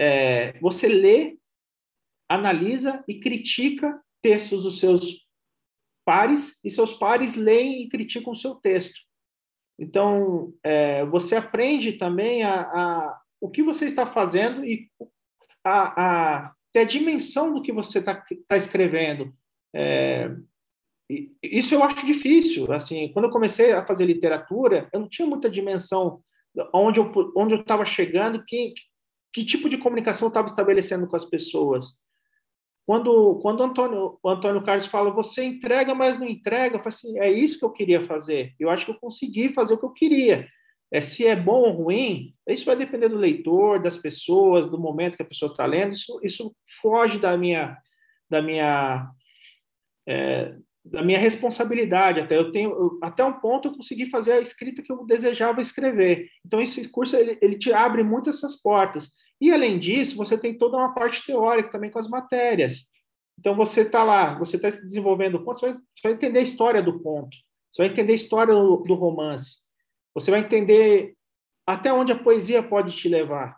É, 0.00 0.58
você 0.60 0.88
lê, 0.88 1.36
analisa 2.30 3.02
e 3.08 3.18
critica 3.18 4.00
textos 4.22 4.62
dos 4.62 4.78
seus 4.78 5.26
pares, 6.04 6.58
e 6.64 6.70
seus 6.70 6.94
pares 6.94 7.34
leem 7.34 7.82
e 7.82 7.88
criticam 7.88 8.32
o 8.32 8.36
seu 8.36 8.54
texto. 8.54 8.98
Então, 9.78 10.54
é, 10.62 11.04
você 11.06 11.34
aprende 11.34 11.94
também 11.94 12.42
a, 12.42 12.60
a, 12.60 13.20
o 13.40 13.50
que 13.50 13.62
você 13.62 13.86
está 13.86 14.06
fazendo 14.06 14.64
e 14.64 14.88
a, 15.64 16.44
a 16.46 16.54
a 16.78 16.84
dimensão 16.84 17.52
do 17.52 17.62
que 17.62 17.72
você 17.72 17.98
está 17.98 18.22
tá 18.46 18.56
escrevendo. 18.56 19.34
É, 19.74 20.30
isso 21.42 21.74
eu 21.74 21.82
acho 21.82 22.06
difícil. 22.06 22.72
Assim, 22.72 23.12
quando 23.12 23.24
eu 23.24 23.30
comecei 23.30 23.72
a 23.72 23.84
fazer 23.84 24.04
literatura, 24.04 24.88
eu 24.92 25.00
não 25.00 25.08
tinha 25.08 25.26
muita 25.26 25.50
dimensão 25.50 26.22
onde 26.72 27.00
eu 27.00 27.12
onde 27.34 27.54
eu 27.54 27.60
estava 27.60 27.84
chegando, 27.84 28.44
que 28.44 28.72
que 29.32 29.44
tipo 29.44 29.68
de 29.68 29.78
comunicação 29.78 30.26
eu 30.26 30.30
estava 30.30 30.48
estabelecendo 30.48 31.08
com 31.08 31.16
as 31.16 31.24
pessoas. 31.24 32.00
Quando 32.86 33.38
quando 33.40 33.62
Antônio 33.62 34.18
o 34.22 34.28
Antônio 34.28 34.62
Carlos 34.62 34.86
fala, 34.86 35.10
você 35.10 35.44
entrega, 35.44 35.94
mas 35.94 36.18
não 36.18 36.26
entrega, 36.26 36.76
eu 36.76 36.80
falo 36.80 36.88
assim, 36.88 37.18
é 37.18 37.30
isso 37.30 37.58
que 37.58 37.64
eu 37.64 37.70
queria 37.70 38.04
fazer. 38.06 38.54
Eu 38.58 38.70
acho 38.70 38.84
que 38.84 38.90
eu 38.90 38.98
consegui 38.98 39.52
fazer 39.52 39.74
o 39.74 39.78
que 39.78 39.86
eu 39.86 39.92
queria. 39.92 40.48
É, 40.92 41.00
se 41.00 41.24
é 41.24 41.36
bom 41.36 41.60
ou 41.60 41.70
ruim, 41.70 42.34
isso 42.48 42.64
vai 42.64 42.74
depender 42.74 43.08
do 43.08 43.16
leitor, 43.16 43.80
das 43.80 43.96
pessoas, 43.96 44.68
do 44.68 44.78
momento 44.78 45.16
que 45.16 45.22
a 45.22 45.26
pessoa 45.26 45.52
está 45.52 45.64
lendo. 45.64 45.92
Isso, 45.92 46.18
isso 46.22 46.52
foge 46.82 47.18
da 47.18 47.36
minha, 47.36 47.78
da 48.28 48.42
minha 48.42 49.08
é, 50.08 50.54
da 50.84 51.02
minha 51.02 51.18
responsabilidade 51.18 52.20
até 52.20 52.36
eu 52.36 52.50
tenho 52.50 52.70
eu, 52.70 52.98
até 53.02 53.22
um 53.22 53.34
ponto 53.34 53.68
eu 53.68 53.74
consegui 53.74 54.06
fazer 54.06 54.32
a 54.32 54.40
escrita 54.40 54.82
que 54.82 54.90
eu 54.90 55.04
desejava 55.04 55.60
escrever 55.60 56.28
então 56.44 56.60
esse 56.60 56.88
curso 56.88 57.16
ele, 57.16 57.38
ele 57.42 57.58
te 57.58 57.70
abre 57.72 58.02
muito 58.02 58.30
essas 58.30 58.60
portas 58.60 59.10
e 59.40 59.52
além 59.52 59.78
disso 59.78 60.16
você 60.16 60.36
tem 60.36 60.56
toda 60.56 60.76
uma 60.76 60.92
parte 60.92 61.24
teórica 61.24 61.70
também 61.70 61.90
com 61.90 61.98
as 61.98 62.08
matérias. 62.08 62.90
Então 63.38 63.54
você 63.54 63.82
está 63.82 64.04
lá 64.04 64.38
você 64.38 64.56
está 64.56 64.70
se 64.70 64.82
desenvolvendo 64.82 65.36
o 65.36 65.44
ponto 65.44 65.58
você 65.58 65.72
vai, 65.72 65.80
vai, 66.02 66.12
entender 66.12 66.38
a 66.40 66.42
história 66.42 66.82
do 66.82 67.00
ponto. 67.00 67.36
Você 67.70 67.82
vai 67.82 67.92
entender 67.92 68.12
a 68.12 68.16
história 68.16 68.54
do, 68.54 68.76
do 68.78 68.94
romance. 68.94 69.60
Você 70.14 70.30
vai 70.30 70.40
entender 70.40 71.14
até 71.66 71.92
onde 71.92 72.12
a 72.12 72.18
poesia 72.18 72.62
pode 72.62 72.96
te 72.96 73.08
levar. 73.08 73.56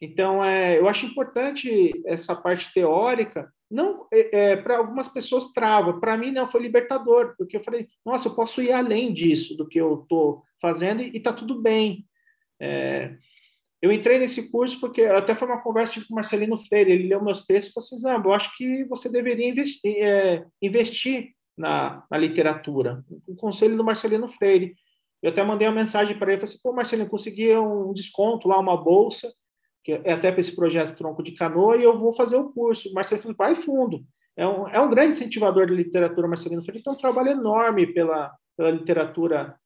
Então 0.00 0.44
é, 0.44 0.78
eu 0.78 0.88
acho 0.88 1.06
importante 1.06 1.92
essa 2.06 2.34
parte 2.34 2.72
teórica 2.72 3.52
não 3.70 4.06
é, 4.10 4.52
é 4.52 4.56
para 4.56 4.78
algumas 4.78 5.08
pessoas 5.08 5.52
trava. 5.52 6.00
Para 6.00 6.16
mim 6.16 6.30
não 6.30 6.48
foi 6.48 6.62
libertador 6.62 7.34
porque 7.36 7.56
eu 7.56 7.64
falei 7.64 7.88
nossa 8.04 8.28
eu 8.28 8.34
posso 8.34 8.62
ir 8.62 8.72
além 8.72 9.12
disso 9.12 9.56
do 9.56 9.68
que 9.68 9.78
eu 9.78 10.02
estou 10.02 10.42
fazendo 10.60 11.02
e 11.02 11.16
está 11.16 11.32
tudo 11.32 11.60
bem. 11.60 12.06
É, 12.60 13.16
eu 13.80 13.92
entrei 13.92 14.18
nesse 14.18 14.50
curso 14.50 14.80
porque 14.80 15.02
até 15.02 15.34
foi 15.34 15.46
uma 15.48 15.62
conversa 15.62 16.00
com 16.00 16.12
o 16.12 16.14
Marcelino 16.14 16.58
Freire 16.58 16.92
ele 16.92 17.08
leu 17.08 17.22
meus 17.22 17.44
textos 17.44 17.70
e 17.70 17.74
falou 17.74 17.86
assim 17.86 17.98
Zamba, 17.98 18.28
eu 18.28 18.34
acho 18.34 18.56
que 18.56 18.84
você 18.84 19.10
deveria 19.10 19.48
investir, 19.48 19.96
é, 20.02 20.44
investir 20.60 21.32
na, 21.56 22.04
na, 22.10 22.18
literatura 22.18 23.04
o 23.26 23.34
conselho 23.34 23.76
do 23.76 23.84
Marcelino 23.84 24.28
Freire 24.28 24.74
eu 25.22 25.30
até 25.30 25.42
mandei 25.42 25.66
uma 25.66 25.74
mensagem 25.74 26.18
para 26.18 26.32
ele 26.32 26.40
falei 26.40 26.52
assim 26.52 26.62
pô 26.62 26.72
Marcelino 26.72 27.08
consegui 27.08 27.56
um 27.56 27.92
desconto 27.92 28.48
lá 28.48 28.58
uma 28.58 28.76
bolsa 28.76 29.28
que 29.88 29.92
é 30.04 30.12
até 30.12 30.30
para 30.30 30.40
esse 30.40 30.54
projeto 30.54 30.94
Tronco 30.98 31.22
de 31.22 31.32
Canoa, 31.32 31.78
e 31.78 31.82
eu 31.82 31.98
vou 31.98 32.12
fazer 32.12 32.36
o 32.36 32.50
curso. 32.52 32.92
Marcelino 32.92 33.22
Felipe 33.22 33.38
vai 33.38 33.54
fundo. 33.54 34.04
É 34.36 34.46
um, 34.46 34.68
é 34.68 34.78
um 34.78 34.90
grande 34.90 35.14
incentivador 35.14 35.66
de 35.66 35.74
literatura, 35.74 36.28
Marcelino 36.28 36.62
Felipe, 36.62 36.84
tem 36.84 36.92
um 36.92 36.96
trabalho 36.96 37.30
enorme 37.30 37.86
pela, 37.86 38.30
pela 38.54 38.70
literatura 38.70 39.56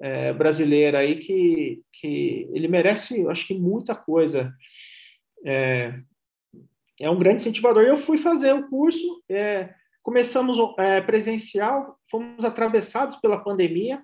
é, 0.00 0.32
brasileira 0.32 0.98
aí, 0.98 1.18
que, 1.18 1.82
que 1.92 2.48
ele 2.52 2.68
merece, 2.68 3.26
acho 3.28 3.46
que, 3.46 3.54
muita 3.54 3.94
coisa. 3.94 4.52
É, 5.44 6.00
é 7.00 7.10
um 7.10 7.18
grande 7.18 7.42
incentivador. 7.42 7.82
Eu 7.82 7.96
fui 7.96 8.18
fazer 8.18 8.52
o 8.54 8.68
curso, 8.68 9.22
é, 9.28 9.74
começamos 10.02 10.58
é, 10.78 11.00
presencial, 11.00 11.98
fomos 12.10 12.44
atravessados 12.44 13.16
pela 13.16 13.42
pandemia. 13.42 14.02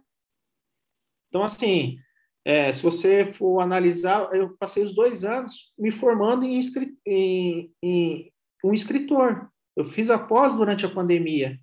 Então, 1.28 1.42
assim, 1.42 1.98
é, 2.44 2.72
se 2.72 2.82
você 2.82 3.32
for 3.32 3.60
analisar, 3.60 4.32
eu 4.34 4.56
passei 4.56 4.84
os 4.84 4.94
dois 4.94 5.24
anos 5.24 5.72
me 5.78 5.90
formando 5.90 6.44
em, 6.44 6.60
em, 7.06 7.72
em 7.82 8.32
um 8.64 8.72
escritor. 8.72 9.50
Eu 9.76 9.84
fiz 9.84 10.10
a 10.10 10.18
pós 10.18 10.54
durante 10.54 10.86
a 10.86 10.90
pandemia. 10.90 11.58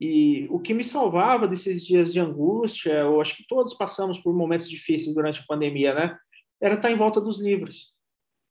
E 0.00 0.46
o 0.50 0.60
que 0.60 0.74
me 0.74 0.84
salvava 0.84 1.48
desses 1.48 1.84
dias 1.84 2.12
de 2.12 2.20
angústia, 2.20 2.92
eu 2.92 3.20
acho 3.20 3.36
que 3.36 3.46
todos 3.48 3.74
passamos 3.74 4.18
por 4.18 4.34
momentos 4.34 4.68
difíceis 4.68 5.14
durante 5.14 5.40
a 5.40 5.46
pandemia, 5.46 5.94
né? 5.94 6.18
Era 6.60 6.74
estar 6.74 6.90
em 6.90 6.96
volta 6.96 7.20
dos 7.20 7.40
livros. 7.40 7.94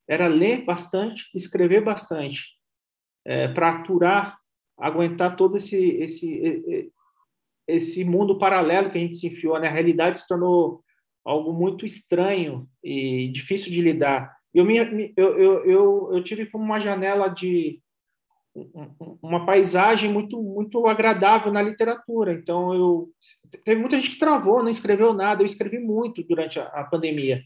Era 0.07 0.27
ler 0.27 0.65
bastante, 0.65 1.25
escrever 1.35 1.83
bastante, 1.83 2.41
é, 3.25 3.47
para 3.47 3.75
aturar, 3.75 4.37
aguentar 4.77 5.35
todo 5.35 5.55
esse, 5.55 5.91
esse, 5.97 6.91
esse 7.67 8.03
mundo 8.03 8.37
paralelo 8.37 8.91
que 8.91 8.97
a 8.97 9.01
gente 9.01 9.15
se 9.15 9.27
enfiou, 9.27 9.59
né? 9.59 9.67
A 9.67 9.71
realidade 9.71 10.17
se 10.17 10.27
tornou 10.27 10.83
algo 11.23 11.53
muito 11.53 11.85
estranho 11.85 12.67
e 12.83 13.29
difícil 13.29 13.71
de 13.71 13.81
lidar. 13.81 14.35
Eu, 14.53 14.63
me, 14.63 14.77
eu, 15.17 15.37
eu, 15.37 15.65
eu, 15.65 16.09
eu 16.13 16.23
tive 16.23 16.45
como 16.45 16.63
uma 16.63 16.79
janela 16.79 17.27
de 17.27 17.81
uma 19.21 19.45
paisagem 19.45 20.11
muito 20.11 20.41
muito 20.41 20.87
agradável 20.87 21.51
na 21.51 21.61
literatura. 21.61 22.33
Então 22.33 22.73
eu 22.73 23.09
teve 23.63 23.79
muita 23.79 23.97
gente 23.97 24.11
que 24.11 24.19
travou, 24.19 24.63
não 24.63 24.69
escreveu 24.69 25.13
nada. 25.13 25.41
Eu 25.41 25.45
escrevi 25.45 25.79
muito 25.79 26.23
durante 26.23 26.59
a, 26.59 26.65
a 26.67 26.83
pandemia. 26.83 27.43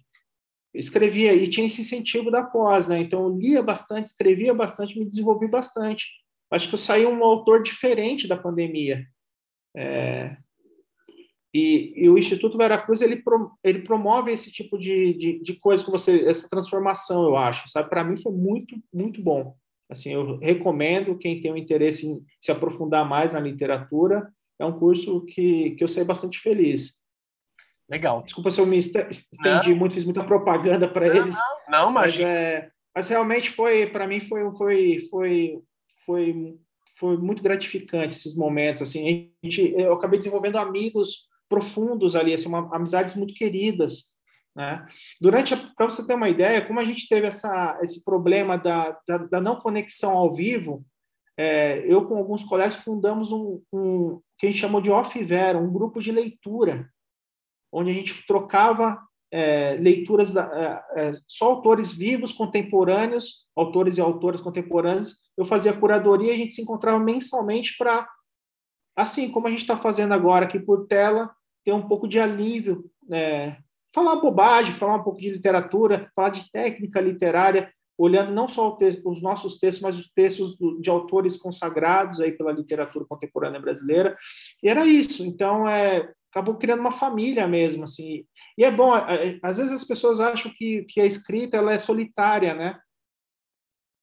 Eu 0.74 0.80
escrevia 0.80 1.34
e 1.34 1.48
tinha 1.48 1.66
esse 1.66 1.82
incentivo 1.82 2.30
da 2.30 2.44
pós, 2.44 2.90
né? 2.90 3.00
Então 3.00 3.24
eu 3.24 3.38
lia 3.38 3.64
bastante, 3.64 4.08
escrevia 4.08 4.54
bastante, 4.54 4.98
me 4.98 5.06
desenvolvi 5.06 5.48
bastante. 5.48 6.08
Acho 6.52 6.68
que 6.68 6.76
eu 6.76 6.80
saí 6.80 7.06
um 7.06 7.24
autor 7.24 7.64
diferente 7.64 8.28
da 8.28 8.38
pandemia. 8.38 9.06
É, 9.76 10.36
e, 11.54 11.94
e, 11.96 12.10
o 12.10 12.18
Instituto 12.18 12.58
Veracruz 12.58 13.02
ele, 13.02 13.18
pro, 13.18 13.52
ele 13.64 13.80
promove 13.80 14.32
esse 14.32 14.52
tipo 14.52 14.78
de, 14.78 15.14
de, 15.14 15.40
de, 15.40 15.54
coisa 15.56 15.84
com 15.84 15.92
você, 15.92 16.28
essa 16.28 16.48
transformação, 16.48 17.24
eu 17.24 17.36
acho, 17.36 17.68
sabe? 17.70 17.90
Para 17.90 18.04
mim 18.04 18.18
foi 18.18 18.32
muito, 18.32 18.76
muito 18.94 19.22
bom. 19.22 19.56
Assim, 19.90 20.14
eu 20.14 20.38
recomendo 20.38 21.18
quem 21.18 21.42
tem 21.42 21.52
um 21.52 21.58
interesse 21.58 22.06
em 22.06 22.24
se 22.40 22.52
aprofundar 22.52 23.08
mais 23.08 23.34
na 23.34 23.40
literatura, 23.40 24.32
é 24.60 24.66
um 24.66 24.78
curso 24.78 25.26
que, 25.26 25.72
que 25.72 25.84
eu 25.84 25.88
saí 25.88 26.04
bastante 26.04 26.40
feliz. 26.40 27.00
Legal. 27.90 28.22
Desculpa 28.22 28.52
se 28.52 28.62
eu 28.62 28.68
me 28.68 28.78
estendi 28.78 29.70
não. 29.72 29.76
muito, 29.76 29.96
fiz 29.96 30.06
muita 30.06 30.24
propaganda 30.24 30.88
para 30.88 31.08
eles. 31.08 31.36
Não, 31.68 31.86
não 31.86 31.92
mas, 31.92 32.20
é, 32.20 32.70
mas 32.96 33.08
realmente 33.08 33.50
foi, 33.50 33.88
para 33.88 34.06
mim, 34.06 34.20
foi, 34.20 34.52
foi, 34.52 35.00
foi, 35.10 35.60
foi, 36.06 36.60
foi 36.96 37.18
muito 37.18 37.42
gratificante 37.42 38.16
esses 38.16 38.36
momentos. 38.36 38.84
Assim, 38.84 39.32
a 39.42 39.46
gente, 39.46 39.74
eu 39.76 39.94
acabei 39.94 40.20
desenvolvendo 40.20 40.58
amigos 40.58 41.28
profundos 41.50 42.16
ali, 42.16 42.34
assim, 42.34 42.48
uma, 42.48 42.74
amizades 42.76 43.16
muito 43.16 43.34
queridas. 43.34 44.14
Né? 44.56 44.86
Durante, 45.22 45.56
para 45.76 45.90
você 45.90 46.06
ter 46.06 46.16
uma 46.16 46.30
ideia, 46.30 46.66
como 46.66 46.80
a 46.80 46.86
gente 46.86 47.08
teve 47.08 47.28
essa, 47.28 47.80
esse 47.82 48.04
problema 48.04 48.58
da, 48.58 48.98
da, 49.08 49.18
da 49.18 49.42
não 49.42 49.60
conexão 49.60 50.18
ao 50.18 50.34
vivo, 50.34 50.86
é, 51.38 51.86
eu 51.86 52.06
com 52.06 52.18
alguns 52.18 52.44
colegas 52.44 52.76
fundamos 52.76 53.32
um, 53.32 53.62
um 53.72 54.22
que 54.38 54.46
a 54.46 54.52
gente 54.52 54.60
chamou 54.60 54.82
de 54.82 54.92
Off 54.92 55.24
Vera, 55.24 55.58
um 55.58 55.72
grupo 55.72 56.02
de 56.02 56.12
leitura, 56.12 56.90
onde 57.72 57.92
a 57.92 57.94
gente 57.94 58.26
trocava 58.26 59.02
é, 59.32 59.76
leituras, 59.76 60.34
da, 60.34 60.84
é, 60.96 61.02
é, 61.02 61.14
só 61.28 61.52
autores 61.52 61.94
vivos, 61.94 62.32
contemporâneos, 62.32 63.46
autores 63.56 63.98
e 63.98 64.02
autoras 64.02 64.42
contemporâneos. 64.42 65.18
Eu 65.38 65.46
fazia 65.46 65.74
curadoria 65.74 66.32
e 66.32 66.36
a 66.36 66.38
gente 66.38 66.54
se 66.54 66.62
encontrava 66.62 67.00
mensalmente 67.00 67.78
para, 67.78 68.10
assim 68.96 69.30
como 69.30 69.48
a 69.48 69.50
gente 69.50 69.62
está 69.62 69.78
fazendo 69.78 70.14
agora 70.14 70.46
aqui 70.46 70.60
por 70.60 70.88
tela, 70.88 71.34
ter 71.64 71.74
um 71.74 71.88
pouco 71.88 72.08
de 72.08 72.20
alívio, 72.20 72.90
né? 73.08 73.58
Falar 73.94 74.16
bobagem, 74.18 74.74
falar 74.74 74.98
um 74.98 75.04
pouco 75.04 75.20
de 75.20 75.32
literatura, 75.32 76.12
falar 76.16 76.30
de 76.30 76.50
técnica 76.52 77.02
literária, 77.02 77.72
olhando 77.98 78.32
não 78.32 78.48
só 78.48 78.78
os 79.06 79.22
nossos 79.22 79.60
textos, 79.60 79.84
mas 79.84 79.98
os 79.98 80.10
textos 80.14 80.56
de 80.80 80.90
autores 80.90 81.36
consagrados 81.36 82.22
aí 82.22 82.32
pela 82.32 82.52
literatura 82.52 83.06
contemporânea 83.08 83.60
brasileira. 83.60 84.18
E 84.64 84.70
era 84.70 84.86
isso. 84.86 85.26
Então, 85.26 85.68
é, 85.68 86.10
acabou 86.32 86.56
criando 86.56 86.80
uma 86.80 86.92
família 86.92 87.46
mesmo, 87.48 87.84
assim. 87.84 88.24
E 88.58 88.64
é 88.64 88.72
bom, 88.72 88.92
às 89.44 89.58
vezes 89.58 89.72
as 89.72 89.84
pessoas 89.84 90.20
acham 90.20 90.52
que, 90.56 90.84
que 90.84 91.02
a 91.02 91.06
escrita 91.06 91.58
ela 91.58 91.74
é 91.74 91.78
solitária, 91.78 92.54
né? 92.54 92.80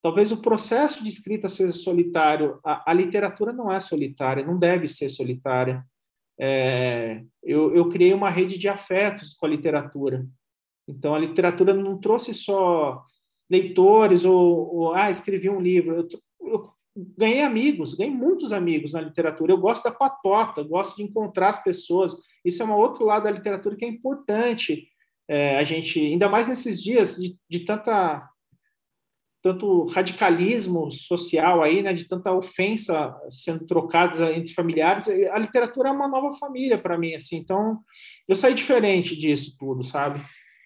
Talvez 0.03 0.31
o 0.31 0.43
processo 0.43 1.03
de 1.03 1.09
escrita 1.09 1.49
seja 1.49 1.73
solitário. 1.73 2.61
A, 2.65 2.91
a 2.91 2.95
literatura 2.95 3.53
não 3.53 3.73
é 3.73 3.81
solitária, 3.81 4.45
não 4.45 4.59
deve 4.59 4.87
ser 4.87 5.09
solitária 5.09 5.85
é, 6.39 7.23
eu, 7.43 7.75
eu 7.75 7.89
criei 7.89 8.13
uma 8.13 8.31
rede 8.31 8.59
de 8.59 8.69
afetos 8.69 9.35
com 9.35 9.47
a 9.47 9.49
literatura. 9.49 10.27
Então, 10.89 11.15
a 11.15 11.19
literatura 11.19 11.75
não 11.75 11.99
trouxe 11.99 12.35
só 12.35 13.03
leitores 13.51 14.25
ou, 14.25 14.75
ou 14.75 14.95
ah, 14.95 15.11
escrevi 15.11 15.49
um 15.49 15.61
livro. 15.61 15.97
Eu, 15.97 16.09
eu, 16.49 16.71
ganhei 17.17 17.43
amigos, 17.43 17.95
ganhei 17.95 18.13
muitos 18.13 18.53
amigos 18.53 18.93
na 18.93 19.01
literatura. 19.01 19.53
Eu 19.53 19.59
gosto 19.59 19.85
da 19.85 19.91
patota, 19.91 20.63
gosto 20.63 20.97
de 20.97 21.03
encontrar 21.03 21.51
as 21.51 21.63
pessoas. 21.63 22.17
Isso 22.45 22.63
é 22.63 22.67
um 22.67 22.75
outro 22.75 23.05
lado 23.05 23.25
da 23.25 23.31
literatura 23.31 23.77
que 23.77 23.85
é 23.85 23.89
importante. 23.89 24.89
É, 25.29 25.59
a 25.59 25.65
gente, 25.65 25.99
ainda 25.99 26.29
mais 26.29 26.49
nesses 26.49 26.81
dias 26.81 27.17
de, 27.17 27.37
de 27.49 27.61
tanta 27.61 28.29
tanto 29.47 29.87
radicalismo 29.87 30.91
social 30.91 31.63
aí, 31.63 31.81
né, 31.81 31.93
de 31.93 32.09
tanta 32.09 32.33
ofensa 32.33 33.15
sendo 33.31 33.65
trocadas 33.65 34.21
entre 34.21 34.53
familiares, 34.53 35.09
a 35.09 35.39
literatura 35.39 35.89
é 35.89 35.93
uma 35.93 36.09
nova 36.09 36.37
família 36.37 36.77
para 36.77 36.99
mim, 36.99 37.15
assim. 37.15 37.37
Então, 37.37 37.79
eu 38.27 38.35
saí 38.35 38.55
diferente 38.55 39.15
disso 39.15 39.55
tudo, 39.57 39.85
sabe? 39.85 40.21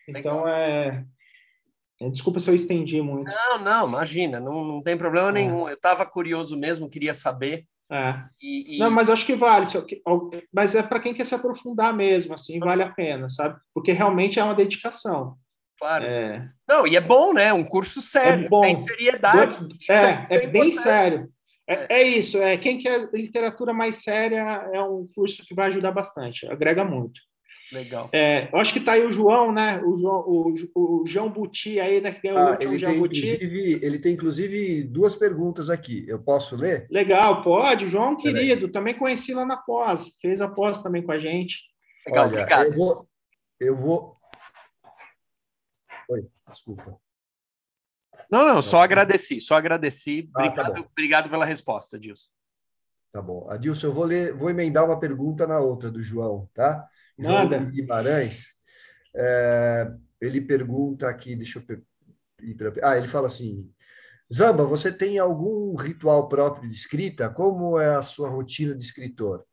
Então, 0.09 0.49
é, 0.49 1.05
é 2.01 2.09
Desculpa 2.09 2.41
se 2.41 2.49
eu 2.49 2.55
estendi 2.55 3.03
muito. 3.03 3.29
Não, 3.29 3.59
não, 3.59 3.87
imagina, 3.87 4.41
não, 4.41 4.65
não 4.65 4.83
tem 4.83 4.97
problema 4.97 5.29
é. 5.29 5.33
nenhum. 5.33 5.69
Eu 5.69 5.75
estava 5.75 6.07
curioso 6.07 6.59
mesmo, 6.59 6.89
queria 6.89 7.13
saber. 7.13 7.67
É. 7.93 8.15
E, 8.41 8.77
e... 8.77 8.79
Não, 8.79 8.91
mas 8.91 9.09
eu 9.09 9.15
acho 9.15 9.27
que 9.27 9.37
vale. 9.37 9.67
Mas 10.51 10.75
é 10.75 10.83
para 10.83 11.01
quem 11.01 11.13
quer 11.13 11.25
se 11.25 11.35
aprofundar 11.35 11.95
mesmo, 11.95 12.33
assim, 12.33 12.59
vale 12.59 12.83
a 12.83 12.91
pena, 12.91 13.29
sabe? 13.29 13.61
Porque 13.75 13.93
realmente 13.93 14.39
é 14.39 14.45
uma 14.45 14.55
dedicação. 14.55 15.37
Claro. 15.81 16.05
É... 16.05 16.49
Não, 16.69 16.87
e 16.87 16.95
é 16.95 17.01
bom, 17.01 17.33
né? 17.33 17.53
Um 17.53 17.65
curso 17.65 18.03
sério, 18.03 18.45
é 18.45 18.49
bom. 18.49 18.61
tem 18.61 18.77
seriedade. 18.77 19.67
É, 19.89 19.95
é, 19.95 20.45
é, 20.45 20.47
bem 20.47 20.71
sério. 20.71 21.29
É, 21.67 22.01
é, 22.01 22.03
isso, 22.03 22.37
é 22.39 22.59
quem 22.59 22.79
quer 22.79 23.09
literatura 23.15 23.73
mais 23.73 24.03
séria 24.03 24.69
é 24.73 24.83
um 24.83 25.09
curso 25.15 25.45
que 25.47 25.55
vai 25.55 25.69
ajudar 25.69 25.93
bastante, 25.93 26.47
agrega 26.47 26.85
muito. 26.85 27.21
Legal. 27.73 28.11
É, 28.13 28.49
eu 28.53 28.59
acho 28.59 28.73
que 28.73 28.81
está 28.81 28.93
aí 28.93 29.07
o 29.07 29.13
João, 29.13 29.53
né? 29.53 29.81
O 29.85 29.97
João, 29.97 30.25
o, 30.27 30.55
o 30.75 31.07
João 31.07 31.31
Buti 31.31 31.79
aí, 31.79 32.01
né? 32.01 32.11
Que 32.11 32.23
ganhou 32.23 32.39
ah, 32.39 32.49
o 32.49 32.51
último 32.51 32.79
João 32.79 32.99
Buti. 32.99 33.25
Ele 33.25 33.99
tem, 34.01 34.15
inclusive, 34.15 34.83
duas 34.83 35.15
perguntas 35.15 35.71
aqui. 35.71 36.05
Eu 36.09 36.19
posso 36.19 36.57
ler? 36.57 36.89
Legal, 36.91 37.43
pode. 37.43 37.85
O 37.85 37.89
João, 37.89 38.17
querido, 38.17 38.69
também 38.69 38.95
conheci 38.95 39.33
lá 39.33 39.47
na 39.47 39.57
pós. 39.57 40.19
Fez 40.21 40.41
a 40.41 40.49
pós 40.49 40.83
também 40.83 41.03
com 41.03 41.13
a 41.13 41.19
gente. 41.19 41.59
Legal, 42.09 42.25
Olha, 42.27 42.33
obrigado. 42.33 42.65
Eu 42.67 42.73
vou, 42.73 43.09
eu 43.61 43.77
vou. 43.77 44.20
Oi, 46.11 46.29
desculpa. 46.49 46.99
Não, 48.29 48.45
não, 48.45 48.61
só 48.61 48.83
agradeci, 48.83 49.41
só 49.41 49.55
agradeci. 49.55 50.29
Obrigado, 50.35 50.73
ah, 50.73 50.75
tá 50.75 50.81
obrigado 50.81 51.31
pela 51.31 51.45
resposta, 51.45 51.97
Dilson. 51.97 52.33
Tá 53.13 53.23
bom. 53.23 53.49
Adilson, 53.49 53.87
eu 53.87 53.93
vou 53.93 54.05
ler, 54.05 54.35
vou 54.35 54.51
emendar 54.51 54.85
uma 54.85 54.99
pergunta 54.99 55.47
na 55.47 55.61
outra 55.61 55.89
do 55.89 56.03
João, 56.03 56.51
tá? 56.53 56.85
Nada. 57.17 57.59
João 57.59 57.71
Guimarães, 57.71 58.47
é, 59.15 59.89
ele 60.21 60.41
pergunta 60.41 61.09
aqui, 61.09 61.37
deixa 61.37 61.65
eu 61.69 61.83
ir 62.43 62.55
para. 62.55 62.73
Ah, 62.83 62.99
ele 62.99 63.07
fala 63.07 63.29
assim: 63.29 63.73
Zamba, 64.33 64.65
você 64.65 64.91
tem 64.91 65.17
algum 65.21 65.77
ritual 65.77 66.29
próprio 66.29 66.69
de 66.69 66.75
escrita? 66.75 67.31
Como 67.31 67.79
é 67.79 67.95
a 67.95 68.03
sua 68.03 68.29
rotina 68.29 68.75
de 68.75 68.83
escritor? 68.83 69.45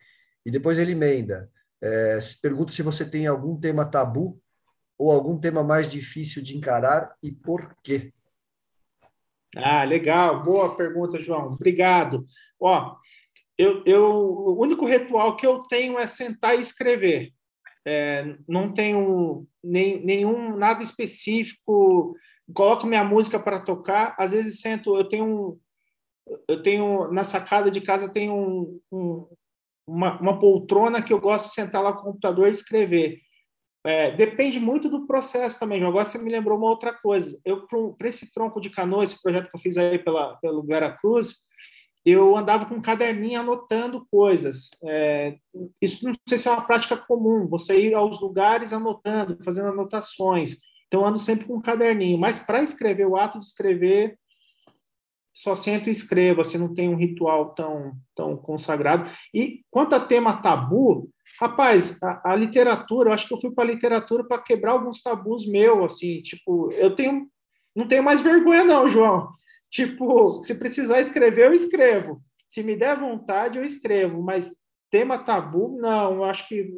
E 0.43 0.49
depois 0.49 0.79
ele 0.79 0.93
emenda, 0.93 1.51
é, 1.79 2.17
pergunta 2.41 2.71
se 2.71 2.81
você 2.81 3.05
tem 3.05 3.27
algum 3.27 3.59
tema 3.59 3.85
tabu 3.85 4.41
ou 4.97 5.11
algum 5.11 5.37
tema 5.37 5.63
mais 5.63 5.89
difícil 5.89 6.41
de 6.41 6.57
encarar 6.57 7.15
e 7.21 7.31
por 7.31 7.75
quê? 7.83 8.11
Ah, 9.55 9.83
legal, 9.83 10.43
boa 10.43 10.75
pergunta, 10.75 11.21
João. 11.21 11.53
Obrigado. 11.53 12.25
Ó, 12.59 12.95
eu, 13.57 13.83
eu, 13.85 14.03
o 14.05 14.61
único 14.61 14.85
ritual 14.85 15.35
que 15.35 15.45
eu 15.45 15.59
tenho 15.63 15.97
é 15.97 16.07
sentar 16.07 16.55
e 16.55 16.61
escrever. 16.61 17.31
É, 17.85 18.35
não 18.47 18.73
tenho 18.73 19.47
nem, 19.63 20.03
nenhum 20.03 20.55
nada 20.55 20.83
específico. 20.83 22.15
Coloco 22.53 22.85
minha 22.85 23.03
música 23.03 23.39
para 23.39 23.61
tocar. 23.61 24.15
Às 24.19 24.33
vezes 24.33 24.61
sento. 24.61 24.95
Eu 24.95 25.05
tenho 25.05 25.59
eu 26.47 26.61
tenho 26.61 27.11
na 27.11 27.23
sacada 27.23 27.71
de 27.71 27.79
casa 27.81 28.09
tenho 28.09 28.33
um, 28.33 28.81
um, 28.91 29.27
uma, 29.87 30.19
uma, 30.19 30.39
poltrona 30.39 31.01
que 31.01 31.13
eu 31.13 31.21
gosto 31.21 31.47
de 31.47 31.53
sentar 31.53 31.81
lá 31.81 31.93
com 31.93 32.01
o 32.01 32.03
computador 32.05 32.47
e 32.47 32.51
escrever. 32.51 33.21
É, 33.87 34.11
depende 34.11 34.59
muito 34.59 34.89
do 34.89 35.07
processo 35.07 35.57
também. 35.57 35.81
Agora 35.81 36.03
você 36.03 36.17
me 36.17 36.29
lembrou 36.29 36.57
uma 36.57 36.67
outra 36.67 36.91
coisa. 36.91 37.39
Eu 37.45 37.65
para 37.97 38.09
esse 38.09 38.33
tronco 38.33 38.59
de 38.59 38.69
canoa, 38.69 39.05
esse 39.05 39.21
projeto 39.23 39.49
que 39.49 39.55
eu 39.55 39.61
fiz 39.61 39.77
aí 39.77 39.97
pela 39.97 40.35
pelo 40.41 40.61
Vera 40.61 40.91
Cruz, 40.91 41.47
eu 42.05 42.35
andava 42.35 42.65
com 42.65 42.75
um 42.75 42.81
caderninho 42.81 43.39
anotando 43.39 44.05
coisas. 44.11 44.69
É, 44.83 45.37
isso 45.81 46.03
não 46.05 46.13
sei 46.27 46.37
se 46.37 46.49
é 46.49 46.51
uma 46.51 46.67
prática 46.67 46.97
comum, 46.97 47.47
você 47.47 47.79
ir 47.79 47.93
aos 47.93 48.19
lugares 48.19 48.73
anotando, 48.73 49.37
fazendo 49.41 49.69
anotações. 49.69 50.57
Então, 50.87 51.05
ando 51.05 51.17
sempre 51.17 51.45
com 51.45 51.55
um 51.55 51.61
caderninho. 51.61 52.17
Mas 52.17 52.39
para 52.39 52.61
escrever, 52.61 53.05
o 53.07 53.15
ato 53.15 53.39
de 53.39 53.45
escrever, 53.45 54.19
só 55.33 55.55
sento 55.55 55.87
e 55.87 55.91
escrevo, 55.91 56.41
assim, 56.41 56.57
não 56.57 56.73
tem 56.73 56.89
um 56.89 56.97
ritual 56.97 57.53
tão, 57.53 57.93
tão 58.13 58.35
consagrado. 58.35 59.09
E 59.33 59.61
quanto 59.71 59.95
a 59.95 60.05
tema 60.05 60.41
tabu, 60.41 61.09
rapaz, 61.39 62.01
a, 62.01 62.33
a 62.33 62.35
literatura, 62.35 63.09
eu 63.09 63.13
acho 63.13 63.27
que 63.27 63.33
eu 63.33 63.39
fui 63.39 63.51
para 63.51 63.63
a 63.63 63.73
literatura 63.73 64.23
para 64.23 64.41
quebrar 64.41 64.71
alguns 64.71 65.01
tabus 65.01 65.47
meus, 65.47 65.93
assim, 65.93 66.21
tipo, 66.21 66.71
eu 66.71 66.95
tenho, 66.95 67.27
não 67.75 67.87
tenho 67.87 68.03
mais 68.03 68.21
vergonha 68.21 68.63
não, 68.63 68.87
João. 68.87 69.29
Tipo, 69.69 70.41
se 70.43 70.57
precisar 70.57 70.99
escrever, 70.99 71.47
eu 71.47 71.53
escrevo. 71.53 72.21
Se 72.47 72.63
me 72.63 72.75
der 72.75 72.97
vontade, 72.97 73.57
eu 73.57 73.65
escrevo. 73.65 74.21
Mas 74.21 74.55
tema 74.89 75.17
tabu, 75.17 75.77
não, 75.79 76.15
eu 76.15 76.23
acho 76.23 76.47
que 76.47 76.71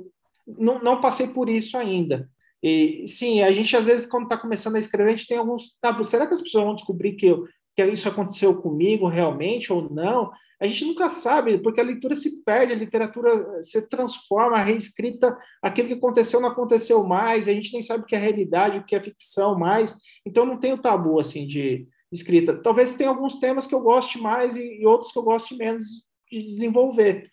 não, 0.48 0.82
não 0.82 1.00
passei 1.00 1.28
por 1.28 1.48
isso 1.48 1.78
ainda. 1.78 2.30
E 2.62 3.06
sim, 3.08 3.42
a 3.42 3.52
gente 3.52 3.76
às 3.78 3.88
vezes, 3.88 4.08
quando 4.08 4.24
está 4.24 4.38
começando 4.38 4.76
a 4.76 4.80
escrever, 4.80 5.10
a 5.10 5.16
gente 5.16 5.28
tem 5.28 5.38
alguns 5.38 5.78
tabus. 5.80 6.10
Será 6.10 6.28
que 6.28 6.34
as 6.34 6.42
pessoas 6.42 6.66
vão 6.66 6.76
descobrir 6.76 7.14
que, 7.14 7.28
eu, 7.28 7.46
que 7.76 7.86
isso 7.86 8.10
aconteceu 8.10 8.60
comigo 8.62 9.08
realmente 9.08 9.72
ou 9.72 9.90
não? 9.90 10.32
A 10.60 10.68
gente 10.68 10.86
nunca 10.86 11.10
sabe, 11.10 11.58
porque 11.58 11.80
a 11.80 11.84
leitura 11.84 12.14
se 12.16 12.44
perde, 12.44 12.74
a 12.74 12.76
literatura 12.76 13.64
se 13.64 13.82
transforma, 13.88 14.58
a 14.58 14.64
reescrita, 14.64 15.38
aquilo 15.62 15.88
que 15.88 15.94
aconteceu 15.94 16.42
não 16.42 16.50
aconteceu 16.50 17.02
mais, 17.08 17.48
a 17.48 17.54
gente 17.54 17.72
nem 17.72 17.82
sabe 17.82 18.04
o 18.04 18.06
que 18.06 18.16
é 18.16 18.20
realidade, 18.20 18.78
o 18.78 18.86
que 18.86 18.94
é 18.94 19.02
ficção 19.02 19.58
mais. 19.58 19.98
Então 20.26 20.46
não 20.46 20.60
tem 20.60 20.74
o 20.74 20.82
tabu 20.82 21.18
assim 21.18 21.48
de 21.48 21.88
escrita. 22.12 22.62
Talvez 22.62 22.96
tenha 22.96 23.10
alguns 23.10 23.40
temas 23.40 23.68
que 23.68 23.74
eu 23.74 23.80
goste 23.80 24.20
mais 24.20 24.58
e, 24.58 24.82
e 24.82 24.86
outros 24.86 25.12
que 25.12 25.20
eu 25.20 25.24
goste 25.24 25.56
menos 25.56 25.86
de 26.30 26.44
desenvolver, 26.44 27.30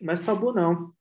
mas 0.00 0.20
tabu 0.20 0.52
não. 0.52 0.92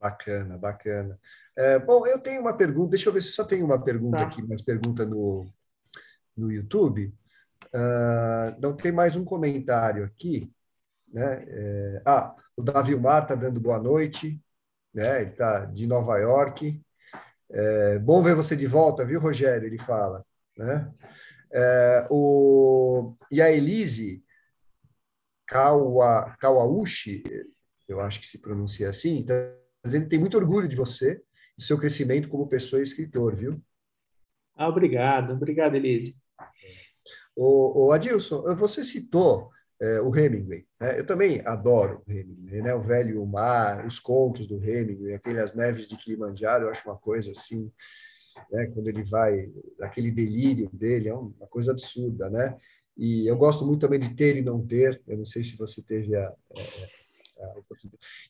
Bacana, 0.00 0.56
bacana. 0.56 1.18
É, 1.56 1.78
bom, 1.78 2.06
eu 2.06 2.20
tenho 2.20 2.42
uma 2.42 2.56
pergunta, 2.56 2.90
deixa 2.90 3.08
eu 3.08 3.12
ver 3.12 3.22
se 3.22 3.32
só 3.32 3.42
tem 3.42 3.62
uma 3.62 3.82
pergunta 3.82 4.18
tá. 4.18 4.24
aqui, 4.24 4.42
mais 4.42 4.62
pergunta 4.62 5.04
no, 5.04 5.46
no 6.36 6.52
YouTube. 6.52 7.12
Uh, 7.76 8.56
não 8.58 8.74
tem 8.74 8.90
mais 8.90 9.16
um 9.16 9.24
comentário 9.24 10.02
aqui. 10.02 10.50
Né? 11.12 11.44
É, 11.46 12.02
ah, 12.06 12.34
o 12.56 12.62
Davi 12.62 12.96
Mar 12.96 13.22
está 13.22 13.34
dando 13.34 13.60
boa 13.60 13.78
noite, 13.78 14.40
né? 14.94 15.20
ele 15.20 15.30
está 15.30 15.66
de 15.66 15.86
Nova 15.86 16.16
York. 16.16 16.82
É, 17.50 17.98
bom 17.98 18.22
ver 18.22 18.34
você 18.34 18.56
de 18.56 18.66
volta, 18.66 19.04
viu, 19.04 19.20
Rogério? 19.20 19.66
Ele 19.66 19.78
fala. 19.78 20.24
Né? 20.56 20.90
É, 21.52 22.06
o, 22.10 23.14
e 23.30 23.42
a 23.42 23.52
Elise 23.52 24.24
Kawa, 25.46 26.34
Kawauchi, 26.40 27.22
eu 27.86 28.00
acho 28.00 28.20
que 28.20 28.26
se 28.26 28.38
pronuncia 28.38 28.88
assim, 28.88 29.20
está 29.20 29.34
dizendo 29.84 30.08
tem 30.08 30.18
muito 30.18 30.36
orgulho 30.36 30.66
de 30.66 30.74
você, 30.74 31.22
do 31.56 31.62
seu 31.62 31.78
crescimento 31.78 32.28
como 32.28 32.48
pessoa 32.48 32.80
e 32.80 32.82
escritor, 32.82 33.36
viu? 33.36 33.62
Ah, 34.56 34.68
obrigado, 34.68 35.34
obrigado, 35.34 35.76
Elise. 35.76 36.16
O, 37.36 37.86
o 37.86 37.92
Adilson, 37.92 38.42
você 38.56 38.82
citou 38.82 39.50
é, 39.80 40.00
o 40.00 40.16
Hemingway. 40.16 40.66
Né? 40.80 40.98
Eu 40.98 41.06
também 41.06 41.42
adoro 41.44 42.02
o 42.06 42.10
Hemingway, 42.10 42.62
né? 42.62 42.74
o 42.74 42.80
Velho 42.80 43.24
Mar, 43.26 43.86
os 43.86 43.98
contos 43.98 44.46
do 44.46 44.56
Hemingway, 44.62 45.14
aquelas 45.14 45.54
neves 45.54 45.86
de 45.86 45.96
Kilimanjaro, 45.96 46.64
eu 46.64 46.70
acho 46.70 46.88
uma 46.88 46.96
coisa 46.96 47.30
assim 47.32 47.70
né? 48.50 48.66
quando 48.66 48.88
ele 48.88 49.02
vai, 49.04 49.50
aquele 49.80 50.10
delírio 50.10 50.68
dele, 50.72 51.08
é 51.08 51.14
uma 51.14 51.46
coisa 51.48 51.72
absurda, 51.72 52.28
né? 52.28 52.56
E 52.96 53.26
eu 53.26 53.36
gosto 53.36 53.64
muito 53.64 53.80
também 53.82 54.00
de 54.00 54.14
ter 54.14 54.36
e 54.36 54.42
não 54.42 54.66
ter, 54.66 55.02
eu 55.06 55.18
não 55.18 55.26
sei 55.26 55.44
se 55.44 55.56
você 55.56 55.82
teve 55.82 56.16
a, 56.16 56.32
oportunidade. 56.50 56.92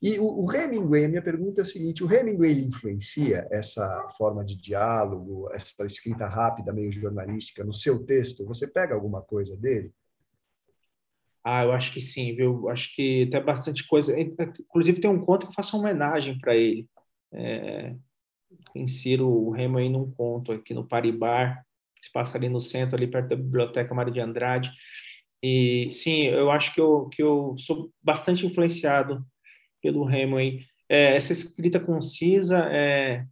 E 0.03 0.19
o, 0.19 0.45
o, 0.45 0.53
Hemingway, 0.53 1.05
a 1.05 1.09
minha 1.09 1.23
pergunta 1.23 1.61
é 1.61 1.63
a 1.63 1.65
seguinte, 1.65 2.03
o 2.03 2.13
Hemingway 2.13 2.65
influencia 2.65 3.47
essa 3.51 4.09
forma 4.17 4.45
de 4.45 4.57
diálogo, 4.57 5.49
essa 5.53 5.87
escrita 5.87 6.27
rápida, 6.27 6.73
meio 6.73 6.93
jornalística, 6.93 7.65
no 7.65 7.73
seu 7.73 8.05
texto? 8.05 8.45
Você 8.47 8.67
pega 8.67 8.95
alguma 8.95 9.23
coisa 9.23 9.57
dele? 9.57 9.93
Ah, 11.45 11.63
eu 11.63 11.71
acho 11.71 11.93
que 11.93 12.01
sim, 12.01 12.35
viu? 12.35 12.69
Acho 12.69 12.93
que 12.95 13.29
tem 13.31 13.41
bastante 13.45 13.87
coisa. 13.87 14.19
Inclusive, 14.19 15.01
tem 15.01 15.09
um 15.09 15.25
conto 15.25 15.47
que 15.47 15.51
eu 15.51 15.55
faço 15.55 15.77
uma 15.77 15.89
homenagem 15.89 16.39
para 16.41 16.57
ele. 16.57 16.89
É, 17.33 17.95
insiro 18.75 19.29
o 19.29 19.55
aí 19.55 19.89
num 19.89 20.11
conto 20.11 20.51
aqui 20.51 20.75
no 20.75 20.87
Paribar, 20.87 21.65
que 21.95 22.07
se 22.07 22.13
passa 22.13 22.37
ali 22.37 22.49
no 22.49 22.61
centro, 22.61 22.97
ali 22.97 23.07
perto 23.07 23.29
da 23.29 23.37
Biblioteca 23.37 23.95
Mário 23.95 24.13
de 24.13 24.21
Andrade. 24.21 24.73
E 25.49 25.93
sim, 25.93 26.23
eu 26.25 26.51
acho 26.51 26.75
que 26.75 26.81
eu, 26.81 27.09
que 27.09 27.23
eu 27.23 27.55
sou 27.57 27.93
bastante 28.03 28.45
influenciado 28.45 29.25
pelo 29.81 30.05
aí. 30.37 30.65
É, 30.89 31.15
essa 31.15 31.33
escrita 31.33 31.79
concisa, 31.79 32.67
é, 32.69 33.25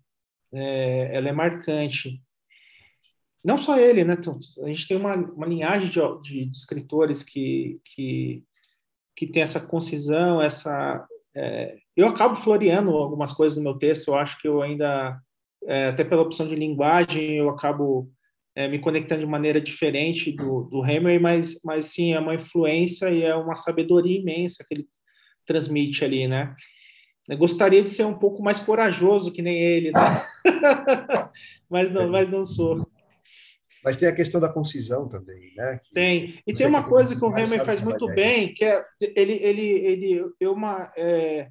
é, 0.52 1.16
ela 1.16 1.28
é 1.28 1.32
marcante. 1.32 2.22
Não 3.42 3.58
só 3.58 3.76
ele, 3.76 4.04
né? 4.04 4.14
A 4.62 4.68
gente 4.68 4.86
tem 4.86 4.96
uma, 4.96 5.10
uma 5.12 5.46
linhagem 5.46 5.88
de, 5.88 6.00
de, 6.22 6.44
de 6.46 6.56
escritores 6.56 7.24
que, 7.24 7.80
que, 7.84 8.44
que 9.16 9.26
tem 9.26 9.42
essa 9.42 9.66
concisão, 9.66 10.40
essa, 10.40 11.04
é, 11.34 11.76
eu 11.96 12.06
acabo 12.06 12.36
floreando 12.36 12.90
algumas 12.90 13.32
coisas 13.32 13.58
no 13.58 13.64
meu 13.64 13.74
texto, 13.76 14.08
eu 14.08 14.14
acho 14.14 14.40
que 14.40 14.46
eu 14.46 14.62
ainda, 14.62 15.20
é, 15.64 15.88
até 15.88 16.04
pela 16.04 16.22
opção 16.22 16.46
de 16.46 16.54
linguagem, 16.54 17.38
eu 17.38 17.50
acabo 17.50 18.08
é, 18.56 18.68
me 18.68 18.78
conectando 18.78 19.20
de 19.20 19.26
maneira 19.26 19.60
diferente 19.60 20.30
do, 20.30 20.62
do 20.64 20.82
Hammer, 20.82 21.20
mas, 21.20 21.60
mas 21.64 21.86
sim, 21.86 22.12
é 22.12 22.20
uma 22.20 22.34
influência 22.34 23.10
e 23.10 23.22
é 23.22 23.34
uma 23.34 23.56
sabedoria 23.56 24.18
imensa 24.18 24.64
que 24.66 24.74
ele 24.74 24.86
transmite 25.46 26.04
ali, 26.04 26.28
né? 26.28 26.54
Eu 27.28 27.38
gostaria 27.38 27.82
de 27.82 27.90
ser 27.90 28.04
um 28.04 28.18
pouco 28.18 28.42
mais 28.42 28.60
corajoso 28.60 29.32
que 29.32 29.42
nem 29.42 29.58
ele, 29.58 29.90
né? 29.90 30.00
mas, 31.70 31.90
não, 31.90 32.08
mas 32.08 32.30
não 32.30 32.44
sou. 32.44 32.86
Mas 33.82 33.96
tem 33.96 34.08
a 34.08 34.14
questão 34.14 34.40
da 34.40 34.48
concisão 34.48 35.08
também, 35.08 35.52
né? 35.56 35.80
Que 35.82 35.92
tem. 35.92 36.38
E 36.46 36.52
tem 36.52 36.66
uma 36.66 36.84
coisa 36.84 37.16
que 37.16 37.24
o 37.24 37.28
Hammer 37.28 37.64
faz 37.64 37.80
muito 37.80 38.06
bem, 38.08 38.52
que 38.54 38.64
é 38.64 38.84
ele, 39.00 39.34
ele, 39.42 39.62
ele, 39.62 40.24
é 40.40 40.48
uma 40.48 40.92
é, 40.96 41.48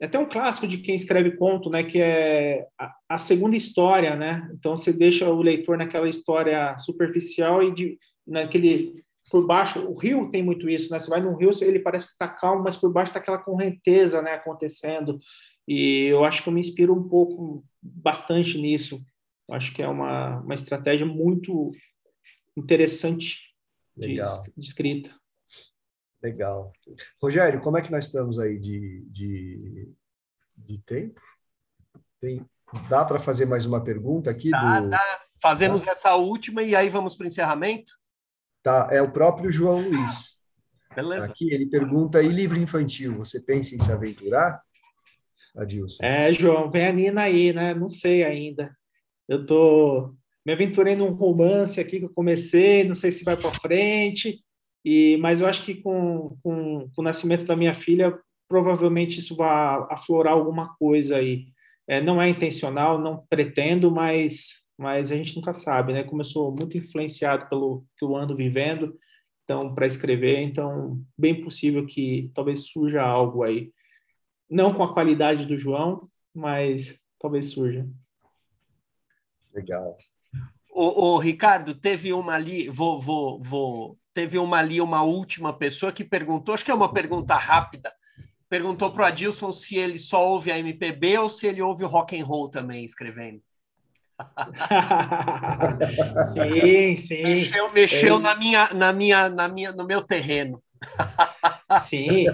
é 0.00 0.06
até 0.06 0.18
um 0.18 0.28
clássico 0.28 0.68
de 0.68 0.78
quem 0.78 0.94
escreve 0.94 1.36
conto, 1.36 1.70
né? 1.70 1.82
Que 1.82 1.98
é 1.98 2.66
a, 2.78 2.94
a, 3.10 3.18
segunda 3.18 3.56
história, 3.56 4.14
né? 4.14 4.48
Então 4.52 4.76
você 4.76 4.92
deixa 4.92 5.28
o 5.30 5.40
leitor 5.40 5.78
naquela 5.78 6.08
história 6.08 6.76
superficial 6.78 7.62
e 7.62 7.72
de, 7.72 7.98
naquele 8.26 9.02
por 9.30 9.46
baixo. 9.46 9.80
O 9.86 9.94
rio 9.94 10.30
tem 10.30 10.42
muito 10.42 10.68
isso, 10.68 10.92
né? 10.92 11.00
Você 11.00 11.08
vai 11.08 11.20
no 11.20 11.34
rio, 11.34 11.50
ele 11.62 11.80
parece 11.80 12.06
que 12.06 12.12
está 12.12 12.28
calmo, 12.28 12.62
mas 12.62 12.76
por 12.76 12.92
baixo 12.92 13.10
está 13.10 13.20
aquela 13.20 13.38
correnteza, 13.38 14.20
né? 14.20 14.32
Acontecendo. 14.32 15.18
E 15.66 16.06
eu 16.06 16.24
acho 16.24 16.42
que 16.42 16.48
eu 16.48 16.52
me 16.52 16.60
inspiro 16.60 16.94
um 16.94 17.08
pouco, 17.08 17.64
bastante 17.82 18.58
nisso. 18.58 19.02
Eu 19.48 19.54
acho 19.54 19.72
que 19.72 19.82
é 19.82 19.88
uma, 19.88 20.40
uma 20.40 20.54
estratégia 20.54 21.06
muito 21.06 21.72
interessante 22.56 23.38
de, 23.96 24.16
de 24.16 24.66
escrita. 24.66 25.10
Legal. 26.22 26.72
Rogério, 27.20 27.60
como 27.60 27.78
é 27.78 27.82
que 27.82 27.90
nós 27.90 28.06
estamos 28.06 28.38
aí 28.38 28.58
de, 28.58 29.04
de, 29.10 29.92
de 30.56 30.78
tempo? 30.78 31.20
Tem, 32.20 32.44
dá 32.88 33.04
para 33.04 33.18
fazer 33.18 33.46
mais 33.46 33.66
uma 33.66 33.82
pergunta 33.82 34.30
aqui? 34.30 34.50
Dá, 34.50 34.80
do... 34.80 34.90
dá. 34.90 35.20
Fazemos 35.40 35.82
tá. 35.82 35.90
essa 35.90 36.14
última 36.16 36.62
e 36.62 36.74
aí 36.74 36.88
vamos 36.88 37.14
para 37.14 37.24
o 37.24 37.28
encerramento? 37.28 37.92
Tá, 38.62 38.88
é 38.90 39.00
o 39.00 39.12
próprio 39.12 39.50
João 39.50 39.80
Luiz. 39.80 40.40
Beleza. 40.94 41.26
Aqui 41.26 41.52
ele 41.52 41.66
pergunta, 41.66 42.22
e 42.22 42.28
livro 42.28 42.58
infantil, 42.58 43.14
você 43.14 43.38
pensa 43.38 43.74
em 43.74 43.78
se 43.78 43.92
aventurar? 43.92 44.62
Adilson. 45.54 46.04
É, 46.04 46.32
João, 46.32 46.70
vem 46.70 46.86
a 46.86 46.92
Nina 46.92 47.22
aí, 47.22 47.52
né? 47.52 47.74
Não 47.74 47.88
sei 47.88 48.24
ainda. 48.24 48.74
Eu 49.28 49.44
tô 49.44 50.14
me 50.44 50.52
aventurei 50.52 50.94
num 50.94 51.12
romance 51.12 51.80
aqui 51.80 51.98
que 51.98 52.04
eu 52.04 52.14
comecei, 52.14 52.84
não 52.84 52.94
sei 52.94 53.10
se 53.10 53.24
vai 53.24 53.36
para 53.36 53.52
frente, 53.58 54.44
e 54.88 55.16
mas 55.16 55.40
eu 55.40 55.48
acho 55.48 55.64
que 55.64 55.74
com, 55.74 56.38
com, 56.44 56.88
com, 56.94 57.02
o 57.02 57.02
nascimento 57.02 57.44
da 57.44 57.56
minha 57.56 57.74
filha, 57.74 58.16
provavelmente 58.48 59.18
isso 59.18 59.34
vai 59.34 59.84
aflorar 59.90 60.34
alguma 60.34 60.76
coisa 60.76 61.16
aí. 61.16 61.48
É, 61.88 62.00
não 62.00 62.22
é 62.22 62.28
intencional, 62.28 62.96
não 62.96 63.26
pretendo, 63.28 63.90
mas 63.90 64.64
mas 64.78 65.10
a 65.10 65.16
gente 65.16 65.34
nunca 65.34 65.54
sabe, 65.54 65.92
né? 65.92 66.04
Como 66.04 66.20
eu 66.20 66.24
sou 66.24 66.54
muito 66.56 66.78
influenciado 66.78 67.48
pelo 67.48 67.84
que 67.98 68.04
eu 68.04 68.14
ando 68.14 68.36
vivendo, 68.36 68.96
então 69.42 69.74
para 69.74 69.88
escrever, 69.88 70.40
então 70.42 71.02
bem 71.18 71.42
possível 71.42 71.84
que 71.84 72.30
talvez 72.32 72.68
surja 72.68 73.02
algo 73.02 73.42
aí, 73.42 73.72
não 74.48 74.72
com 74.72 74.84
a 74.84 74.94
qualidade 74.94 75.46
do 75.46 75.56
João, 75.56 76.08
mas 76.32 77.00
talvez 77.18 77.50
surja. 77.50 77.88
Legal. 79.52 79.98
O, 80.70 81.14
o, 81.14 81.18
Ricardo, 81.18 81.74
teve 81.74 82.12
uma 82.12 82.34
ali, 82.34 82.68
vou, 82.68 83.00
vou, 83.00 83.40
vou, 83.40 83.98
teve 84.16 84.38
uma 84.38 84.56
ali, 84.56 84.80
uma 84.80 85.02
última 85.02 85.52
pessoa 85.52 85.92
que 85.92 86.02
perguntou, 86.02 86.54
acho 86.54 86.64
que 86.64 86.70
é 86.70 86.74
uma 86.74 86.90
pergunta 86.90 87.34
rápida, 87.34 87.92
perguntou 88.48 88.90
para 88.90 89.02
o 89.02 89.04
Adilson 89.04 89.52
se 89.52 89.76
ele 89.76 89.98
só 89.98 90.26
ouve 90.26 90.50
a 90.50 90.58
MPB 90.58 91.18
ou 91.18 91.28
se 91.28 91.46
ele 91.46 91.60
ouve 91.60 91.84
o 91.84 91.86
rock 91.86 92.18
and 92.18 92.24
roll 92.24 92.48
também 92.48 92.82
escrevendo. 92.82 93.42
sim, 96.32 96.96
sim. 96.96 97.22
Mexeu, 97.24 97.70
mexeu 97.74 98.16
é. 98.16 98.20
na 98.20 98.34
minha, 98.34 98.72
na 98.72 98.90
minha, 98.90 99.28
na 99.28 99.48
minha, 99.48 99.72
no 99.72 99.84
meu 99.84 100.00
terreno. 100.00 100.62
Sim, 101.78 102.24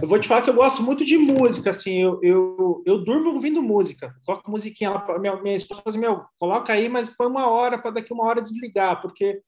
eu 0.00 0.08
vou 0.08 0.18
te 0.18 0.26
falar 0.26 0.40
que 0.40 0.48
eu 0.48 0.54
gosto 0.54 0.82
muito 0.82 1.04
de 1.04 1.18
música, 1.18 1.68
assim, 1.68 2.00
eu, 2.00 2.18
eu, 2.22 2.82
eu 2.86 3.04
durmo 3.04 3.34
ouvindo 3.34 3.62
música, 3.62 4.14
toco 4.24 4.50
musiquinha, 4.50 5.04
minha, 5.20 5.36
minha 5.42 5.56
esposa 5.56 5.82
fala 5.82 5.94
assim, 5.94 6.00
meu, 6.00 6.24
coloca 6.38 6.72
aí, 6.72 6.88
mas 6.88 7.10
põe 7.10 7.26
uma 7.26 7.48
hora 7.48 7.76
para 7.76 7.90
daqui 7.90 8.14
uma 8.14 8.24
hora 8.24 8.40
desligar, 8.40 9.02
porque, 9.02 9.42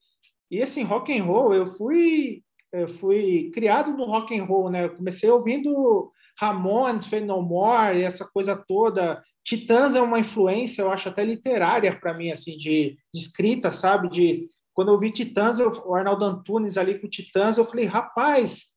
e 0.51 0.63
assim, 0.63 0.83
rock 0.83 1.17
and 1.17 1.25
roll, 1.25 1.55
eu 1.55 1.67
fui, 1.67 2.43
eu 2.73 2.89
fui 2.89 3.51
criado 3.53 3.93
no 3.93 4.05
rock 4.05 4.37
and 4.37 4.45
roll, 4.45 4.71
né, 4.71 4.85
eu 4.85 4.97
comecei 4.97 5.31
ouvindo 5.31 6.11
Ramones, 6.39 7.07
Fade 7.07 7.25
No 7.25 7.43
More, 7.43 8.03
essa 8.03 8.25
coisa 8.25 8.57
toda, 8.57 9.23
Titãs 9.45 9.95
é 9.95 10.01
uma 10.01 10.19
influência, 10.19 10.83
eu 10.83 10.91
acho 10.91 11.09
até 11.09 11.25
literária 11.25 11.99
para 11.99 12.15
mim, 12.15 12.31
assim, 12.31 12.57
de, 12.57 12.97
de 13.13 13.21
escrita, 13.21 13.73
sabe, 13.73 14.09
de 14.11 14.49
quando 14.73 14.93
eu 14.93 14.99
vi 14.99 15.11
Titãs, 15.11 15.59
eu, 15.59 15.71
o 15.87 15.95
Arnaldo 15.95 16.25
Antunes 16.25 16.79
ali 16.79 16.99
com 16.99 17.09
Titãs, 17.09 17.59
eu 17.59 17.65
falei, 17.65 17.87
rapaz, 17.87 18.71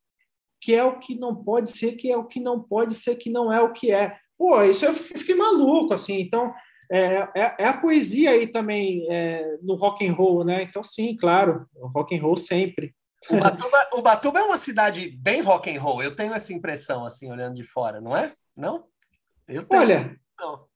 que 0.60 0.74
é 0.74 0.82
o 0.82 0.98
que 0.98 1.14
não 1.14 1.34
pode 1.44 1.70
ser, 1.70 1.92
que 1.92 2.10
é 2.10 2.16
o 2.16 2.26
que 2.26 2.40
não 2.40 2.60
pode 2.60 2.94
ser, 2.94 3.16
que 3.16 3.30
não 3.30 3.52
é 3.52 3.60
o 3.60 3.72
que 3.72 3.90
é. 3.90 4.16
Pô, 4.36 4.62
isso 4.62 4.84
eu 4.84 4.94
fiquei, 4.94 5.18
fiquei 5.18 5.34
maluco, 5.34 5.94
assim. 5.94 6.20
Então, 6.20 6.52
é, 6.90 7.28
é, 7.34 7.54
é, 7.58 7.64
a 7.66 7.76
poesia 7.76 8.30
aí 8.30 8.46
também 8.46 9.06
é, 9.10 9.56
no 9.62 9.74
rock 9.74 10.06
and 10.06 10.12
roll, 10.12 10.44
né? 10.44 10.62
Então, 10.62 10.82
sim, 10.82 11.16
claro, 11.16 11.66
rock 11.94 12.16
and 12.16 12.22
roll 12.22 12.36
sempre. 12.36 12.94
Ubatuba, 13.30 13.88
Ubatuba 13.94 14.38
é 14.40 14.42
uma 14.42 14.56
cidade 14.56 15.10
bem 15.18 15.40
rock 15.40 15.74
and 15.74 15.80
roll. 15.80 16.02
Eu 16.02 16.14
tenho 16.14 16.34
essa 16.34 16.52
impressão, 16.52 17.06
assim, 17.06 17.30
olhando 17.30 17.54
de 17.54 17.64
fora, 17.64 18.00
não 18.00 18.16
é? 18.16 18.32
Não? 18.56 18.84
Eu 19.48 19.62
tenho. 19.62 19.82
Olha, 19.82 20.16
não. 20.38 20.66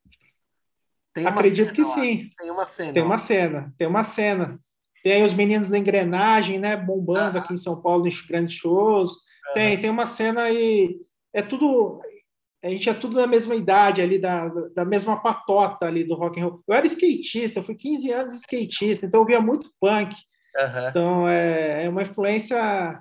acredito 1.27 1.73
que 1.73 1.83
lá. 1.83 1.89
sim. 1.89 2.31
Tem 2.39 2.51
uma 2.51 2.67
cena. 2.67 2.93
Tem 2.93 3.03
uma 3.03 3.19
cena. 3.19 3.75
Tem 3.77 3.87
uma 3.87 4.05
cena. 4.05 4.61
Tem 5.03 5.13
aí 5.13 5.23
os 5.23 5.35
meninos 5.35 5.71
da 5.71 5.79
engrenagem, 5.79 6.59
né? 6.59 6.77
Bombando 6.77 7.39
aqui 7.39 7.53
em 7.53 7.59
São 7.59 7.81
Paulo 7.81 8.07
em 8.07 8.27
grandes 8.27 8.55
shows. 8.55 9.13
Tem, 9.55 9.81
tem 9.81 9.91
uma 9.91 10.07
cena 10.07 10.43
aí. 10.43 11.01
É 11.33 11.43
tudo. 11.43 12.01
A 12.63 12.69
gente 12.69 12.89
é 12.89 12.95
tudo 12.95 13.15
da 13.15 13.27
mesma 13.27 13.55
idade 13.55 14.03
ali, 14.03 14.19
da, 14.19 14.49
da 14.75 14.85
mesma 14.85 15.21
patota 15.21 15.87
ali 15.87 16.03
do 16.03 16.17
rock 16.17 16.41
and 16.41 16.45
roll. 16.45 16.63
Eu 16.67 16.75
era 16.75 16.87
skatista, 16.87 17.61
eu 17.61 17.63
fui 17.63 17.77
15 17.77 18.11
anos 18.11 18.35
skatista, 18.35 19.07
então 19.07 19.21
eu 19.21 19.27
via 19.27 19.41
muito 19.41 19.71
punk. 19.81 20.15
Uhum. 20.57 20.89
Então 20.89 21.29
é, 21.29 21.85
é 21.85 21.89
uma 21.89 22.03
influência. 22.03 23.01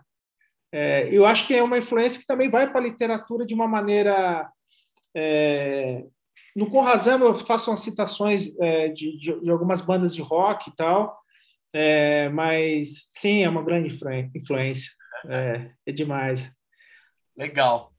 É, 0.72 1.10
eu 1.12 1.26
acho 1.26 1.48
que 1.48 1.56
é 1.56 1.64
uma 1.64 1.78
influência 1.78 2.20
que 2.20 2.28
também 2.28 2.52
vai 2.52 2.70
para 2.70 2.80
a 2.80 2.84
literatura 2.84 3.46
de 3.46 3.54
uma 3.56 3.68
maneira. 3.68 4.48
É, 5.16 6.04
no 6.56 6.70
Corrazam 6.70 7.20
eu 7.20 7.40
faço 7.40 7.72
umas 7.72 7.82
citações 7.82 8.56
é, 8.60 8.90
de, 8.90 9.18
de, 9.18 9.40
de, 9.42 9.50
algumas 9.50 9.82
bandas 9.82 10.14
de 10.14 10.22
rock 10.22 10.70
e 10.70 10.76
tal, 10.76 11.20
é, 11.74 12.30
mas 12.30 13.10
sim, 13.12 13.44
é 13.44 13.50
uma 13.50 13.64
grande 13.64 13.96
influência. 14.36 14.92
É, 15.28 15.72
é 15.86 15.92
demais. 15.92 16.52
Legal. 17.36 17.97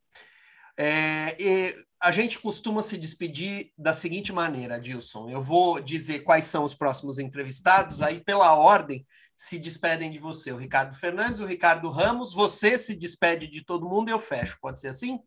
É, 0.78 1.74
a 2.00 2.12
gente 2.12 2.38
costuma 2.38 2.82
se 2.82 2.96
despedir 2.96 3.72
da 3.76 3.92
seguinte 3.92 4.32
maneira, 4.32 4.76
Adilson. 4.76 5.28
Eu 5.28 5.42
vou 5.42 5.80
dizer 5.80 6.20
quais 6.20 6.44
são 6.44 6.64
os 6.64 6.74
próximos 6.74 7.18
entrevistados, 7.18 8.00
aí 8.00 8.22
pela 8.22 8.54
ordem 8.54 9.04
se 9.34 9.58
despedem 9.58 10.10
de 10.10 10.20
você. 10.20 10.52
O 10.52 10.56
Ricardo 10.56 10.94
Fernandes, 10.94 11.40
o 11.40 11.46
Ricardo 11.46 11.90
Ramos, 11.90 12.32
você 12.32 12.78
se 12.78 12.94
despede 12.94 13.48
de 13.48 13.64
todo 13.64 13.88
mundo 13.88 14.08
e 14.08 14.12
eu 14.12 14.20
fecho. 14.20 14.56
Pode 14.60 14.78
ser 14.78 14.88
assim? 14.88 15.18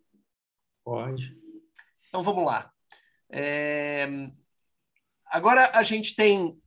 Pode. 0.86 1.38
Então 2.08 2.24
vamos 2.24 2.46
lá. 2.46 2.72
É... 3.30 4.08
Agora 5.28 5.72
a 5.74 5.84
gente 5.84 6.16
tem 6.16 6.58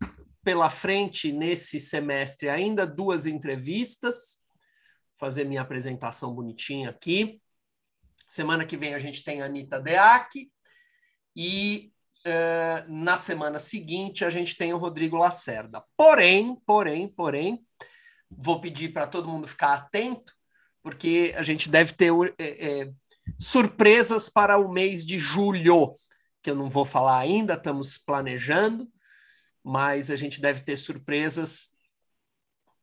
pela 0.43 0.69
frente 0.69 1.33
nesse 1.33 1.81
semestre 1.81 2.51
ainda 2.51 2.87
duas 2.87 3.25
entrevistas 3.25 4.43
fazer 5.19 5.45
minha 5.45 5.63
apresentação 5.63 6.35
bonitinha 6.35 6.91
aqui. 6.91 7.41
Semana 8.35 8.67
que 8.67 8.77
vem 8.77 8.97
a 8.97 8.99
gente 8.99 9.23
tem 9.23 9.41
a 9.43 9.45
Anitta 9.45 9.79
Deac 9.79 10.51
e 11.37 11.93
uh, 12.27 12.93
na 12.93 13.17
semana 13.17 13.61
seguinte 13.61 14.25
a 14.25 14.31
gente 14.31 14.57
tem 14.57 14.75
o 14.75 14.77
Rodrigo 14.77 15.17
Lacerda. 15.17 15.85
Porém, 15.97 16.61
porém, 16.67 17.07
porém, 17.07 17.65
vou 18.29 18.61
pedir 18.61 18.93
para 18.93 19.07
todo 19.07 19.29
mundo 19.29 19.47
ficar 19.47 19.75
atento, 19.75 20.33
porque 20.83 21.33
a 21.37 21.45
gente 21.45 21.71
deve 21.71 21.93
ter 21.93 22.11
é, 22.37 22.81
é, 22.81 22.93
surpresas 23.39 24.29
para 24.29 24.59
o 24.59 24.69
mês 24.69 25.05
de 25.05 25.17
julho, 25.17 25.95
que 26.43 26.51
eu 26.51 26.57
não 26.57 26.69
vou 26.69 26.85
falar 26.85 27.19
ainda, 27.19 27.55
estamos 27.55 27.99
planejando, 27.99 28.91
mas 29.63 30.11
a 30.11 30.17
gente 30.17 30.41
deve 30.41 30.63
ter 30.63 30.77
surpresas 30.77 31.69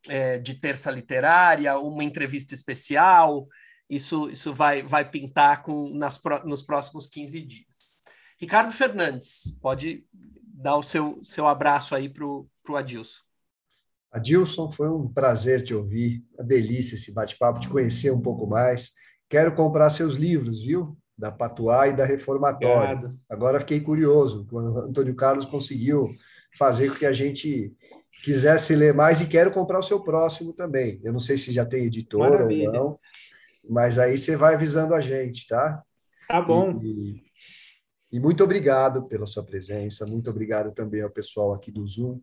é, 0.07 0.37
de 0.37 0.55
terça 0.55 0.89
literária, 0.89 1.77
uma 1.77 2.05
entrevista 2.05 2.53
especial, 2.53 3.49
isso, 3.91 4.29
isso 4.29 4.53
vai, 4.53 4.81
vai 4.81 5.03
pintar 5.03 5.63
com, 5.63 5.89
nas, 5.89 6.17
nos 6.45 6.61
próximos 6.61 7.07
15 7.07 7.41
dias. 7.41 7.91
Ricardo 8.39 8.71
Fernandes, 8.71 9.53
pode 9.61 10.05
dar 10.13 10.77
o 10.77 10.83
seu, 10.83 11.19
seu 11.21 11.45
abraço 11.45 11.93
aí 11.93 12.07
para 12.07 12.25
o 12.25 12.47
Adilson. 12.73 13.19
Adilson, 14.09 14.71
foi 14.71 14.89
um 14.89 15.09
prazer 15.09 15.61
te 15.61 15.73
ouvir, 15.73 16.23
uma 16.33 16.43
delícia 16.43 16.95
esse 16.95 17.11
bate-papo, 17.11 17.59
te 17.59 17.67
conhecer 17.67 18.11
um 18.11 18.21
pouco 18.21 18.47
mais. 18.47 18.91
Quero 19.29 19.53
comprar 19.53 19.89
seus 19.89 20.15
livros, 20.15 20.63
viu? 20.63 20.97
Da 21.17 21.29
Patuá 21.29 21.89
e 21.89 21.95
da 21.95 22.05
Reformatória. 22.05 22.95
Obrigado. 22.95 23.19
Agora 23.29 23.59
fiquei 23.59 23.81
curioso, 23.81 24.47
o 24.49 24.57
Antônio 24.57 25.15
Carlos 25.15 25.45
conseguiu 25.45 26.09
fazer 26.57 26.89
com 26.89 26.95
que 26.95 27.05
a 27.05 27.13
gente 27.13 27.73
quisesse 28.23 28.73
ler 28.73 28.93
mais 28.93 29.19
e 29.19 29.27
quero 29.27 29.51
comprar 29.51 29.79
o 29.79 29.83
seu 29.83 29.99
próximo 29.99 30.53
também. 30.53 31.01
Eu 31.03 31.11
não 31.11 31.19
sei 31.19 31.37
se 31.37 31.51
já 31.51 31.65
tem 31.65 31.85
editora 31.85 32.31
Maravilha. 32.31 32.69
ou 32.69 32.73
não, 32.73 32.99
mas 33.67 33.97
aí 33.97 34.17
você 34.17 34.35
vai 34.35 34.55
avisando 34.55 34.93
a 34.93 35.01
gente, 35.01 35.47
tá? 35.47 35.81
Tá 36.27 36.41
bom. 36.41 36.79
E, 36.81 37.23
e, 38.11 38.19
muito 38.19 38.43
obrigado 38.43 39.03
pela 39.03 39.25
sua 39.25 39.43
presença, 39.43 40.05
muito 40.05 40.29
obrigado 40.29 40.71
também 40.73 41.01
ao 41.01 41.09
pessoal 41.09 41.53
aqui 41.53 41.71
do 41.71 41.85
Zoom, 41.85 42.19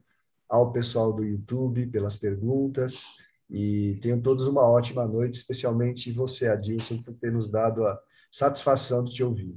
ao 0.49 0.73
pessoal 0.73 1.13
do 1.13 1.25
YouTube 1.25 1.87
pelas 1.87 2.17
perguntas 2.17 3.05
e 3.51 3.99
tenham 4.03 4.21
todos 4.21 4.47
uma 4.47 4.63
ótima 4.63 5.07
noite, 5.07 5.35
especialmente 5.35 6.13
você, 6.13 6.49
Adilson, 6.49 7.03
por 7.03 7.15
ter 7.15 7.33
nos 7.33 7.49
dado 7.49 7.87
a 7.87 7.99
satisfação 8.31 9.05
de 9.05 9.15
te 9.15 9.25
ouvir. 9.25 9.57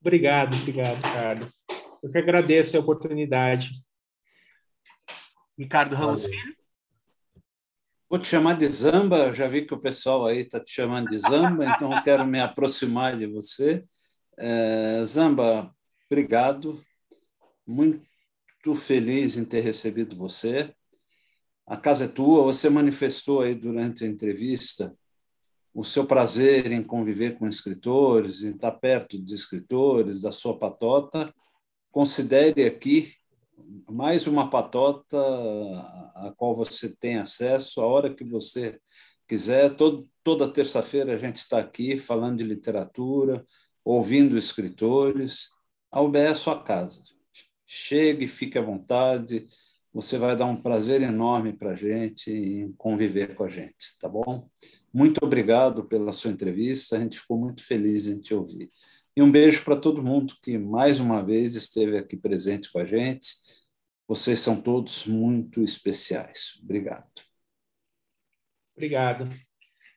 Obrigado, 0.00 0.56
obrigado, 0.56 0.96
Ricardo. 0.96 1.52
Eu 2.02 2.10
que 2.10 2.18
agradeço 2.18 2.76
a 2.76 2.80
oportunidade. 2.80 3.70
Ricardo 5.58 5.94
Ramos 5.94 6.22
Valeu. 6.22 6.38
Filho. 6.38 6.56
Vou 8.08 8.20
te 8.20 8.28
chamar 8.28 8.56
de 8.56 8.68
Zamba, 8.68 9.34
já 9.34 9.48
vi 9.48 9.66
que 9.66 9.74
o 9.74 9.80
pessoal 9.80 10.26
aí 10.26 10.38
está 10.38 10.60
te 10.60 10.70
chamando 10.70 11.10
de 11.10 11.18
Zamba, 11.18 11.66
então 11.66 11.92
eu 11.92 12.00
quero 12.04 12.24
me 12.24 12.38
aproximar 12.38 13.16
de 13.16 13.26
você. 13.26 13.84
É, 14.38 15.04
Zamba, 15.04 15.74
obrigado. 16.08 16.80
Muito 17.66 18.76
feliz 18.76 19.36
em 19.36 19.44
ter 19.44 19.58
recebido 19.60 20.14
você. 20.14 20.72
A 21.66 21.76
casa 21.76 22.04
é 22.04 22.08
tua. 22.08 22.44
Você 22.44 22.70
manifestou 22.70 23.40
aí 23.40 23.56
durante 23.56 24.04
a 24.04 24.06
entrevista 24.06 24.96
o 25.74 25.82
seu 25.82 26.06
prazer 26.06 26.70
em 26.70 26.84
conviver 26.84 27.36
com 27.36 27.48
escritores, 27.48 28.44
em 28.44 28.50
estar 28.50 28.70
perto 28.70 29.20
de 29.20 29.34
escritores, 29.34 30.20
da 30.20 30.30
sua 30.30 30.56
patota. 30.56 31.34
Considere 31.90 32.64
aqui 32.66 33.16
mais 33.88 34.26
uma 34.26 34.50
patota 34.50 35.16
a 36.14 36.32
qual 36.36 36.54
você 36.54 36.88
tem 36.88 37.16
acesso 37.16 37.80
a 37.80 37.86
hora 37.86 38.14
que 38.14 38.24
você 38.24 38.78
quiser. 39.26 39.74
Todo, 39.74 40.08
toda 40.22 40.52
terça-feira 40.52 41.14
a 41.14 41.18
gente 41.18 41.36
está 41.36 41.58
aqui 41.58 41.96
falando 41.98 42.38
de 42.38 42.44
literatura, 42.44 43.44
ouvindo 43.84 44.36
escritores. 44.36 45.50
A 45.90 46.00
UBE 46.00 46.18
é 46.18 46.34
sua 46.34 46.62
casa. 46.62 47.02
Chegue, 47.66 48.28
fique 48.28 48.58
à 48.58 48.62
vontade. 48.62 49.46
Você 49.92 50.18
vai 50.18 50.36
dar 50.36 50.44
um 50.44 50.60
prazer 50.60 51.00
enorme 51.00 51.54
para 51.54 51.70
a 51.70 51.76
gente 51.76 52.30
em 52.30 52.72
conviver 52.72 53.34
com 53.34 53.44
a 53.44 53.48
gente, 53.48 53.98
tá 53.98 54.08
bom? 54.08 54.46
Muito 54.92 55.18
obrigado 55.24 55.86
pela 55.86 56.12
sua 56.12 56.30
entrevista. 56.30 56.96
A 56.96 57.00
gente 57.00 57.18
ficou 57.18 57.38
muito 57.38 57.64
feliz 57.64 58.06
em 58.06 58.20
te 58.20 58.34
ouvir. 58.34 58.70
E 59.16 59.22
um 59.22 59.32
beijo 59.32 59.64
para 59.64 59.80
todo 59.80 60.02
mundo 60.02 60.34
que 60.42 60.58
mais 60.58 61.00
uma 61.00 61.24
vez 61.24 61.54
esteve 61.54 61.96
aqui 61.96 62.18
presente 62.18 62.70
com 62.70 62.78
a 62.78 62.84
gente. 62.84 63.28
Vocês 64.06 64.40
são 64.40 64.60
todos 64.60 65.06
muito 65.06 65.62
especiais. 65.62 66.60
Obrigado. 66.62 67.06
Obrigado. 68.76 69.34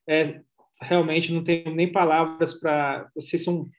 É, 0.07 0.41
realmente 0.81 1.33
não 1.33 1.43
tenho 1.43 1.75
nem 1.75 1.91
palavras 1.91 2.53
para. 2.53 3.11
Vocês 3.13 3.43
são 3.43 3.69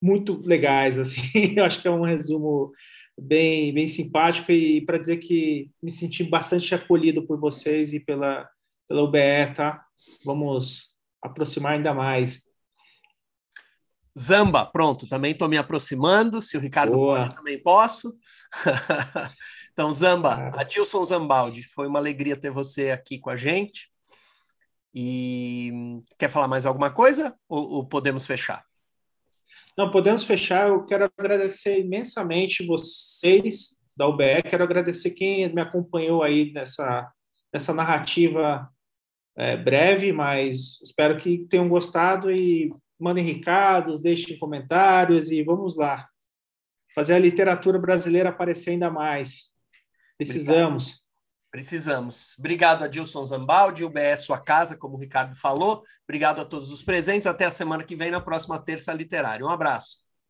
muito 0.00 0.42
legais, 0.46 0.98
assim. 0.98 1.22
Eu 1.56 1.64
acho 1.64 1.80
que 1.80 1.88
é 1.88 1.90
um 1.90 2.04
resumo 2.04 2.70
bem, 3.18 3.72
bem 3.72 3.86
simpático 3.86 4.52
e 4.52 4.84
para 4.84 4.98
dizer 4.98 5.16
que 5.16 5.70
me 5.82 5.90
senti 5.90 6.22
bastante 6.22 6.74
acolhido 6.74 7.26
por 7.26 7.40
vocês 7.40 7.94
e 7.94 8.00
pela, 8.00 8.46
pela 8.86 9.04
UBE, 9.04 9.54
tá? 9.56 9.86
Vamos 10.22 10.92
aproximar 11.22 11.72
ainda 11.72 11.94
mais. 11.94 12.42
Zamba, 14.18 14.66
pronto, 14.66 15.08
também 15.08 15.32
estou 15.32 15.48
me 15.48 15.56
aproximando. 15.56 16.42
Se 16.42 16.56
o 16.56 16.60
Ricardo 16.60 16.92
Boa. 16.92 17.20
pode, 17.20 17.34
também 17.34 17.62
posso. 17.62 18.14
então, 19.72 19.92
Zamba, 19.92 20.50
Adilson 20.54 21.04
Zambaldi, 21.04 21.62
foi 21.62 21.86
uma 21.86 21.98
alegria 21.98 22.36
ter 22.36 22.50
você 22.50 22.90
aqui 22.90 23.18
com 23.18 23.30
a 23.30 23.36
gente. 23.36 23.90
E 24.94 26.02
quer 26.18 26.28
falar 26.28 26.46
mais 26.46 26.66
alguma 26.66 26.90
coisa 26.90 27.34
ou, 27.48 27.76
ou 27.76 27.86
podemos 27.86 28.26
fechar? 28.26 28.62
Não, 29.76 29.90
podemos 29.90 30.24
fechar. 30.24 30.68
Eu 30.68 30.84
quero 30.84 31.10
agradecer 31.16 31.80
imensamente 31.80 32.66
vocês 32.66 33.80
da 33.96 34.06
UBE, 34.06 34.42
quero 34.48 34.64
agradecer 34.64 35.10
quem 35.10 35.52
me 35.52 35.60
acompanhou 35.60 36.22
aí 36.22 36.52
nessa, 36.52 37.10
nessa 37.52 37.72
narrativa 37.72 38.68
é, 39.36 39.56
breve, 39.56 40.12
mas 40.12 40.80
espero 40.82 41.18
que 41.18 41.46
tenham 41.46 41.68
gostado 41.68 42.30
e 42.30 42.72
mandem 43.02 43.24
recados, 43.24 44.00
deixem 44.00 44.38
comentários 44.38 45.30
e 45.30 45.42
vamos 45.42 45.76
lá. 45.76 46.08
Fazer 46.94 47.14
a 47.14 47.18
literatura 47.18 47.78
brasileira 47.78 48.28
aparecer 48.28 48.70
ainda 48.70 48.90
mais. 48.90 49.50
Precisamos. 50.16 51.02
Precisamos. 51.50 52.34
Obrigado, 52.38 52.84
Adilson 52.84 53.24
Zambaldi, 53.24 53.84
UBS 53.84 54.20
Sua 54.24 54.38
Casa, 54.38 54.76
como 54.76 54.94
o 54.96 54.98
Ricardo 54.98 55.34
falou. 55.34 55.82
Obrigado 56.04 56.40
a 56.40 56.44
todos 56.44 56.72
os 56.72 56.82
presentes. 56.82 57.26
Até 57.26 57.44
a 57.44 57.50
semana 57.50 57.84
que 57.84 57.96
vem, 57.96 58.10
na 58.10 58.20
próxima 58.20 58.58
terça 58.58 58.92
literária. 58.94 59.44
Um 59.44 59.50
abraço. 59.50 60.01